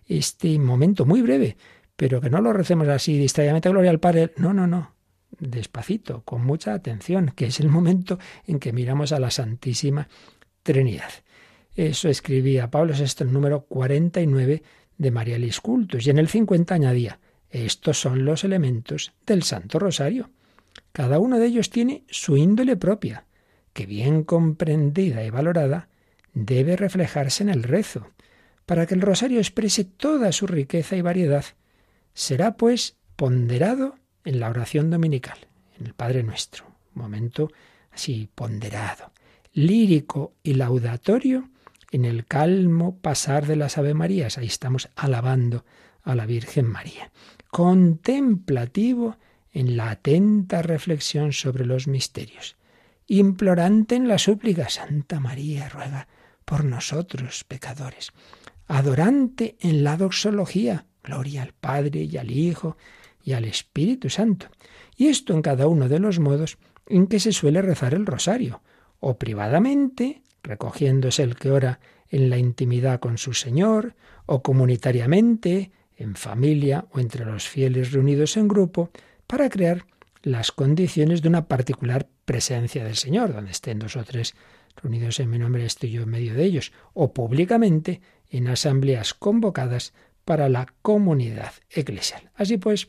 este 0.07 0.59
momento, 0.59 1.07
muy 1.07 1.23
breve, 1.23 1.57
pero 1.97 2.21
que 2.21 2.31
no 2.31 2.41
lo 2.41 2.53
recemos 2.53 2.89
así 2.89 3.19
distraídamente, 3.19 3.69
gloria 3.69 3.91
al 3.91 4.01
Padre. 4.01 4.33
No, 4.37 4.53
no, 4.53 4.67
no. 4.67 4.95
Despacito, 5.39 6.23
con 6.23 6.45
mucha 6.45 6.75
atención, 6.75 7.33
que 7.35 7.47
es 7.47 7.61
el 7.61 7.69
momento 7.69 8.19
en 8.47 8.59
que 8.59 8.73
miramos 8.73 9.13
a 9.13 9.21
la 9.21 9.31
Santísima 9.31 10.09
Trinidad. 10.63 11.11
Eso 11.75 12.09
escribía 12.09 12.71
Pablo 12.71 12.95
VI 12.95 13.25
el 13.25 13.33
número 13.33 13.63
49 13.63 14.63
de 14.99 15.11
Marialis 15.11 15.61
Cultus 15.61 16.07
y 16.07 16.11
en 16.11 16.19
el 16.19 16.29
50 16.29 16.75
añadía, 16.75 17.21
estos 17.49 18.01
son 18.01 18.25
los 18.25 18.45
elementos 18.45 19.13
del 19.27 19.43
Santo 19.43 19.79
Rosario. 19.79 20.31
Cada 20.93 21.19
uno 21.19 21.39
de 21.39 21.47
ellos 21.47 21.71
tiene 21.71 22.05
su 22.09 22.37
índole 22.37 22.77
propia, 22.77 23.27
que 23.73 23.87
bien 23.87 24.25
comprendida 24.25 25.25
y 25.25 25.31
valorada 25.31 25.89
debe 26.33 26.77
reflejarse 26.77 27.43
en 27.43 27.49
el 27.49 27.63
rezo, 27.63 28.09
para 28.67 28.87
que 28.87 28.95
el 28.95 29.01
rosario 29.01 29.39
exprese 29.39 29.85
toda 29.85 30.33
su 30.33 30.47
riqueza 30.47 30.97
y 30.97 31.03
variedad. 31.03 31.45
Será, 32.15 32.57
pues, 32.57 32.97
ponderado 33.17 33.97
en 34.25 34.41
la 34.41 34.49
oración 34.49 34.91
dominical, 34.91 35.39
en 35.79 35.87
el 35.87 35.95
Padre 35.95 36.23
Nuestro, 36.23 36.67
momento 36.95 37.51
así 37.91 38.29
ponderado, 38.35 39.13
lírico 39.53 40.35
y 40.43 40.55
laudatorio 40.55 41.51
en 41.91 42.05
el 42.05 42.25
calmo 42.25 42.99
pasar 43.01 43.47
de 43.47 43.57
las 43.57 43.79
Ave 43.79 43.95
Marías, 43.95 44.39
ahí 44.39 44.47
estamos 44.47 44.89
alabando 44.95 45.65
a 46.03 46.15
la 46.15 46.27
Virgen 46.27 46.67
María, 46.67 47.11
contemplativo 47.51 49.17
en 49.53 49.77
la 49.77 49.91
atenta 49.91 50.63
reflexión 50.63 51.33
sobre 51.33 51.67
los 51.67 51.87
misterios, 51.87 52.57
implorante 53.07 53.97
en 53.97 54.09
la 54.09 54.19
súplica, 54.19 54.69
Santa 54.69 55.21
María 55.21 55.69
ruega 55.69 56.09
por 56.45 56.65
nosotros 56.65 57.45
pecadores, 57.45 58.13
adorante 58.67 59.57
en 59.61 59.83
la 59.83 59.97
doxología, 59.97 60.87
gloria 61.03 61.43
al 61.43 61.53
Padre 61.53 62.03
y 62.03 62.17
al 62.17 62.31
Hijo 62.31 62.77
y 63.25 63.33
al 63.33 63.45
Espíritu 63.45 64.11
Santo, 64.11 64.47
y 64.97 65.09
esto 65.09 65.35
en 65.35 65.43
cada 65.43 65.67
uno 65.67 65.89
de 65.89 65.99
los 65.99 66.19
modos 66.19 66.59
en 66.87 67.07
que 67.07 67.21
se 67.21 67.33
suele 67.33 67.63
rezar 67.63 67.95
el 67.95 68.07
rosario, 68.07 68.63
o 69.01 69.19
privadamente, 69.19 70.23
recogiéndose 70.43 71.23
el 71.23 71.37
que 71.37 71.51
ora 71.51 71.81
en 72.09 72.31
la 72.31 72.39
intimidad 72.39 73.01
con 73.01 73.19
su 73.19 73.35
Señor, 73.35 73.95
o 74.27 74.43
comunitariamente, 74.43 75.73
en 75.97 76.15
familia 76.15 76.87
o 76.93 76.99
entre 76.99 77.25
los 77.25 77.49
fieles 77.49 77.93
reunidos 77.93 78.37
en 78.37 78.49
grupo, 78.49 78.91
para 79.31 79.49
crear 79.49 79.87
las 80.23 80.51
condiciones 80.51 81.23
de 81.23 81.29
una 81.29 81.47
particular 81.47 82.09
presencia 82.25 82.83
del 82.83 82.97
Señor, 82.97 83.33
donde 83.33 83.53
estén 83.53 83.79
dos 83.79 83.95
o 83.95 84.03
tres 84.03 84.35
reunidos 84.75 85.21
en 85.21 85.31
mi 85.31 85.39
nombre, 85.39 85.65
estoy 85.65 85.93
yo 85.93 86.03
en 86.03 86.11
medio 86.11 86.35
de 86.35 86.43
ellos, 86.43 86.73
o 86.95 87.15
públicamente 87.15 88.01
en 88.29 88.49
asambleas 88.49 89.15
convocadas 89.15 89.95
para 90.25 90.49
la 90.49 90.67
comunidad 90.83 91.53
eclesial. 91.71 92.33
Así 92.35 92.57
pues, 92.57 92.89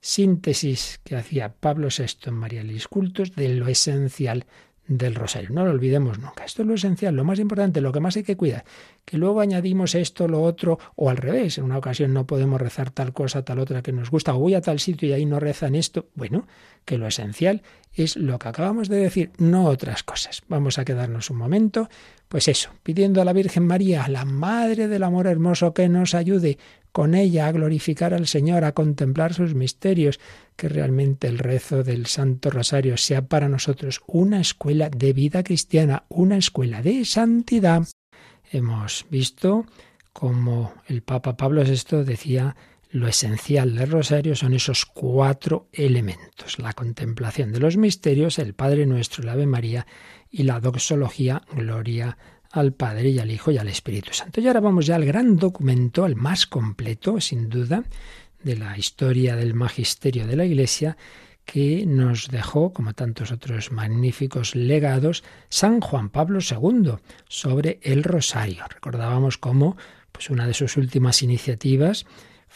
síntesis 0.00 1.00
que 1.04 1.16
hacía 1.16 1.52
Pablo 1.52 1.88
VI 1.94 2.30
en 2.30 2.34
María 2.34 2.64
Cultos 2.88 3.34
de 3.34 3.50
lo 3.50 3.68
esencial 3.68 4.46
del 4.86 5.14
rosario. 5.14 5.50
No 5.50 5.64
lo 5.64 5.70
olvidemos 5.70 6.18
nunca. 6.18 6.44
Esto 6.44 6.62
es 6.62 6.68
lo 6.68 6.74
esencial, 6.74 7.14
lo 7.14 7.24
más 7.24 7.38
importante, 7.38 7.80
lo 7.80 7.92
que 7.92 8.00
más 8.00 8.16
hay 8.16 8.22
que 8.22 8.36
cuidar. 8.36 8.64
Que 9.04 9.18
luego 9.18 9.40
añadimos 9.40 9.94
esto, 9.94 10.28
lo 10.28 10.42
otro, 10.42 10.78
o 10.96 11.10
al 11.10 11.16
revés. 11.16 11.58
En 11.58 11.64
una 11.64 11.78
ocasión 11.78 12.12
no 12.12 12.26
podemos 12.26 12.60
rezar 12.60 12.90
tal 12.90 13.12
cosa, 13.12 13.44
tal 13.44 13.58
otra 13.58 13.82
que 13.82 13.92
nos 13.92 14.10
gusta, 14.10 14.34
o 14.34 14.38
voy 14.38 14.54
a 14.54 14.60
tal 14.60 14.80
sitio 14.80 15.08
y 15.08 15.12
ahí 15.12 15.26
no 15.26 15.40
rezan 15.40 15.74
esto. 15.74 16.06
Bueno, 16.14 16.46
que 16.84 16.98
lo 16.98 17.06
esencial 17.06 17.62
es 17.94 18.16
lo 18.16 18.38
que 18.38 18.48
acabamos 18.48 18.88
de 18.88 18.96
decir, 18.96 19.30
no 19.38 19.66
otras 19.66 20.02
cosas. 20.02 20.42
Vamos 20.48 20.78
a 20.78 20.84
quedarnos 20.84 21.30
un 21.30 21.38
momento, 21.38 21.88
pues 22.28 22.48
eso, 22.48 22.70
pidiendo 22.82 23.22
a 23.22 23.24
la 23.24 23.32
Virgen 23.32 23.66
María, 23.66 24.08
la 24.08 24.24
Madre 24.24 24.88
del 24.88 25.02
Amor 25.04 25.26
Hermoso, 25.26 25.72
que 25.72 25.88
nos 25.88 26.14
ayude 26.14 26.58
con 26.90 27.14
ella 27.14 27.48
a 27.48 27.52
glorificar 27.52 28.14
al 28.14 28.26
Señor, 28.26 28.64
a 28.64 28.72
contemplar 28.72 29.34
sus 29.34 29.54
misterios, 29.54 30.20
que 30.56 30.68
realmente 30.68 31.26
el 31.26 31.38
rezo 31.38 31.82
del 31.82 32.06
Santo 32.06 32.50
Rosario 32.50 32.96
sea 32.96 33.22
para 33.22 33.48
nosotros 33.48 34.00
una 34.06 34.40
escuela 34.40 34.90
de 34.90 35.12
vida 35.12 35.42
cristiana, 35.42 36.04
una 36.08 36.36
escuela 36.36 36.82
de 36.82 37.04
santidad. 37.04 37.86
Hemos 38.50 39.06
visto 39.10 39.66
como 40.12 40.74
el 40.86 41.02
Papa 41.02 41.36
Pablo 41.36 41.64
VI 41.64 42.04
decía 42.04 42.54
lo 42.94 43.08
esencial 43.08 43.74
del 43.74 43.90
rosario 43.90 44.36
son 44.36 44.54
esos 44.54 44.86
cuatro 44.86 45.66
elementos, 45.72 46.60
la 46.60 46.72
contemplación 46.74 47.50
de 47.50 47.58
los 47.58 47.76
misterios, 47.76 48.38
el 48.38 48.54
Padre 48.54 48.86
Nuestro, 48.86 49.24
la 49.24 49.32
Ave 49.32 49.46
María 49.46 49.84
y 50.30 50.44
la 50.44 50.60
doxología, 50.60 51.42
gloria 51.52 52.16
al 52.52 52.72
Padre 52.72 53.08
y 53.08 53.18
al 53.18 53.32
Hijo 53.32 53.50
y 53.50 53.58
al 53.58 53.66
Espíritu 53.66 54.12
Santo. 54.12 54.40
Y 54.40 54.46
ahora 54.46 54.60
vamos 54.60 54.86
ya 54.86 54.94
al 54.94 55.04
gran 55.04 55.36
documento, 55.38 56.04
al 56.04 56.14
más 56.14 56.46
completo, 56.46 57.20
sin 57.20 57.48
duda, 57.48 57.82
de 58.44 58.54
la 58.54 58.78
historia 58.78 59.34
del 59.34 59.54
magisterio 59.54 60.28
de 60.28 60.36
la 60.36 60.44
Iglesia, 60.44 60.96
que 61.44 61.84
nos 61.86 62.28
dejó, 62.28 62.72
como 62.72 62.92
tantos 62.92 63.32
otros 63.32 63.72
magníficos 63.72 64.54
legados, 64.54 65.24
San 65.48 65.80
Juan 65.80 66.10
Pablo 66.10 66.38
II 66.38 66.92
sobre 67.26 67.80
el 67.82 68.04
rosario. 68.04 68.62
Recordábamos 68.72 69.36
cómo 69.36 69.76
pues 70.12 70.30
una 70.30 70.46
de 70.46 70.54
sus 70.54 70.76
últimas 70.76 71.24
iniciativas 71.24 72.06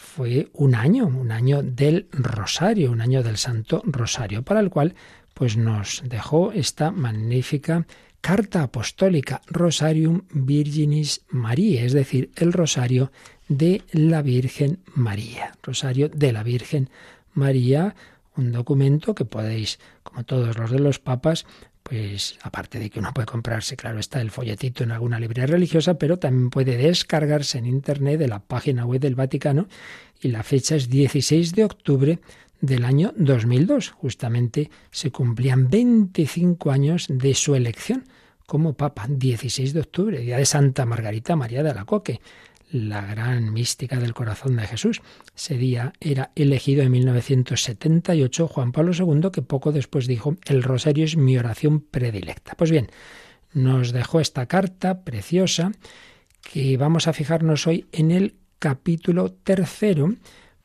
fue 0.01 0.49
un 0.53 0.77
año, 0.77 1.07
un 1.09 1.33
año 1.33 1.61
del 1.61 2.07
rosario, 2.13 2.93
un 2.93 3.01
año 3.01 3.25
del 3.25 3.37
Santo 3.37 3.83
Rosario, 3.85 4.43
para 4.43 4.61
el 4.61 4.71
cual 4.71 4.95
pues 5.35 5.57
nos 5.57 6.03
dejó 6.07 6.53
esta 6.53 6.93
magnífica 6.93 7.85
carta 8.21 8.63
apostólica 8.63 9.43
Rosarium 9.49 10.23
Virginis 10.31 11.23
María, 11.31 11.83
es 11.83 11.95
decir, 11.95 12.31
el 12.37 12.53
rosario 12.53 13.11
de 13.49 13.83
la 13.91 14.23
Virgen 14.23 14.79
María. 14.95 15.57
Rosario 15.65 16.09
de 16.09 16.33
la 16.33 16.45
Virgen 16.45 16.91
María, 17.35 17.97
un 18.37 18.53
documento 18.53 19.17
que 19.17 19.25
podéis, 19.25 19.81
como 20.05 20.25
todos 20.25 20.57
los 20.57 20.71
de 20.71 20.79
los 20.79 21.01
papas, 21.01 21.45
pues 21.89 22.39
aparte 22.43 22.79
de 22.79 22.91
que 22.91 22.99
uno 22.99 23.13
puede 23.15 23.27
comprarse, 23.27 23.77
claro, 23.77 23.99
está 23.99 24.21
el 24.21 24.31
folletito 24.31 24.85
en 24.85 24.93
alguna 24.93 25.19
librería 25.19 25.47
religiosa, 25.47 25.95
pero 25.95 26.19
también 26.19 26.51
puede 26.51 26.77
descargarse 26.77 27.57
en 27.57 27.65
internet 27.65 28.19
de 28.19 28.29
la 28.29 28.41
página 28.41 28.85
web 28.85 29.01
del 29.01 29.15
Vaticano 29.15 29.69
y 30.21 30.29
la 30.29 30.43
fecha 30.43 30.77
es 30.77 30.91
16 30.91 31.55
de 31.55 31.65
octubre 31.65 32.19
del 32.61 32.85
año 32.85 33.15
2002. 33.17 33.91
Justamente 33.91 34.71
se 34.91 35.11
cumplían 35.11 35.71
25 35.71 36.71
años 36.71 37.07
de 37.09 37.35
su 37.35 37.55
elección 37.55 38.05
como 38.45 38.75
papa, 38.75 39.07
16 39.09 39.73
de 39.73 39.81
octubre, 39.81 40.19
día 40.19 40.37
de 40.37 40.47
Santa 40.47 40.85
Margarita 40.85 41.37
María 41.37 41.63
de 41.63 41.71
Alacoque, 41.71 42.21
la 42.71 43.05
gran 43.05 43.53
mística 43.53 43.97
del 43.97 44.15
corazón 44.15 44.57
de 44.57 44.67
Jesús. 44.67 45.01
Ese 45.35 45.57
día 45.57 45.93
era 46.01 46.31
elegido 46.35 46.83
en 46.83 46.93
1978 46.93 48.49
Juan 48.49 48.73
Pablo 48.73 48.93
II, 48.93 49.31
que 49.33 49.43
poco 49.43 49.73
después 49.73 50.07
dijo, 50.07 50.37
el 50.47 50.63
rosario 50.63 51.05
es 51.05 51.17
mi 51.17 51.39
oración 51.39 51.81
predilecta. 51.81 52.55
Pues 52.57 52.71
bien, 52.71 52.89
nos 53.53 53.93
dejó 53.93 54.21
esta 54.21 54.47
carta 54.47 55.03
preciosa 55.03 55.73
que 56.53 56.77
vamos 56.77 57.09
a 57.09 57.13
fijarnos 57.13 57.67
hoy 57.67 57.87
en 57.93 58.11
el 58.11 58.35
capítulo 58.59 59.33
tercero, 59.33 60.15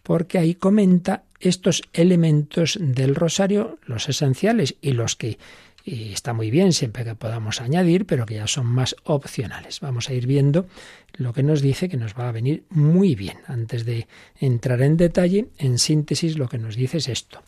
porque 0.01 0.37
ahí 0.37 0.55
comenta 0.55 1.23
estos 1.39 1.81
elementos 1.93 2.77
del 2.79 3.15
rosario, 3.15 3.79
los 3.85 4.09
esenciales 4.09 4.75
y 4.81 4.91
los 4.91 5.15
que 5.15 5.37
y 5.83 6.13
está 6.13 6.33
muy 6.33 6.49
bien 6.49 6.71
siempre 6.71 7.03
que 7.03 7.15
podamos 7.15 7.59
añadir, 7.59 8.05
pero 8.05 8.25
que 8.25 8.35
ya 8.35 8.47
son 8.47 8.67
más 8.67 8.95
opcionales. 9.03 9.81
Vamos 9.81 10.09
a 10.09 10.13
ir 10.13 10.27
viendo 10.27 10.65
lo 11.13 11.33
que 11.33 11.43
nos 11.43 11.61
dice 11.61 11.89
que 11.89 11.97
nos 11.97 12.13
va 12.13 12.29
a 12.29 12.31
venir 12.31 12.63
muy 12.69 13.15
bien. 13.15 13.37
Antes 13.47 13.85
de 13.85 14.07
entrar 14.39 14.81
en 14.81 14.97
detalle, 14.97 15.49
en 15.57 15.79
síntesis 15.79 16.37
lo 16.37 16.47
que 16.47 16.57
nos 16.57 16.75
dice 16.75 16.97
es 16.97 17.09
esto, 17.09 17.43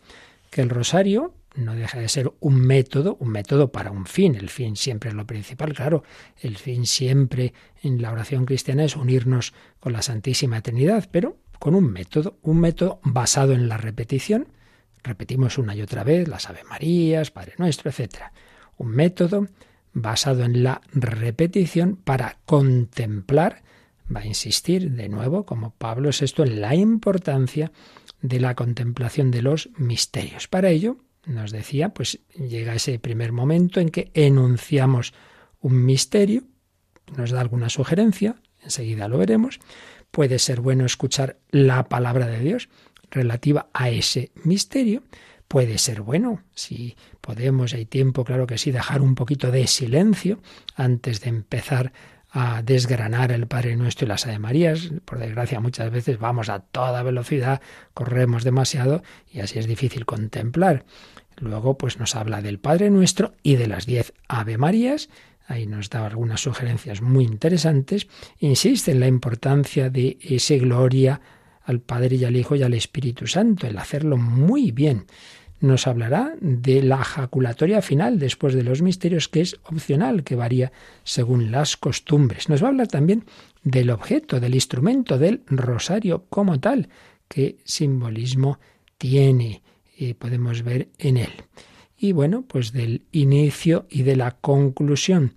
que 0.50 0.60
el 0.60 0.68
rosario 0.68 1.34
no 1.54 1.74
deja 1.74 1.98
de 1.98 2.08
ser 2.08 2.30
un 2.40 2.60
método, 2.60 3.16
un 3.20 3.30
método 3.30 3.72
para 3.72 3.90
un 3.90 4.06
fin. 4.06 4.34
El 4.34 4.50
fin 4.50 4.76
siempre 4.76 5.10
es 5.10 5.16
lo 5.16 5.26
principal, 5.26 5.72
claro. 5.72 6.04
El 6.38 6.58
fin 6.58 6.86
siempre 6.86 7.54
en 7.82 8.02
la 8.02 8.12
oración 8.12 8.44
cristiana 8.44 8.84
es 8.84 8.96
unirnos 8.96 9.54
con 9.80 9.94
la 9.94 10.02
Santísima 10.02 10.60
Trinidad, 10.60 11.08
pero 11.10 11.38
con 11.58 11.74
un 11.74 11.90
método, 11.90 12.38
un 12.42 12.60
método 12.60 13.00
basado 13.02 13.54
en 13.54 13.68
la 13.68 13.78
repetición, 13.78 14.48
Repetimos 15.06 15.56
una 15.56 15.76
y 15.76 15.82
otra 15.82 16.02
vez 16.02 16.26
las 16.26 16.50
Ave 16.50 16.64
Marías, 16.64 17.30
Padre 17.30 17.54
Nuestro, 17.58 17.90
etc. 17.90 18.32
Un 18.76 18.88
método 18.88 19.46
basado 19.92 20.42
en 20.42 20.64
la 20.64 20.80
repetición 20.92 21.94
para 21.94 22.38
contemplar, 22.44 23.62
va 24.14 24.20
a 24.20 24.26
insistir 24.26 24.90
de 24.90 25.08
nuevo, 25.08 25.46
como 25.46 25.70
Pablo 25.70 26.08
es 26.08 26.22
esto, 26.22 26.42
en 26.42 26.60
la 26.60 26.74
importancia 26.74 27.70
de 28.20 28.40
la 28.40 28.56
contemplación 28.56 29.30
de 29.30 29.42
los 29.42 29.70
misterios. 29.78 30.48
Para 30.48 30.70
ello, 30.70 30.96
nos 31.24 31.52
decía, 31.52 31.90
pues 31.90 32.18
llega 32.34 32.74
ese 32.74 32.98
primer 32.98 33.30
momento 33.30 33.78
en 33.78 33.90
que 33.90 34.10
enunciamos 34.12 35.14
un 35.60 35.84
misterio, 35.84 36.42
nos 37.16 37.30
da 37.30 37.40
alguna 37.40 37.68
sugerencia, 37.68 38.34
enseguida 38.60 39.06
lo 39.06 39.18
veremos. 39.18 39.60
Puede 40.10 40.40
ser 40.40 40.60
bueno 40.60 40.84
escuchar 40.84 41.38
la 41.50 41.88
palabra 41.88 42.26
de 42.26 42.40
Dios, 42.40 42.68
relativa 43.10 43.68
a 43.72 43.90
ese 43.90 44.32
misterio, 44.44 45.02
puede 45.48 45.78
ser 45.78 46.02
bueno. 46.02 46.42
Si 46.54 46.96
podemos, 47.20 47.74
hay 47.74 47.86
tiempo, 47.86 48.24
claro 48.24 48.46
que 48.46 48.58
sí, 48.58 48.70
dejar 48.70 49.02
un 49.02 49.14
poquito 49.14 49.50
de 49.50 49.66
silencio 49.66 50.40
antes 50.74 51.20
de 51.20 51.30
empezar 51.30 51.92
a 52.30 52.62
desgranar 52.62 53.32
el 53.32 53.46
Padre 53.46 53.76
Nuestro 53.76 54.04
y 54.04 54.08
las 54.08 54.26
Ave 54.26 54.38
Marías. 54.38 54.90
Por 55.04 55.18
desgracia, 55.18 55.60
muchas 55.60 55.90
veces 55.90 56.18
vamos 56.18 56.48
a 56.48 56.60
toda 56.60 57.02
velocidad, 57.02 57.62
corremos 57.94 58.44
demasiado 58.44 59.02
y 59.32 59.40
así 59.40 59.58
es 59.58 59.66
difícil 59.66 60.04
contemplar. 60.04 60.84
Luego, 61.38 61.78
pues 61.78 61.98
nos 61.98 62.14
habla 62.14 62.42
del 62.42 62.58
Padre 62.58 62.90
Nuestro 62.90 63.34
y 63.42 63.56
de 63.56 63.66
las 63.66 63.86
diez 63.86 64.12
Ave 64.28 64.58
Marías. 64.58 65.08
Ahí 65.46 65.66
nos 65.66 65.90
da 65.90 66.04
algunas 66.06 66.40
sugerencias 66.40 67.02
muy 67.02 67.24
interesantes. 67.24 68.08
Insiste 68.38 68.90
en 68.90 69.00
la 69.00 69.06
importancia 69.06 69.90
de 69.90 70.18
ese 70.20 70.58
gloria 70.58 71.20
al 71.66 71.80
Padre 71.80 72.16
y 72.16 72.24
al 72.24 72.36
Hijo 72.36 72.54
y 72.56 72.62
al 72.62 72.74
Espíritu 72.74 73.26
Santo, 73.26 73.66
el 73.66 73.76
hacerlo 73.76 74.16
muy 74.16 74.70
bien. 74.70 75.06
Nos 75.60 75.86
hablará 75.86 76.34
de 76.40 76.82
la 76.82 77.02
jaculatoria 77.02 77.82
final 77.82 78.18
después 78.18 78.54
de 78.54 78.62
los 78.62 78.82
misterios, 78.82 79.28
que 79.28 79.40
es 79.40 79.56
opcional, 79.64 80.22
que 80.22 80.36
varía 80.36 80.70
según 81.02 81.50
las 81.50 81.76
costumbres. 81.76 82.48
Nos 82.48 82.62
va 82.62 82.66
a 82.66 82.70
hablar 82.70 82.88
también 82.88 83.24
del 83.64 83.90
objeto, 83.90 84.38
del 84.38 84.54
instrumento, 84.54 85.18
del 85.18 85.42
rosario 85.46 86.26
como 86.28 86.60
tal, 86.60 86.88
qué 87.26 87.56
simbolismo 87.64 88.60
tiene, 88.96 89.62
y 89.98 90.14
podemos 90.14 90.62
ver 90.62 90.88
en 90.98 91.16
él. 91.16 91.32
Y 91.98 92.12
bueno, 92.12 92.42
pues 92.42 92.72
del 92.72 93.02
inicio 93.10 93.86
y 93.90 94.02
de 94.02 94.16
la 94.16 94.32
conclusión 94.32 95.32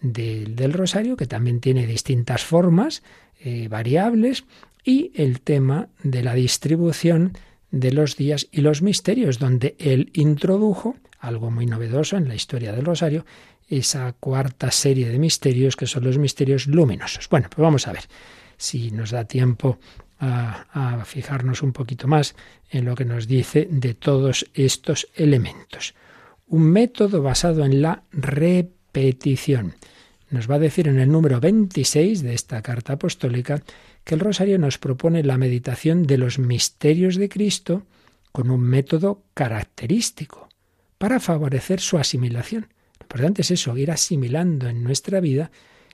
del, 0.00 0.72
rosario, 0.72 1.16
que 1.16 1.26
también 1.26 1.60
tiene 1.60 1.86
distintas 1.86 2.44
formas 2.44 3.02
eh, 3.40 3.68
variables, 3.68 4.44
y 4.84 5.10
el 5.14 5.40
tema 5.40 5.88
de 6.02 6.22
la 6.22 6.34
distribución 6.34 7.32
de 7.70 7.92
los 7.92 8.16
días 8.16 8.46
y 8.52 8.60
los 8.60 8.82
misterios, 8.82 9.38
donde 9.38 9.74
él 9.78 10.10
introdujo 10.12 10.96
algo 11.18 11.50
muy 11.50 11.66
novedoso 11.66 12.16
en 12.16 12.28
la 12.28 12.34
historia 12.34 12.72
del 12.72 12.84
Rosario, 12.84 13.24
esa 13.68 14.12
cuarta 14.12 14.70
serie 14.70 15.08
de 15.08 15.18
misterios 15.18 15.74
que 15.74 15.86
son 15.86 16.04
los 16.04 16.18
misterios 16.18 16.66
luminosos. 16.66 17.28
Bueno, 17.30 17.48
pues 17.48 17.62
vamos 17.62 17.88
a 17.88 17.92
ver 17.92 18.04
si 18.56 18.90
nos 18.90 19.10
da 19.10 19.24
tiempo 19.24 19.78
a, 20.20 20.98
a 20.98 21.04
fijarnos 21.04 21.62
un 21.62 21.72
poquito 21.72 22.06
más 22.06 22.36
en 22.70 22.84
lo 22.84 22.94
que 22.94 23.06
nos 23.06 23.26
dice 23.26 23.66
de 23.70 23.94
todos 23.94 24.46
estos 24.54 25.08
elementos. 25.14 25.94
Un 26.46 26.64
método 26.64 27.22
basado 27.22 27.64
en 27.64 27.80
la 27.80 28.02
repetición. 28.12 29.74
Nos 30.30 30.50
va 30.50 30.56
a 30.56 30.60
decir 30.60 30.88
en 30.88 30.98
el 30.98 31.10
número 31.10 31.40
26 31.40 32.22
de 32.22 32.34
esta 32.34 32.60
carta 32.62 32.94
apostólica 32.94 33.62
que 34.04 34.14
el 34.14 34.20
rosario 34.20 34.58
nos 34.58 34.78
propone 34.78 35.22
la 35.22 35.38
meditación 35.38 36.04
de 36.04 36.18
los 36.18 36.38
misterios 36.38 37.16
de 37.16 37.28
Cristo 37.28 37.86
con 38.32 38.50
un 38.50 38.60
método 38.60 39.22
característico 39.34 40.48
para 40.98 41.20
favorecer 41.20 41.80
su 41.80 41.98
asimilación. 41.98 42.68
Lo 42.98 43.04
importante 43.04 43.42
es 43.42 43.50
eso, 43.50 43.76
ir 43.76 43.90
asimilando 43.90 44.68
en 44.68 44.82
nuestra 44.82 45.20
vida 45.20 45.50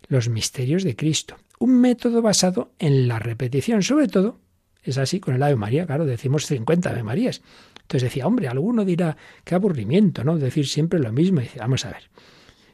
los 0.09 0.29
misterios 0.29 0.83
de 0.83 0.97
Cristo. 0.97 1.37
Un 1.59 1.81
método 1.81 2.23
basado 2.23 2.73
en 2.79 3.07
la 3.07 3.19
repetición, 3.19 3.83
sobre 3.83 4.09
todo, 4.09 4.39
es 4.83 4.99
así 4.99 5.21
con 5.21 5.35
el 5.35 5.43
Ave 5.43 5.57
María, 5.57 5.87
claro, 5.87 6.07
decimos 6.07 6.47
50 6.47 6.91
Ave 6.91 7.03
Marías. 7.03 7.43
Entonces 7.83 8.03
decía, 8.03 8.27
hombre, 8.27 8.49
alguno 8.49 8.85
dirá, 8.85 9.17
qué 9.45 9.55
aburrimiento, 9.55 10.25
¿no? 10.25 10.39
Decir 10.39 10.67
siempre 10.67 10.99
lo 11.01 11.13
mismo. 11.13 11.41
Y 11.43 11.51
vamos 11.59 11.85
a 11.85 11.91
ver, 11.91 12.11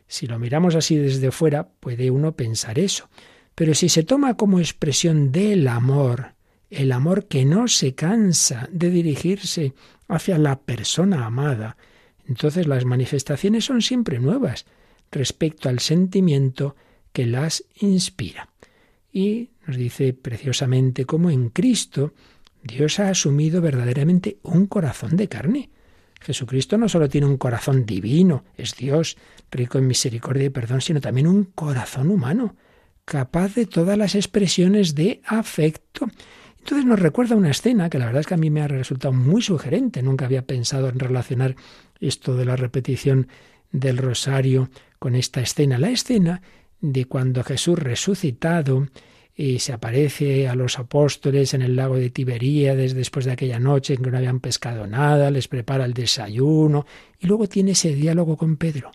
si 0.06 0.26
lo 0.26 0.38
miramos 0.38 0.74
así 0.74 0.96
desde 0.96 1.30
fuera, 1.30 1.68
puede 1.80 2.10
uno 2.10 2.36
pensar 2.36 2.78
eso. 2.78 3.08
Pero 3.56 3.74
si 3.74 3.88
se 3.88 4.02
toma 4.02 4.36
como 4.36 4.60
expresión 4.60 5.32
del 5.32 5.66
amor, 5.66 6.34
el 6.68 6.92
amor 6.92 7.26
que 7.26 7.46
no 7.46 7.68
se 7.68 7.94
cansa 7.94 8.68
de 8.70 8.90
dirigirse 8.90 9.72
hacia 10.08 10.36
la 10.36 10.60
persona 10.60 11.24
amada, 11.24 11.78
entonces 12.28 12.66
las 12.66 12.84
manifestaciones 12.84 13.64
son 13.64 13.80
siempre 13.80 14.18
nuevas 14.18 14.66
respecto 15.10 15.70
al 15.70 15.80
sentimiento 15.80 16.76
que 17.14 17.24
las 17.24 17.64
inspira. 17.80 18.50
Y 19.10 19.48
nos 19.66 19.78
dice 19.78 20.12
preciosamente 20.12 21.06
cómo 21.06 21.30
en 21.30 21.48
Cristo 21.48 22.12
Dios 22.62 23.00
ha 23.00 23.08
asumido 23.08 23.62
verdaderamente 23.62 24.36
un 24.42 24.66
corazón 24.66 25.16
de 25.16 25.28
carne. 25.28 25.70
Jesucristo 26.20 26.76
no 26.76 26.90
solo 26.90 27.08
tiene 27.08 27.26
un 27.26 27.38
corazón 27.38 27.86
divino, 27.86 28.44
es 28.54 28.76
Dios, 28.76 29.16
rico 29.50 29.78
en 29.78 29.86
misericordia 29.86 30.44
y 30.44 30.50
perdón, 30.50 30.82
sino 30.82 31.00
también 31.00 31.26
un 31.26 31.44
corazón 31.44 32.10
humano 32.10 32.54
capaz 33.06 33.54
de 33.54 33.66
todas 33.66 33.96
las 33.96 34.14
expresiones 34.14 34.94
de 34.94 35.22
afecto. 35.24 36.08
Entonces 36.58 36.84
nos 36.84 36.98
recuerda 36.98 37.36
una 37.36 37.52
escena 37.52 37.88
que 37.88 37.98
la 37.98 38.06
verdad 38.06 38.20
es 38.20 38.26
que 38.26 38.34
a 38.34 38.38
mí 38.38 38.50
me 38.50 38.60
ha 38.60 38.68
resultado 38.68 39.14
muy 39.14 39.40
sugerente. 39.40 40.02
Nunca 40.02 40.26
había 40.26 40.42
pensado 40.42 40.88
en 40.88 40.98
relacionar 40.98 41.54
esto 42.00 42.36
de 42.36 42.44
la 42.44 42.56
repetición 42.56 43.28
del 43.70 43.98
rosario 43.98 44.68
con 44.98 45.14
esta 45.14 45.40
escena. 45.40 45.78
La 45.78 45.90
escena 45.90 46.42
de 46.80 47.04
cuando 47.04 47.44
Jesús 47.44 47.78
resucitado 47.78 48.88
y 49.36 49.60
se 49.60 49.72
aparece 49.72 50.48
a 50.48 50.56
los 50.56 50.78
apóstoles 50.78 51.54
en 51.54 51.62
el 51.62 51.76
lago 51.76 51.96
de 51.96 52.10
Tiberíades 52.10 52.94
después 52.94 53.24
de 53.24 53.32
aquella 53.32 53.60
noche 53.60 53.94
en 53.94 54.02
que 54.02 54.10
no 54.10 54.18
habían 54.18 54.40
pescado 54.40 54.88
nada, 54.88 55.30
les 55.30 55.46
prepara 55.46 55.84
el 55.84 55.94
desayuno 55.94 56.86
y 57.20 57.28
luego 57.28 57.46
tiene 57.46 57.72
ese 57.72 57.94
diálogo 57.94 58.36
con 58.36 58.56
Pedro. 58.56 58.90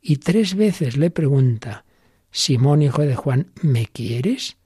Y 0.00 0.16
tres 0.16 0.56
veces 0.56 0.96
le 0.96 1.10
pregunta, 1.10 1.84
Simón, 2.32 2.82
hijo 2.82 3.02
de 3.02 3.14
Juan, 3.14 3.52
¿me 3.62 3.86
quieres? 3.86 4.56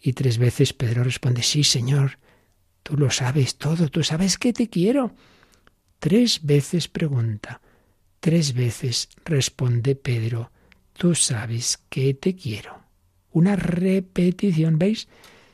Y 0.00 0.12
tres 0.12 0.38
veces 0.38 0.72
Pedro 0.72 1.02
responde, 1.02 1.42
sí, 1.42 1.64
Señor, 1.64 2.18
tú 2.84 2.96
lo 2.96 3.10
sabes 3.10 3.56
todo, 3.56 3.88
tú 3.88 4.04
sabes 4.04 4.38
que 4.38 4.52
te 4.52 4.68
quiero. 4.68 5.12
Tres 5.98 6.44
veces 6.44 6.86
pregunta, 6.86 7.60
tres 8.20 8.54
veces 8.54 9.08
responde 9.24 9.96
Pedro, 9.96 10.52
tú 10.92 11.16
sabes 11.16 11.78
que 11.88 12.14
te 12.14 12.36
quiero 12.36 12.86
una 13.36 13.54
repetición, 13.54 14.78
¿veis? 14.78 15.08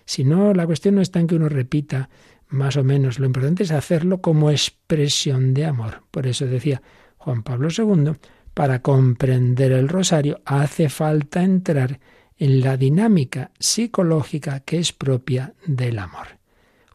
Si 0.05 0.23
no, 0.23 0.55
la 0.55 0.67
cuestión 0.67 0.95
no 0.95 1.01
está 1.01 1.19
en 1.19 1.27
que 1.27 1.35
uno 1.35 1.49
repita 1.49 2.09
más 2.49 2.77
o 2.77 2.85
menos, 2.85 3.19
lo 3.19 3.27
importante 3.27 3.65
es 3.65 3.73
hacerlo 3.73 4.21
como 4.21 4.53
expresión 4.53 5.53
de 5.53 5.65
amor. 5.65 6.05
Por 6.13 6.29
eso 6.29 6.47
decía 6.47 6.81
Juan 7.17 7.43
Pablo 7.43 7.69
II, 7.77 8.13
para 8.55 8.83
comprender 8.83 9.73
el 9.73 9.89
rosario 9.89 10.41
hace 10.45 10.89
falta 10.89 11.43
entrar 11.43 12.01
en 12.37 12.61
la 12.61 12.77
dinámica 12.77 13.51
psicológica 13.59 14.61
que 14.61 14.79
es 14.79 14.93
propia 14.93 15.55
del 15.67 15.99
amor. 15.99 16.39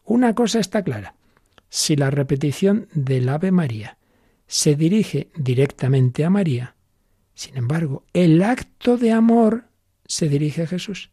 Una 0.04 0.34
cosa 0.34 0.60
está 0.60 0.82
clara, 0.82 1.14
si 1.68 1.96
la 1.96 2.10
repetición 2.10 2.88
del 2.92 3.28
Ave 3.28 3.50
María 3.50 3.98
se 4.46 4.74
dirige 4.76 5.30
directamente 5.36 6.24
a 6.24 6.30
María, 6.30 6.74
sin 7.34 7.56
embargo, 7.56 8.04
el 8.12 8.42
acto 8.42 8.96
de 8.96 9.12
amor 9.12 9.64
se 10.06 10.28
dirige 10.28 10.62
a 10.62 10.66
Jesús. 10.66 11.10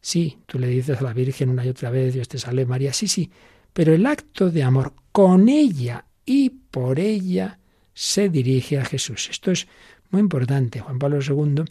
Sí, 0.00 0.38
tú 0.46 0.58
le 0.58 0.68
dices 0.68 1.00
a 1.00 1.04
la 1.04 1.12
Virgen 1.12 1.50
una 1.50 1.64
y 1.64 1.68
otra 1.68 1.90
vez, 1.90 2.14
Dios 2.14 2.28
te 2.28 2.38
salve 2.38 2.66
María, 2.66 2.92
sí, 2.92 3.08
sí, 3.08 3.30
pero 3.72 3.94
el 3.94 4.06
acto 4.06 4.50
de 4.50 4.62
amor 4.62 4.94
con 5.12 5.48
ella 5.48 6.06
y 6.24 6.50
por 6.50 6.98
ella 6.98 7.59
se 8.00 8.30
dirige 8.30 8.78
a 8.78 8.84
Jesús. 8.86 9.28
Esto 9.30 9.50
es 9.50 9.68
muy 10.10 10.20
importante. 10.20 10.80
Juan 10.80 10.98
Pablo 10.98 11.18
II 11.20 11.64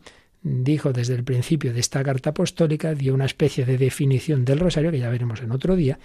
dijo 0.43 0.93
desde 0.93 1.15
el 1.15 1.23
principio 1.23 1.73
de 1.73 1.79
esta 1.79 2.03
carta 2.03 2.29
apostólica, 2.29 2.93
dio 2.93 3.15
una 3.15 3.25
especie 3.25 3.65
de 3.65 3.79
definición 3.79 4.45
del 4.45 4.59
rosario, 4.59 4.91
que 4.91 4.99
ya 4.99 5.09
veremos 5.09 5.41
en 5.41 5.51
otro 5.51 5.75
día, 5.75 5.97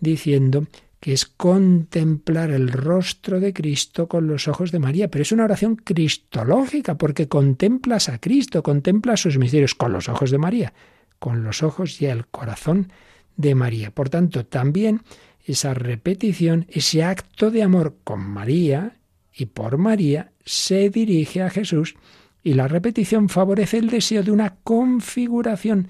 diciendo 0.00 0.66
que 0.98 1.12
es 1.12 1.26
contemplar 1.26 2.52
el 2.52 2.72
rostro 2.72 3.38
de 3.38 3.52
Cristo 3.52 4.08
con 4.08 4.26
los 4.26 4.48
ojos 4.48 4.72
de 4.72 4.78
María. 4.78 5.10
Pero 5.10 5.20
es 5.20 5.32
una 5.32 5.44
oración 5.44 5.76
cristológica, 5.76 6.96
porque 6.96 7.28
contemplas 7.28 8.08
a 8.08 8.18
Cristo, 8.18 8.62
contemplas 8.62 9.20
sus 9.20 9.36
misterios 9.36 9.74
con 9.74 9.92
los 9.92 10.08
ojos 10.08 10.30
de 10.30 10.38
María, 10.38 10.72
con 11.18 11.44
los 11.44 11.62
ojos 11.62 12.00
y 12.00 12.06
el 12.06 12.26
corazón 12.28 12.90
de 13.36 13.54
María. 13.54 13.90
Por 13.90 14.08
tanto, 14.08 14.46
también 14.46 15.02
esa 15.44 15.74
repetición, 15.74 16.66
ese 16.70 17.04
acto 17.04 17.50
de 17.50 17.62
amor 17.62 17.96
con 18.04 18.20
María 18.20 18.96
y 19.36 19.46
por 19.46 19.76
María, 19.76 20.32
se 20.44 20.88
dirige 20.90 21.42
a 21.42 21.50
Jesús 21.50 21.94
y 22.42 22.54
la 22.54 22.68
repetición 22.68 23.28
favorece 23.28 23.78
el 23.78 23.90
deseo 23.90 24.22
de 24.22 24.30
una 24.30 24.56
configuración 24.62 25.88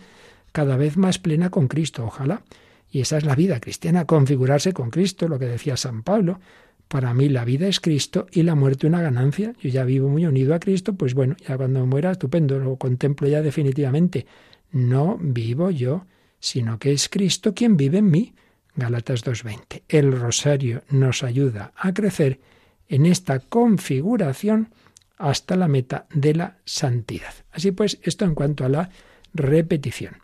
cada 0.53 0.77
vez 0.77 0.97
más 0.97 1.19
plena 1.19 1.51
con 1.51 1.69
Cristo. 1.69 2.05
Ojalá 2.05 2.43
y 2.91 3.01
esa 3.01 3.19
es 3.19 3.25
la 3.25 3.35
vida 3.35 3.61
cristiana, 3.61 4.07
configurarse 4.07 4.73
con 4.73 4.91
Cristo, 4.91 5.29
lo 5.29 5.39
que 5.39 5.47
decía 5.47 5.77
San 5.77 6.03
Pablo. 6.03 6.41
Para 6.89 7.13
mí 7.15 7.29
la 7.29 7.45
vida 7.45 7.67
es 7.67 7.81
Cristo 7.81 8.27
y 8.33 8.43
la 8.43 8.55
muerte 8.55 8.87
una 8.87 9.03
ganancia. 9.03 9.53
Yo 9.61 9.69
ya 9.69 9.85
vivo 9.85 10.09
muy 10.09 10.25
unido 10.25 10.55
a 10.55 10.61
Cristo, 10.61 10.95
pues 10.95 11.15
bueno, 11.15 11.37
ya 11.47 11.57
cuando 11.57 11.85
muera, 11.85 12.13
estupendo, 12.13 12.59
lo 12.59 12.77
contemplo 12.77 13.29
ya 13.29 13.43
definitivamente. 13.43 14.27
No 14.71 15.19
vivo 15.21 15.71
yo, 15.71 16.07
sino 16.39 16.79
que 16.79 16.93
es 16.93 17.09
Cristo 17.09 17.55
quien 17.55 17.77
vive 17.77 17.99
en 17.99 18.11
mí. 18.11 18.35
Galatas 18.77 19.25
2.20. 19.25 19.83
El 19.89 20.13
rosario 20.13 20.83
nos 20.89 21.23
ayuda 21.23 21.73
a 21.77 21.93
crecer 21.93 22.41
en 22.89 23.07
esta 23.07 23.41
configuración 23.41 24.72
hasta 25.18 25.57
la 25.57 25.68
meta 25.68 26.07
de 26.12 26.34
la 26.34 26.59
santidad. 26.64 27.34
Así 27.53 27.72
pues, 27.72 27.99
esto 28.03 28.24
en 28.24 28.34
cuanto 28.34 28.64
a 28.64 28.68
la 28.68 28.91
repetición. 29.34 30.18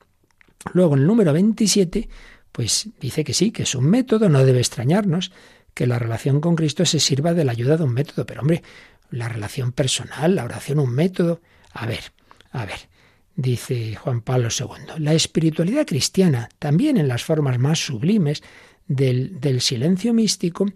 Luego, 0.73 0.95
el 0.95 1.07
número 1.07 1.33
27 1.33 2.09
pues 2.53 2.91
dice 3.01 3.25
que 3.25 3.33
sí, 3.33 3.51
que 3.51 3.63
es 3.63 3.75
un 3.75 3.87
método, 3.87 4.29
no 4.29 4.45
debe 4.45 4.61
extrañarnos 4.61 5.33
que 5.75 5.87
la 5.87 5.99
relación 5.99 6.41
con 6.41 6.55
Cristo 6.55 6.85
se 6.85 7.01
sirva 7.01 7.33
de 7.33 7.45
la 7.45 7.53
ayuda 7.53 7.79
de 7.79 7.85
un 7.85 7.95
método, 7.95 8.27
pero 8.27 8.43
hombre, 8.43 8.63
la 9.11 9.29
relación 9.29 9.73
personal, 9.73 10.35
la 10.35 10.45
oración, 10.45 10.79
un 10.79 10.93
método. 10.93 11.41
A 11.73 11.87
ver, 11.87 12.13
a 12.51 12.67
ver, 12.67 12.89
dice 13.35 13.97
Juan 13.97 14.21
Pablo 14.21 14.49
II, 14.57 14.99
la 14.99 15.15
espiritualidad 15.15 15.87
cristiana, 15.87 16.51
también 16.59 16.99
en 16.99 17.09
las 17.09 17.25
formas 17.25 17.59
más 17.59 17.79
sublimes, 17.85 18.43
del, 18.89 19.61
silencio 19.61 20.13
místico 20.13 20.67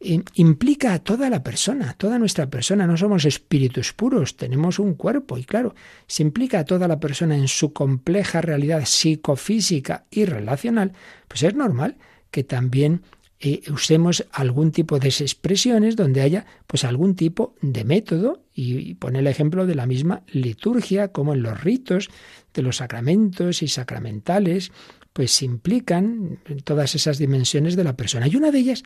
eh, 0.00 0.22
implica 0.34 0.92
a 0.92 0.98
toda 0.98 1.30
la 1.30 1.42
persona, 1.42 1.94
toda 1.94 2.18
nuestra 2.18 2.48
persona. 2.48 2.86
No 2.86 2.96
somos 2.96 3.24
espíritus 3.24 3.92
puros, 3.92 4.36
tenemos 4.36 4.78
un 4.78 4.94
cuerpo 4.94 5.38
y 5.38 5.44
claro, 5.44 5.74
se 6.06 6.22
implica 6.22 6.60
a 6.60 6.64
toda 6.64 6.88
la 6.88 7.00
persona 7.00 7.36
en 7.36 7.48
su 7.48 7.72
compleja 7.72 8.40
realidad 8.40 8.84
psicofísica 8.84 10.04
y 10.10 10.24
relacional, 10.24 10.92
pues 11.28 11.42
es 11.42 11.54
normal 11.54 11.96
que 12.30 12.44
también 12.44 13.02
eh, 13.40 13.62
usemos 13.70 14.26
algún 14.32 14.72
tipo 14.72 14.98
de 14.98 15.08
expresiones 15.08 15.96
donde 15.96 16.22
haya 16.22 16.46
pues 16.66 16.84
algún 16.84 17.14
tipo 17.14 17.54
de 17.60 17.84
método 17.84 18.42
y, 18.54 18.78
y 18.78 18.94
pone 18.94 19.18
el 19.18 19.26
ejemplo 19.26 19.66
de 19.66 19.74
la 19.74 19.86
misma 19.86 20.22
liturgia 20.32 21.08
como 21.08 21.34
en 21.34 21.42
los 21.42 21.62
ritos 21.62 22.10
de 22.54 22.62
los 22.62 22.76
sacramentos 22.76 23.62
y 23.62 23.68
sacramentales 23.68 24.70
pues 25.14 25.42
implican 25.42 26.38
todas 26.64 26.94
esas 26.96 27.18
dimensiones 27.18 27.76
de 27.76 27.84
la 27.84 27.96
persona. 27.96 28.26
Y 28.26 28.36
una 28.36 28.50
de 28.50 28.58
ellas, 28.58 28.82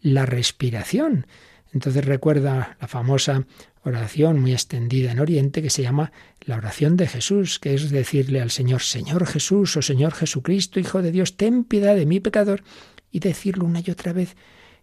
la 0.00 0.24
respiración. 0.24 1.26
Entonces 1.72 2.04
recuerda 2.04 2.76
la 2.80 2.86
famosa 2.86 3.44
oración 3.82 4.40
muy 4.40 4.52
extendida 4.52 5.10
en 5.10 5.18
Oriente 5.18 5.62
que 5.62 5.70
se 5.70 5.82
llama 5.82 6.12
la 6.42 6.56
oración 6.56 6.96
de 6.96 7.08
Jesús, 7.08 7.58
que 7.58 7.74
es 7.74 7.90
decirle 7.90 8.40
al 8.40 8.52
Señor, 8.52 8.82
Señor 8.82 9.26
Jesús 9.26 9.76
o 9.76 9.82
Señor 9.82 10.12
Jesucristo, 10.12 10.78
Hijo 10.78 11.02
de 11.02 11.10
Dios, 11.10 11.36
ten 11.36 11.64
piedad 11.64 11.96
de 11.96 12.06
mi 12.06 12.20
pecador, 12.20 12.62
y 13.10 13.18
decirlo 13.18 13.64
una 13.64 13.82
y 13.84 13.90
otra 13.90 14.12
vez 14.12 14.36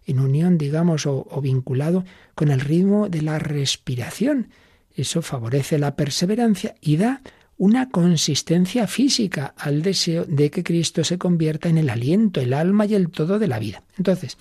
en 0.04 0.20
unión, 0.20 0.58
digamos, 0.58 1.06
o, 1.06 1.26
o 1.30 1.40
vinculado 1.40 2.04
con 2.34 2.50
el 2.50 2.60
ritmo 2.60 3.08
de 3.08 3.22
la 3.22 3.38
respiración. 3.38 4.50
Eso 4.94 5.22
favorece 5.22 5.78
la 5.78 5.96
perseverancia 5.96 6.74
y 6.82 6.98
da 6.98 7.22
una 7.62 7.90
consistencia 7.90 8.88
física 8.88 9.54
al 9.56 9.82
deseo 9.82 10.24
de 10.24 10.50
que 10.50 10.64
Cristo 10.64 11.04
se 11.04 11.16
convierta 11.16 11.68
en 11.68 11.78
el 11.78 11.90
aliento, 11.90 12.40
el 12.40 12.54
alma 12.54 12.86
y 12.86 12.96
el 12.96 13.08
todo 13.08 13.38
de 13.38 13.46
la 13.46 13.60
vida. 13.60 13.84
Entonces, 13.96 14.36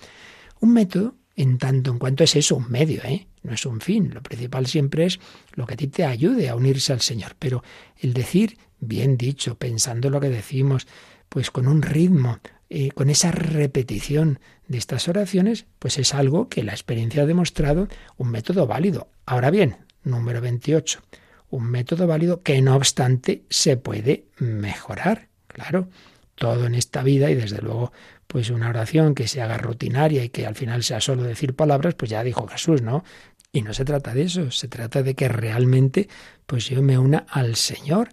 un 0.59 0.74
método, 0.74 1.13
en 1.36 1.59
tanto 1.59 1.91
en 1.91 1.99
cuanto 1.99 2.24
es 2.24 2.36
eso, 2.36 2.55
un 2.55 2.72
medio, 2.72 3.03
¿eh? 3.03 3.28
no 3.43 3.53
es 3.53 3.63
un 3.67 3.80
fin. 3.80 4.09
Lo 4.11 4.24
principal 4.24 4.65
siempre 4.65 5.05
es 5.05 5.19
lo 5.53 5.67
que 5.67 5.76
a 5.76 5.78
ti 5.78 5.86
te 5.86 6.03
ayude 6.03 6.49
a 6.49 6.55
unirse 6.55 6.93
al 6.93 7.01
Señor. 7.01 7.36
Pero 7.38 7.63
el 7.99 8.13
decir, 8.13 8.57
bien 8.80 9.17
dicho, 9.17 9.53
pensando 9.53 10.09
lo 10.09 10.19
que 10.19 10.30
decimos, 10.30 10.88
pues 11.30 11.51
con 11.51 11.67
un 11.67 11.84
ritmo, 11.84 12.39
eh, 12.72 12.89
con 12.89 13.11
esa 13.11 13.32
repetición 13.32 14.39
de 14.67 14.80
estas 14.80 15.07
oraciones, 15.07 15.67
pues 15.78 15.99
es 15.99 16.15
algo 16.15 16.49
que 16.49 16.63
la 16.63 16.72
experiencia 16.72 17.22
ha 17.22 17.28
demostrado 17.28 17.88
un 18.17 18.32
método 18.32 18.65
válido. 18.65 19.09
Ahora 19.28 19.51
bien, 19.51 19.78
número 20.03 20.41
28 20.41 21.03
un 21.52 21.70
método 21.70 22.08
válido 22.08 22.41
que 22.41 22.62
no 22.62 22.76
obstante 22.76 23.43
se 23.49 23.78
puede 23.78 24.26
mejorar. 24.39 25.28
Claro, 25.47 25.89
todo 26.36 26.66
en 26.66 26.76
esta 26.76 27.04
vida 27.04 27.30
y 27.30 27.36
desde 27.36 27.62
luego 27.62 27.91
pues 28.26 28.49
una 28.49 28.70
oración 28.70 29.14
que 29.14 29.28
se 29.28 29.41
haga 29.41 29.58
rutinaria 29.58 30.24
y 30.24 30.30
que 30.30 30.47
al 30.47 30.56
final 30.56 30.84
sea 30.84 31.02
solo 31.02 31.24
decir 31.24 31.54
palabras, 31.54 31.95
pues 31.95 32.10
ya 32.10 32.24
dijo 32.24 32.47
Jesús, 32.47 32.82
¿no? 32.82 33.04
Y 33.52 33.62
no 33.62 33.74
se 33.74 33.84
trata 33.84 34.14
de 34.14 34.24
eso, 34.24 34.49
se 34.52 34.70
trata 34.70 35.04
de 35.04 35.14
que 35.14 35.28
realmente 35.28 36.08
pues 36.45 36.70
yo 36.70 36.82
me 36.82 36.97
una 36.97 37.26
al 37.30 37.58
Señor. 37.58 38.10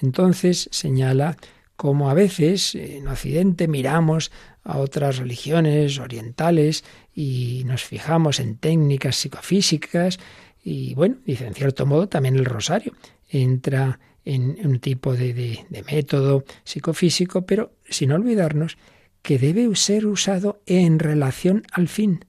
Entonces 0.00 0.68
señala 0.72 1.36
cómo 1.76 2.10
a 2.10 2.14
veces 2.14 2.74
en 2.74 3.06
Occidente 3.06 3.68
miramos 3.68 4.32
a 4.64 4.78
otras 4.78 5.18
religiones 5.18 5.98
orientales 6.00 6.84
y 7.14 7.62
nos 7.64 7.84
fijamos 7.84 8.40
en 8.40 8.56
técnicas 8.56 9.16
psicofísicas 9.16 10.18
y 10.62 10.94
bueno, 10.94 11.16
dice, 11.24 11.46
en 11.46 11.54
cierto 11.54 11.86
modo 11.86 12.08
también 12.08 12.36
el 12.36 12.44
rosario 12.44 12.94
entra 13.28 13.98
en 14.24 14.58
un 14.64 14.80
tipo 14.80 15.14
de, 15.14 15.32
de, 15.32 15.82
método 15.90 16.44
psicofísico, 16.64 17.46
pero 17.46 17.72
sin 17.88 18.12
olvidarnos 18.12 18.76
que 19.22 19.38
debe 19.38 19.74
ser 19.76 20.06
usado 20.06 20.60
en 20.66 20.98
relación 20.98 21.62
al 21.72 21.88
fin, 21.88 22.24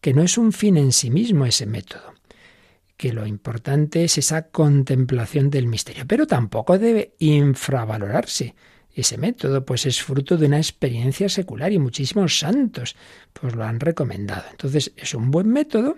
que 0.00 0.14
no 0.14 0.22
es 0.22 0.38
un 0.38 0.52
fin 0.52 0.76
en 0.76 0.92
sí 0.92 1.10
mismo 1.10 1.44
ese 1.44 1.66
método, 1.66 2.14
que 2.96 3.12
lo 3.12 3.26
importante 3.26 4.04
es 4.04 4.18
esa 4.18 4.48
contemplación 4.48 5.50
del 5.50 5.66
misterio, 5.66 6.04
pero 6.06 6.26
tampoco 6.26 6.78
debe 6.78 7.14
infravalorarse 7.18 8.54
ese 8.94 9.18
método, 9.18 9.64
pues 9.64 9.86
es 9.86 10.02
fruto 10.02 10.36
de 10.36 10.46
una 10.46 10.58
experiencia 10.58 11.28
secular 11.28 11.72
y 11.72 11.78
muchísimos 11.78 12.38
santos 12.38 12.94
pues 13.32 13.54
lo 13.54 13.64
han 13.64 13.80
recomendado. 13.80 14.44
Entonces 14.50 14.92
es 14.96 15.14
un 15.14 15.30
buen 15.30 15.48
método 15.48 15.96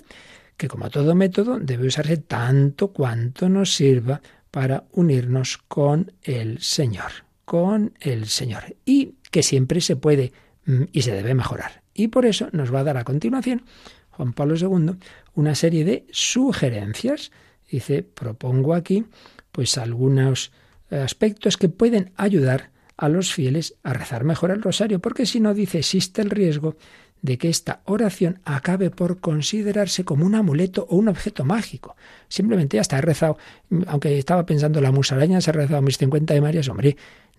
que 0.56 0.68
como 0.68 0.90
todo 0.90 1.14
método 1.14 1.58
debe 1.58 1.86
usarse 1.86 2.16
tanto 2.16 2.88
cuanto 2.88 3.48
nos 3.48 3.74
sirva 3.74 4.20
para 4.50 4.84
unirnos 4.92 5.58
con 5.68 6.12
el 6.22 6.60
Señor, 6.60 7.10
con 7.44 7.92
el 8.00 8.26
Señor. 8.26 8.76
Y 8.84 9.14
que 9.30 9.42
siempre 9.42 9.80
se 9.80 9.96
puede 9.96 10.32
mm, 10.64 10.84
y 10.92 11.02
se 11.02 11.12
debe 11.12 11.34
mejorar. 11.34 11.82
Y 11.92 12.08
por 12.08 12.26
eso 12.26 12.48
nos 12.52 12.72
va 12.72 12.80
a 12.80 12.84
dar 12.84 12.96
a 12.96 13.04
continuación 13.04 13.62
Juan 14.10 14.32
Pablo 14.32 14.56
II 14.56 14.96
una 15.34 15.54
serie 15.54 15.84
de 15.84 16.06
sugerencias. 16.10 17.30
Dice, 17.70 18.02
propongo 18.02 18.74
aquí 18.74 19.04
pues 19.52 19.76
algunos 19.78 20.52
aspectos 20.90 21.56
que 21.56 21.68
pueden 21.68 22.12
ayudar 22.16 22.70
a 22.96 23.08
los 23.08 23.32
fieles 23.32 23.74
a 23.82 23.92
rezar 23.92 24.24
mejor 24.24 24.50
el 24.50 24.62
rosario, 24.62 25.00
porque 25.00 25.26
si 25.26 25.40
no, 25.40 25.52
dice, 25.52 25.78
existe 25.78 26.22
el 26.22 26.30
riesgo 26.30 26.76
de 27.22 27.38
que 27.38 27.48
esta 27.48 27.80
oración 27.84 28.40
acabe 28.44 28.90
por 28.90 29.20
considerarse 29.20 30.04
como 30.04 30.24
un 30.24 30.34
amuleto 30.34 30.86
o 30.88 30.96
un 30.96 31.08
objeto 31.08 31.44
mágico. 31.44 31.96
Simplemente 32.28 32.76
ya 32.76 32.82
está, 32.82 32.98
he 32.98 33.02
rezado, 33.02 33.38
aunque 33.86 34.18
estaba 34.18 34.46
pensando 34.46 34.80
la 34.80 34.92
musaraña, 34.92 35.40
se 35.40 35.50
ha 35.50 35.52
rezado 35.52 35.82
mis 35.82 35.98
50 35.98 36.34
de 36.34 36.40
Marías, 36.40 36.68
hombre, 36.68 36.96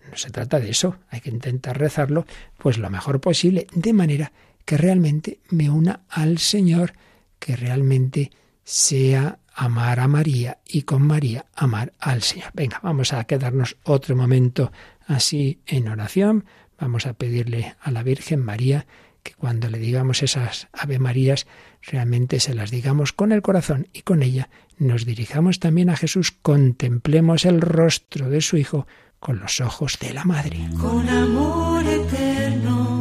no 0.09 0.17
se 0.17 0.29
trata 0.29 0.59
de 0.59 0.69
eso, 0.69 0.97
hay 1.09 1.21
que 1.21 1.29
intentar 1.29 1.77
rezarlo 1.77 2.25
pues 2.57 2.77
lo 2.77 2.89
mejor 2.89 3.19
posible, 3.19 3.67
de 3.73 3.93
manera 3.93 4.31
que 4.65 4.77
realmente 4.77 5.39
me 5.49 5.69
una 5.69 6.01
al 6.09 6.39
Señor, 6.39 6.93
que 7.39 7.55
realmente 7.55 8.31
sea 8.63 9.39
amar 9.53 9.99
a 9.99 10.07
María 10.07 10.59
y 10.65 10.83
con 10.83 11.01
María 11.01 11.45
amar 11.55 11.93
al 11.99 12.21
Señor. 12.21 12.51
Venga, 12.53 12.79
vamos 12.83 13.13
a 13.13 13.23
quedarnos 13.23 13.77
otro 13.83 14.15
momento 14.15 14.71
así 15.07 15.61
en 15.65 15.87
oración. 15.87 16.45
Vamos 16.79 17.07
a 17.07 17.13
pedirle 17.13 17.75
a 17.81 17.91
la 17.91 18.03
Virgen 18.03 18.43
María 18.43 18.85
que 19.27 19.33
cuando 19.33 19.69
le 19.69 19.77
digamos 19.77 20.23
esas 20.23 20.69
Ave 20.71 20.99
Marías, 20.99 21.47
realmente 21.81 22.39
se 22.39 22.53
las 22.53 22.71
digamos 22.71 23.11
con 23.11 23.33
el 23.33 23.41
corazón 23.41 23.89
y 23.91 24.03
con 24.03 24.23
ella 24.23 24.49
nos 24.77 25.05
dirijamos 25.05 25.59
también 25.59 25.89
a 25.89 25.97
Jesús, 25.97 26.31
contemplemos 26.31 27.43
el 27.43 27.59
rostro 27.59 28.29
de 28.29 28.39
su 28.39 28.55
Hijo 28.55 28.87
con 29.19 29.39
los 29.39 29.59
ojos 29.59 29.99
de 29.99 30.13
la 30.13 30.23
Madre. 30.23 30.69
Con 30.79 31.09
amor 31.09 31.85
eterno 31.85 32.96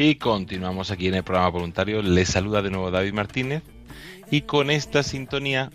Y 0.00 0.14
continuamos 0.14 0.92
aquí 0.92 1.08
en 1.08 1.14
el 1.14 1.24
programa 1.24 1.48
voluntario. 1.48 2.02
Les 2.02 2.28
saluda 2.28 2.62
de 2.62 2.70
nuevo 2.70 2.92
David 2.92 3.14
Martínez. 3.14 3.64
Y 4.30 4.42
con 4.42 4.70
esta 4.70 5.02
sintonía 5.02 5.70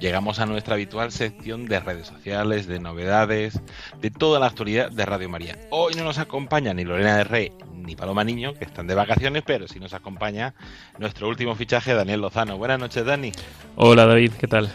llegamos 0.00 0.40
a 0.40 0.46
nuestra 0.46 0.74
habitual 0.74 1.12
sección 1.12 1.66
de 1.66 1.78
redes 1.78 2.08
sociales, 2.08 2.66
de 2.66 2.80
novedades, 2.80 3.60
de 4.00 4.10
toda 4.10 4.40
la 4.40 4.46
actualidad 4.46 4.90
de 4.90 5.06
Radio 5.06 5.28
María. 5.28 5.56
Hoy 5.70 5.94
no 5.94 6.02
nos 6.02 6.18
acompaña 6.18 6.74
ni 6.74 6.82
Lorena 6.82 7.18
de 7.18 7.22
Rey 7.22 7.52
ni 7.72 7.94
Paloma 7.94 8.24
Niño, 8.24 8.52
que 8.54 8.64
están 8.64 8.88
de 8.88 8.96
vacaciones, 8.96 9.44
pero 9.46 9.68
sí 9.68 9.78
nos 9.78 9.94
acompaña 9.94 10.54
nuestro 10.98 11.28
último 11.28 11.54
fichaje, 11.54 11.94
Daniel 11.94 12.22
Lozano. 12.22 12.58
Buenas 12.58 12.80
noches, 12.80 13.04
Dani. 13.04 13.30
Hola, 13.76 14.06
David, 14.06 14.32
¿qué 14.40 14.48
tal? 14.48 14.72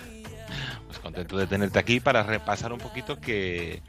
Pues 0.88 0.99
contento 0.99 1.36
de 1.36 1.45
tenerte 1.45 1.78
aquí 1.78 1.99
para 1.99 2.24
repasar 2.24 2.72
un 2.72 2.80
poquito 2.80 3.20
que 3.20 3.82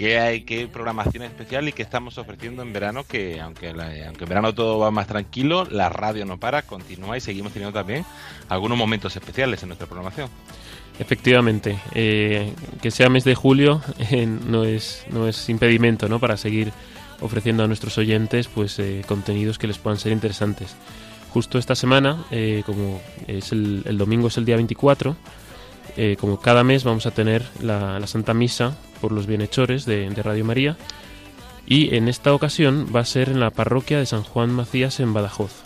qué 0.00 0.18
hay, 0.18 0.40
qué 0.44 0.66
programación 0.66 1.24
especial 1.24 1.68
y 1.68 1.74
qué 1.74 1.82
estamos 1.82 2.16
ofreciendo 2.16 2.62
en 2.62 2.72
verano, 2.72 3.04
que 3.04 3.38
aunque, 3.38 3.74
la- 3.74 3.92
aunque 4.06 4.24
en 4.24 4.28
verano 4.30 4.54
todo 4.54 4.78
va 4.78 4.90
más 4.90 5.06
tranquilo, 5.06 5.66
la 5.70 5.90
radio 5.90 6.24
no 6.24 6.40
para, 6.40 6.62
continúa 6.62 7.18
y 7.18 7.20
seguimos 7.20 7.52
teniendo 7.52 7.78
también 7.78 8.06
algunos 8.48 8.78
momentos 8.78 9.14
especiales 9.14 9.62
en 9.62 9.68
nuestra 9.68 9.86
programación. 9.86 10.30
Efectivamente, 10.98 11.78
eh, 11.94 12.54
que 12.80 12.90
sea 12.90 13.10
mes 13.10 13.24
de 13.24 13.34
julio 13.34 13.82
eh, 13.98 14.24
no, 14.24 14.64
es, 14.64 15.04
no 15.10 15.28
es 15.28 15.50
impedimento 15.50 16.08
¿no? 16.08 16.18
para 16.18 16.38
seguir 16.38 16.72
ofreciendo 17.20 17.62
a 17.62 17.66
nuestros 17.66 17.98
oyentes 17.98 18.48
pues 18.48 18.78
eh, 18.78 19.02
contenidos 19.06 19.58
que 19.58 19.66
les 19.66 19.76
puedan 19.76 19.98
ser 19.98 20.12
interesantes. 20.12 20.76
Justo 21.28 21.58
esta 21.58 21.74
semana, 21.74 22.24
eh, 22.30 22.62
como 22.64 23.02
es 23.26 23.52
el, 23.52 23.82
el 23.84 23.98
domingo 23.98 24.28
es 24.28 24.38
el 24.38 24.46
día 24.46 24.56
24, 24.56 25.14
eh, 25.98 26.16
como 26.18 26.40
cada 26.40 26.64
mes 26.64 26.84
vamos 26.84 27.04
a 27.04 27.10
tener 27.10 27.44
la 27.60 28.06
Santa 28.06 28.32
Misa 28.32 28.78
por 29.00 29.12
los 29.12 29.26
bienhechores 29.26 29.84
de, 29.86 30.08
de 30.08 30.22
Radio 30.22 30.44
María 30.44 30.76
y 31.66 31.94
en 31.94 32.08
esta 32.08 32.34
ocasión 32.34 32.88
va 32.94 33.00
a 33.00 33.04
ser 33.04 33.28
en 33.28 33.38
la 33.38 33.50
parroquia 33.50 33.98
de 33.98 34.06
San 34.06 34.24
Juan 34.24 34.50
Macías 34.50 34.98
en 34.98 35.14
Badajoz. 35.14 35.62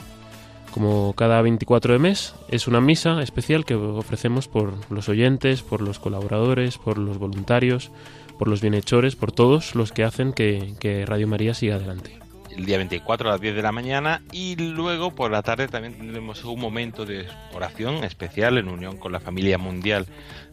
Como 0.70 1.14
cada 1.14 1.40
24 1.40 1.94
de 1.94 1.98
mes, 1.98 2.34
es 2.48 2.66
una 2.66 2.80
misa 2.80 3.22
especial 3.22 3.64
que 3.64 3.74
ofrecemos 3.74 4.46
por 4.46 4.74
los 4.90 5.08
oyentes, 5.08 5.62
por 5.62 5.80
los 5.80 5.98
colaboradores, 5.98 6.76
por 6.76 6.98
los 6.98 7.16
voluntarios, 7.16 7.90
por 8.38 8.48
los 8.48 8.60
bienhechores, 8.60 9.16
por 9.16 9.32
todos 9.32 9.74
los 9.74 9.92
que 9.92 10.04
hacen 10.04 10.32
que, 10.32 10.74
que 10.78 11.06
Radio 11.06 11.26
María 11.26 11.54
siga 11.54 11.76
adelante. 11.76 12.18
El 12.54 12.66
día 12.66 12.76
24 12.76 13.28
a 13.28 13.32
las 13.32 13.40
10 13.40 13.56
de 13.56 13.62
la 13.62 13.72
mañana 13.72 14.22
y 14.30 14.56
luego 14.56 15.12
por 15.12 15.30
la 15.30 15.42
tarde 15.42 15.68
también 15.68 15.94
tendremos 15.94 16.44
un 16.44 16.60
momento 16.60 17.04
de 17.06 17.26
oración 17.52 18.04
especial 18.04 18.58
en 18.58 18.68
unión 18.68 18.96
con 18.96 19.10
la 19.10 19.20
familia 19.20 19.58
mundial 19.58 20.06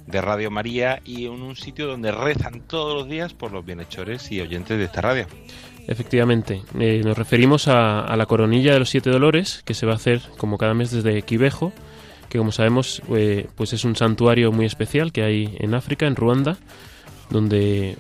de 0.08 0.22
Radio 0.22 0.52
María 0.52 1.02
y 1.06 1.26
en 1.26 1.41
un 1.41 1.56
sitio 1.56 1.88
donde 1.88 2.12
rezan 2.12 2.62
todos 2.62 2.95
los 2.95 3.10
días 3.10 3.34
por 3.34 3.52
los 3.52 3.66
bienhechores 3.66 4.32
y 4.32 4.41
oyentes 4.41 4.78
de 4.78 4.86
esta 4.86 5.02
radio. 5.02 5.28
Efectivamente, 5.88 6.62
eh, 6.80 7.02
nos 7.04 7.18
referimos 7.18 7.68
a, 7.68 8.16
la 8.16 8.26
coronilla 8.26 8.74
de 8.74 8.80
los 8.80 8.89
siete 8.89 9.10
dolores 9.10 9.62
que 9.66 9.74
se 9.74 9.86
va 9.86 9.93
a 9.93 9.95
hacer 9.95 10.22
como 10.38 10.58
cada 10.58 10.74
mes 10.74 10.91
desde 10.91 11.22
Quivejo, 11.24 11.74
que 12.30 12.38
como 12.38 12.52
sabemos 12.52 13.02
eh, 13.10 13.47
pues 13.56 13.74
es 13.74 13.84
un 13.84 13.95
santuario 13.95 14.52
muy 14.52 14.66
especial 14.66 15.12
que 15.12 15.24
hay 15.24 15.56
en 15.60 15.74
África, 15.74 16.08
en 16.08 16.16
Ruanda, 16.16 16.58
donde 17.30 17.97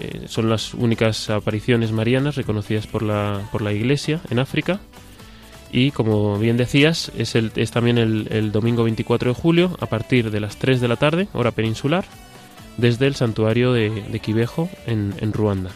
eh, 0.00 0.22
son 0.26 0.48
las 0.48 0.74
únicas 0.74 1.30
apariciones 1.30 1.92
marianas 1.92 2.36
reconocidas 2.36 2.86
por 2.86 3.02
la, 3.02 3.48
por 3.50 3.62
la 3.62 3.72
Iglesia 3.72 4.20
en 4.30 4.38
África. 4.38 4.80
Y 5.76 5.90
como 5.90 6.38
bien 6.38 6.56
decías, 6.56 7.10
es, 7.18 7.34
el, 7.34 7.50
es 7.56 7.72
también 7.72 7.98
el, 7.98 8.28
el 8.30 8.52
domingo 8.52 8.84
24 8.84 9.30
de 9.30 9.34
julio 9.34 9.76
a 9.80 9.86
partir 9.86 10.30
de 10.30 10.38
las 10.38 10.56
3 10.56 10.80
de 10.80 10.86
la 10.86 10.94
tarde, 10.94 11.26
hora 11.32 11.50
peninsular, 11.50 12.04
desde 12.76 13.08
el 13.08 13.16
santuario 13.16 13.72
de, 13.72 13.90
de 13.90 14.20
en 14.86 15.32
Ruanda. 15.32 15.72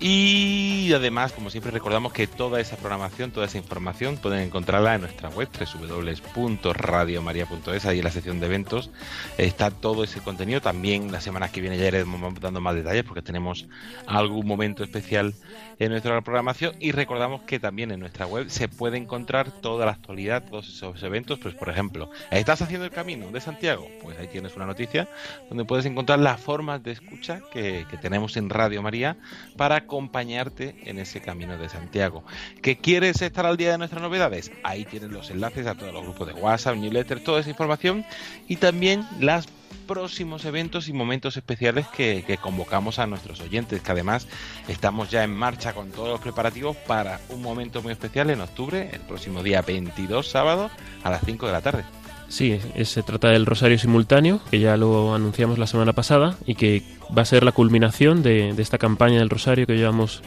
Y 0.00 0.92
además, 0.92 1.32
como 1.32 1.50
siempre, 1.50 1.72
recordamos 1.72 2.12
que 2.12 2.28
toda 2.28 2.60
esa 2.60 2.76
programación, 2.76 3.32
toda 3.32 3.46
esa 3.46 3.58
información 3.58 4.16
pueden 4.16 4.38
encontrarla 4.40 4.94
en 4.94 5.00
nuestra 5.00 5.28
web 5.28 5.48
www.radiomaria.es. 5.48 7.84
Ahí 7.84 7.98
en 7.98 8.04
la 8.04 8.12
sección 8.12 8.38
de 8.38 8.46
eventos 8.46 8.92
está 9.38 9.72
todo 9.72 10.04
ese 10.04 10.20
contenido. 10.20 10.60
También 10.60 11.10
la 11.10 11.20
semana 11.20 11.50
que 11.50 11.60
viene 11.60 11.78
ya 11.78 11.88
iremos 11.88 12.40
dando 12.40 12.60
más 12.60 12.76
detalles 12.76 13.02
porque 13.02 13.22
tenemos 13.22 13.66
algún 14.06 14.46
momento 14.46 14.84
especial 14.84 15.34
en 15.80 15.90
nuestra 15.90 16.20
programación. 16.20 16.76
Y 16.78 16.92
recordamos 16.92 17.42
que 17.42 17.58
también 17.58 17.90
en 17.90 17.98
nuestra 17.98 18.26
web 18.26 18.50
se 18.50 18.68
puede 18.68 18.98
encontrar 18.98 19.50
toda 19.50 19.84
la 19.84 19.90
actualidad, 19.92 20.44
todos 20.48 20.68
esos 20.68 21.02
eventos. 21.02 21.40
Pues, 21.40 21.56
por 21.56 21.70
ejemplo, 21.70 22.08
¿estás 22.30 22.62
haciendo 22.62 22.84
el 22.84 22.92
camino 22.92 23.32
de 23.32 23.40
Santiago? 23.40 23.88
Pues 24.00 24.16
ahí 24.16 24.28
tienes 24.28 24.54
una 24.54 24.66
noticia 24.66 25.08
donde 25.48 25.64
puedes 25.64 25.86
encontrar 25.86 26.20
las 26.20 26.40
formas 26.40 26.84
de 26.84 26.92
escucha 26.92 27.40
que, 27.52 27.84
que 27.90 27.96
tenemos 27.96 28.36
en 28.36 28.48
Radio 28.48 28.80
María 28.80 29.16
para 29.56 29.87
acompañarte 29.88 30.76
en 30.84 30.98
ese 30.98 31.22
camino 31.22 31.56
de 31.56 31.70
Santiago. 31.70 32.22
¿Que 32.60 32.76
quieres 32.76 33.22
estar 33.22 33.46
al 33.46 33.56
día 33.56 33.72
de 33.72 33.78
nuestras 33.78 34.02
novedades? 34.02 34.52
Ahí 34.62 34.84
tienes 34.84 35.10
los 35.10 35.30
enlaces 35.30 35.66
a 35.66 35.74
todos 35.74 35.94
los 35.94 36.02
grupos 36.02 36.26
de 36.26 36.34
WhatsApp, 36.34 36.76
newsletter, 36.76 37.24
toda 37.24 37.40
esa 37.40 37.48
información 37.48 38.04
y 38.46 38.56
también 38.56 39.06
los 39.18 39.48
próximos 39.86 40.44
eventos 40.44 40.88
y 40.88 40.92
momentos 40.92 41.38
especiales 41.38 41.86
que, 41.88 42.22
que, 42.26 42.36
convocamos 42.36 42.98
a 42.98 43.06
nuestros 43.06 43.40
oyentes, 43.40 43.80
que 43.80 43.92
además 43.92 44.26
estamos 44.68 45.10
ya 45.10 45.24
en 45.24 45.34
marcha 45.34 45.72
con 45.72 45.90
todos 45.90 46.10
los 46.10 46.20
preparativos 46.20 46.76
para 46.76 47.18
un 47.30 47.40
momento 47.40 47.80
muy 47.80 47.92
especial 47.92 48.28
en 48.28 48.42
octubre, 48.42 48.90
el 48.92 49.00
próximo 49.00 49.42
día 49.42 49.62
22, 49.62 50.28
sábado, 50.28 50.70
a 51.02 51.08
las 51.08 51.22
5 51.24 51.46
de 51.46 51.52
la 51.52 51.62
tarde. 51.62 51.84
Sí, 52.28 52.60
se 52.84 53.02
trata 53.02 53.30
del 53.30 53.46
Rosario 53.46 53.78
Simultáneo, 53.78 54.40
que 54.50 54.60
ya 54.60 54.76
lo 54.76 55.14
anunciamos 55.14 55.58
la 55.58 55.66
semana 55.66 55.94
pasada 55.94 56.36
y 56.46 56.54
que 56.56 56.82
va 57.16 57.22
a 57.22 57.24
ser 57.24 57.42
la 57.42 57.52
culminación 57.52 58.22
de, 58.22 58.50
esta 58.58 58.76
campaña 58.76 59.18
del 59.18 59.30
Rosario 59.30 59.66
que 59.66 59.76
llevamos 59.76 60.22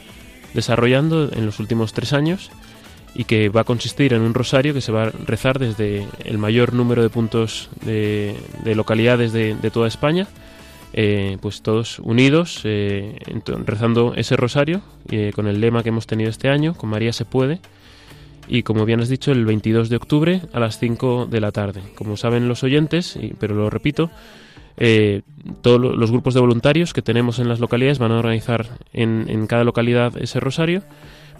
desarrollando 0.56 1.32
en 1.32 1.46
los 1.46 1.60
últimos 1.60 1.94
tres 1.94 2.14
años 2.14 2.52
y 3.14 3.26
que 3.26 3.50
va 3.50 3.62
a 3.62 3.66
consistir 3.66 4.14
en 4.14 4.22
un 4.22 4.34
rosario 4.34 4.74
que 4.74 4.82
se 4.82 4.92
va 4.92 5.04
a 5.04 5.12
rezar 5.12 5.60
desde 5.60 6.08
el 6.26 6.38
mayor 6.38 6.74
número 6.74 7.04
de 7.04 7.10
puntos 7.10 7.70
de, 7.86 8.36
de 8.64 8.74
localidades 8.74 9.32
de, 9.32 9.56
de, 9.56 9.70
toda 9.70 9.88
España, 9.88 10.28
eh, 10.94 11.38
pues 11.42 11.62
todos 11.62 12.00
unidos, 12.00 12.62
eh, 12.64 13.20
rezando 13.66 14.14
ese 14.16 14.38
rosario 14.38 14.82
eh, 15.10 15.32
con 15.36 15.48
el 15.48 15.62
lema 15.62 15.84
que 15.84 15.90
hemos 15.90 16.08
tenido 16.08 16.30
este 16.30 16.50
año, 16.50 16.74
con 16.74 16.90
María 16.90 17.14
se 17.14 17.26
puede, 17.26 17.60
y 18.48 18.64
como 18.64 18.86
bien 18.86 19.00
has 19.00 19.10
dicho, 19.10 19.32
el 19.32 19.46
22 19.46 19.90
de 19.90 19.96
octubre 19.96 20.42
a 20.54 20.60
las 20.60 20.80
5 20.80 21.28
de 21.28 21.42
la 21.42 21.52
tarde. 21.52 21.82
Como 21.96 22.18
saben 22.18 22.48
los 22.48 22.64
oyentes, 22.64 23.18
pero 23.40 23.56
lo 23.56 23.70
repito, 23.70 24.12
eh, 24.78 25.22
todos 25.62 25.80
los 25.80 26.12
grupos 26.12 26.34
de 26.34 26.40
voluntarios 26.40 26.94
que 26.94 27.02
tenemos 27.02 27.40
en 27.40 27.50
las 27.50 27.60
localidades 27.60 28.00
van 28.00 28.12
a 28.12 28.20
organizar 28.20 28.68
en, 28.94 29.48
cada 29.48 29.64
localidad 29.64 30.18
ese 30.18 30.40
rosario, 30.40 30.84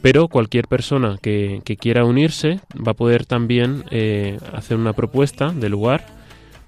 pero 0.02 0.28
cualquier 0.28 0.68
persona 0.68 1.18
que, 1.22 1.62
quiera 1.80 2.06
unirse 2.06 2.60
va 2.76 2.92
a 2.92 2.96
poder 2.96 3.26
también 3.26 3.84
eh, 3.92 4.40
hacer 4.54 4.78
una 4.78 4.94
propuesta 4.94 5.52
de 5.52 5.70
lugar 5.70 6.06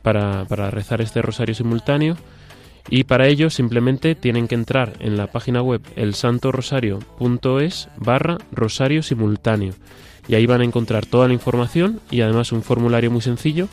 para, 0.02 0.46
para 0.46 0.70
rezar 0.72 1.02
este 1.02 1.22
rosario 1.22 1.56
simultáneo 1.56 2.18
Y 2.90 3.06
para 3.06 3.28
ello 3.28 3.50
simplemente 3.50 4.14
tienen 4.14 4.48
que 4.48 4.56
entrar 4.56 4.94
en 5.00 5.16
la 5.16 5.28
página 5.28 5.62
web 5.62 5.82
elsantorosario.es 5.96 7.90
barra 7.98 8.38
rosario 8.52 9.04
simultáneo. 9.04 9.74
Y 10.28 10.36
ahí 10.36 10.46
van 10.46 10.62
a 10.62 10.64
encontrar 10.64 11.06
toda 11.06 11.28
la 11.28 11.34
información 11.34 12.00
y 12.10 12.22
además 12.22 12.52
un 12.52 12.64
formulario 12.64 13.12
muy 13.12 13.22
sencillo 13.22 13.68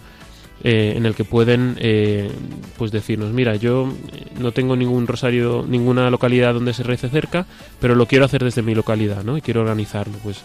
eh, 0.62 0.92
en 0.94 1.06
el 1.06 1.14
que 1.14 1.24
pueden 1.24 1.76
eh, 1.80 2.30
pues 2.76 2.90
decirnos, 2.90 3.32
mira, 3.32 3.56
yo 3.56 3.90
no 4.38 4.52
tengo 4.52 4.76
ningún 4.76 5.06
rosario, 5.06 5.64
ninguna 5.66 6.10
localidad 6.10 6.52
donde 6.52 6.74
se 6.74 6.82
rece 6.82 7.08
cerca, 7.08 7.46
pero 7.80 7.94
lo 7.94 8.04
quiero 8.04 8.26
hacer 8.26 8.44
desde 8.44 8.60
mi 8.60 8.74
localidad, 8.74 9.24
¿no? 9.24 9.38
Y 9.38 9.40
quiero 9.40 9.62
organizarlo, 9.62 10.12
pues 10.22 10.42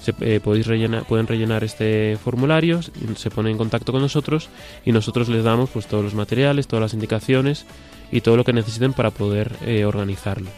se, 0.00 0.14
eh, 0.20 0.40
podéis 0.40 0.66
rellenar, 0.66 1.04
pueden 1.04 1.28
rellenar 1.28 1.62
este 1.62 2.18
formulario, 2.24 2.80
se 2.82 3.30
ponen 3.30 3.52
en 3.52 3.58
contacto 3.58 3.92
con 3.92 4.02
nosotros 4.02 4.48
y 4.84 4.90
nosotros 4.90 5.28
les 5.28 5.44
damos 5.44 5.70
pues 5.70 5.86
todos 5.86 6.02
los 6.02 6.14
materiales, 6.14 6.66
todas 6.66 6.82
las 6.82 6.94
indicaciones 6.94 7.64
y 8.10 8.20
todo 8.20 8.36
lo 8.36 8.42
que 8.42 8.52
necesiten 8.52 8.92
para 8.94 9.10
poder 9.10 9.52
organizarlo. 9.86 10.50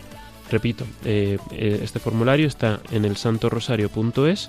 Repito, 0.50 0.86
este 1.04 1.98
formulario 1.98 2.46
está 2.46 2.80
en 2.90 3.04
el 3.04 3.16
santorosario.es 3.16 4.48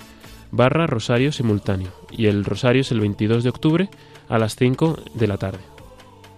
barra 0.52 0.88
rosario 0.88 1.32
simultáneo 1.32 1.92
y 2.12 2.28
el 2.28 2.46
rosario 2.46 2.82
es 2.82 2.92
el 2.92 3.00
22 3.00 3.44
de 3.44 3.50
octubre 3.50 3.90
a 4.30 4.38
las 4.38 4.56
5 4.56 4.98
de 5.14 5.28
la 5.28 5.38
tarde. 5.38 5.60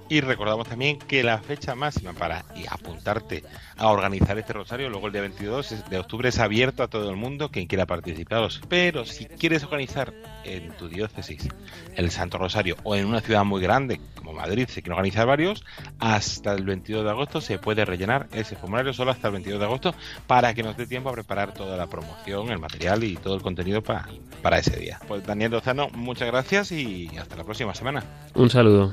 Y 0.10 0.22
recordamos 0.22 0.68
también 0.68 1.00
que 1.00 1.24
la 1.24 1.40
fecha 1.40 1.76
máxima 1.76 2.14
para 2.14 2.46
apuntarte 2.70 3.44
a 3.78 3.88
organizar 3.88 4.38
este 4.38 4.54
rosario, 4.54 4.90
luego 4.90 5.08
el 5.08 5.14
día 5.14 5.22
22 5.22 5.90
de 5.90 6.00
octubre 6.00 6.30
es 6.30 6.40
abierto 6.40 6.84
a 6.84 6.88
todo 6.88 7.10
el 7.10 7.16
mundo 7.16 7.50
quien 7.50 7.68
quiera 7.68 7.86
participar. 7.86 8.50
Pero 8.68 9.06
si 9.06 9.26
quieres 9.26 9.64
organizar 9.64 10.14
en 10.44 10.72
tu 10.78 10.88
diócesis 10.88 11.48
el 11.96 12.12
Santo 12.12 12.38
Rosario 12.38 12.76
o 12.84 12.96
en 12.96 13.06
una 13.06 13.22
ciudad 13.22 13.44
muy 13.46 13.62
grande 13.62 14.00
como 14.16 14.34
Madrid, 14.34 14.68
se 14.68 14.82
quiere 14.82 14.96
organizar 14.96 15.28
varios, 15.28 15.64
hasta 16.00 16.54
el 16.54 16.64
22 16.64 17.04
de 17.04 17.10
agosto 17.10 17.42
se 17.42 17.58
puede 17.60 17.86
rellenar 17.86 18.28
ese 18.32 18.56
formulario 18.56 18.94
solo 18.94 19.12
hasta 19.12 19.28
el 19.28 19.34
22 19.34 19.60
de 19.60 19.66
agosto 19.66 19.96
para 20.26 20.54
que 20.54 20.64
nos 20.64 20.76
dé 20.76 20.88
tiempo 20.88 21.10
a 21.10 21.14
preparar 21.14 21.54
toda 21.54 21.78
la 21.78 21.88
promoción, 21.88 22.50
el 22.50 22.60
material 22.60 23.04
y 23.04 23.16
todo 23.16 23.36
el 23.36 23.42
contenido 23.42 23.82
para, 23.82 24.08
para 24.42 24.60
ese 24.60 24.78
día. 24.78 25.00
Pues 25.08 25.26
Daniel 25.26 25.52
Dozano, 25.52 25.90
muchas 25.94 26.28
gracias 26.28 26.72
y 26.72 27.10
hasta 27.18 27.36
la 27.36 27.44
próxima 27.44 27.74
semana. 27.74 28.04
Un 28.34 28.50
saludo. 28.50 28.92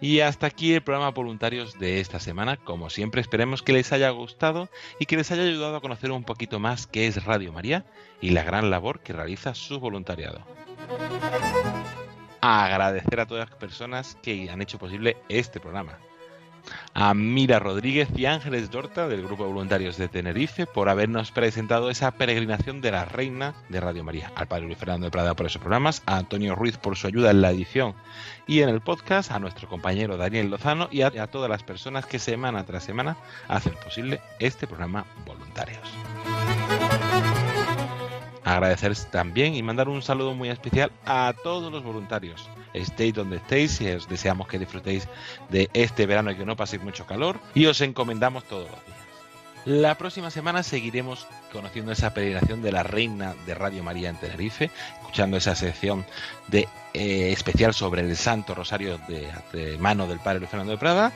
Y 0.00 0.20
hasta 0.20 0.46
aquí 0.46 0.74
el 0.74 0.82
programa 0.82 1.10
Voluntarios 1.10 1.78
de 1.78 2.00
esta 2.00 2.20
semana. 2.20 2.56
Como 2.56 2.90
siempre, 2.90 3.20
esperemos 3.20 3.62
que 3.62 3.72
les 3.72 3.92
haya 3.92 4.10
gustado 4.10 4.68
y 4.98 5.06
que 5.06 5.16
les 5.16 5.30
haya 5.30 5.42
ayudado 5.42 5.76
a 5.76 5.80
conocer 5.80 6.10
un 6.10 6.24
poquito 6.24 6.58
más 6.58 6.86
qué 6.86 7.06
es 7.06 7.24
Radio 7.24 7.52
María 7.52 7.84
y 8.20 8.30
la 8.30 8.42
gran 8.42 8.70
labor 8.70 9.00
que 9.00 9.12
realiza 9.12 9.54
su 9.54 9.78
voluntariado. 9.78 10.40
agradecer 12.40 13.20
a 13.20 13.26
todas 13.26 13.50
las 13.50 13.58
personas 13.58 14.16
que 14.22 14.50
han 14.50 14.62
hecho 14.62 14.78
posible 14.78 15.18
este 15.28 15.60
programa 15.60 15.98
a 16.94 17.14
Mira 17.14 17.58
Rodríguez 17.58 18.08
y 18.16 18.26
Ángeles 18.26 18.70
Dorta 18.70 19.08
del 19.08 19.22
Grupo 19.22 19.44
de 19.44 19.52
Voluntarios 19.52 19.96
de 19.96 20.08
Tenerife 20.08 20.66
por 20.66 20.88
habernos 20.88 21.30
presentado 21.30 21.90
esa 21.90 22.10
peregrinación 22.10 22.80
de 22.80 22.90
la 22.90 23.04
Reina 23.04 23.54
de 23.68 23.80
Radio 23.80 24.04
María, 24.04 24.32
al 24.34 24.48
Padre 24.48 24.66
Luis 24.66 24.78
Fernando 24.78 25.06
de 25.06 25.10
Prada 25.10 25.34
por 25.34 25.46
esos 25.46 25.60
programas, 25.60 26.02
a 26.06 26.18
Antonio 26.18 26.54
Ruiz 26.54 26.76
por 26.76 26.96
su 26.96 27.06
ayuda 27.06 27.30
en 27.30 27.40
la 27.40 27.50
edición 27.50 27.94
y 28.46 28.62
en 28.62 28.68
el 28.68 28.80
podcast, 28.80 29.30
a 29.30 29.38
nuestro 29.38 29.68
compañero 29.68 30.16
Daniel 30.16 30.50
Lozano 30.50 30.88
y 30.90 31.02
a, 31.02 31.08
a 31.08 31.26
todas 31.26 31.48
las 31.48 31.62
personas 31.62 32.06
que 32.06 32.18
semana 32.18 32.64
tras 32.64 32.84
semana 32.84 33.16
hacen 33.48 33.74
posible 33.82 34.20
este 34.38 34.66
programa 34.66 35.04
Voluntarios. 35.24 35.80
Agradecer 38.44 38.96
también 39.10 39.54
y 39.54 39.62
mandar 39.62 39.88
un 39.88 40.02
saludo 40.02 40.34
muy 40.34 40.48
especial 40.48 40.90
a 41.04 41.34
todos 41.42 41.70
los 41.70 41.82
voluntarios 41.82 42.48
estéis 42.74 43.14
donde 43.14 43.36
estéis 43.36 43.80
y 43.80 43.90
os 43.90 44.08
deseamos 44.08 44.48
que 44.48 44.58
disfrutéis 44.58 45.08
de 45.48 45.68
este 45.72 46.06
verano 46.06 46.30
y 46.30 46.36
que 46.36 46.44
no 46.44 46.56
paséis 46.56 46.82
mucho 46.82 47.06
calor 47.06 47.40
y 47.54 47.66
os 47.66 47.80
encomendamos 47.80 48.44
todos 48.44 48.70
los 48.70 48.86
días. 48.86 48.98
La 49.66 49.98
próxima 49.98 50.30
semana 50.30 50.62
seguiremos 50.62 51.26
conociendo 51.52 51.92
esa 51.92 52.14
peregrinación 52.14 52.62
de 52.62 52.72
la 52.72 52.82
Reina 52.82 53.34
de 53.44 53.54
Radio 53.54 53.82
María 53.82 54.08
en 54.08 54.16
Tenerife, 54.16 54.70
escuchando 55.00 55.36
esa 55.36 55.54
sección 55.54 56.06
de 56.48 56.66
eh, 56.94 57.30
especial 57.32 57.74
sobre 57.74 58.00
el 58.00 58.16
Santo 58.16 58.54
Rosario 58.54 58.98
de, 59.06 59.76
mano 59.78 60.06
del 60.06 60.18
Padre 60.18 60.38
Luis 60.38 60.50
Fernando 60.50 60.72
de 60.72 60.78
Prada, 60.78 61.12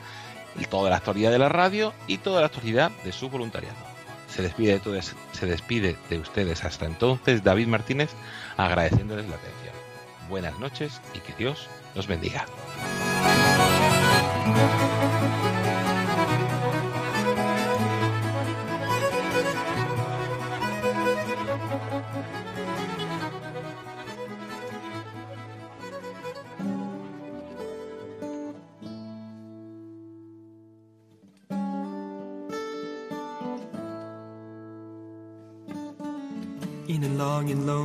toda 0.69 0.91
la 0.91 0.97
actualidad 0.97 1.31
de 1.31 1.39
la 1.39 1.49
radio 1.49 1.91
y 2.05 2.19
toda 2.19 2.41
la 2.41 2.47
actualidad 2.47 2.91
de 3.03 3.11
su 3.11 3.29
voluntariado. 3.29 3.94
Se 4.35 4.41
despide 4.41 4.73
de 4.73 4.79
todos, 4.79 5.15
se 5.31 5.45
de 5.45 6.19
ustedes 6.19 6.65
hasta 6.65 6.85
entonces 6.85 7.43
David 7.43 7.67
Martínez, 7.67 8.09
agradeciéndoles 8.57 9.29
la 9.29 9.35
atención 9.35 9.85
buenas 10.29 10.57
noches 10.59 11.01
y 11.13 11.19
que 11.19 11.33
Dios 11.37 11.67
los 11.93 12.07
bendiga. 12.07 12.45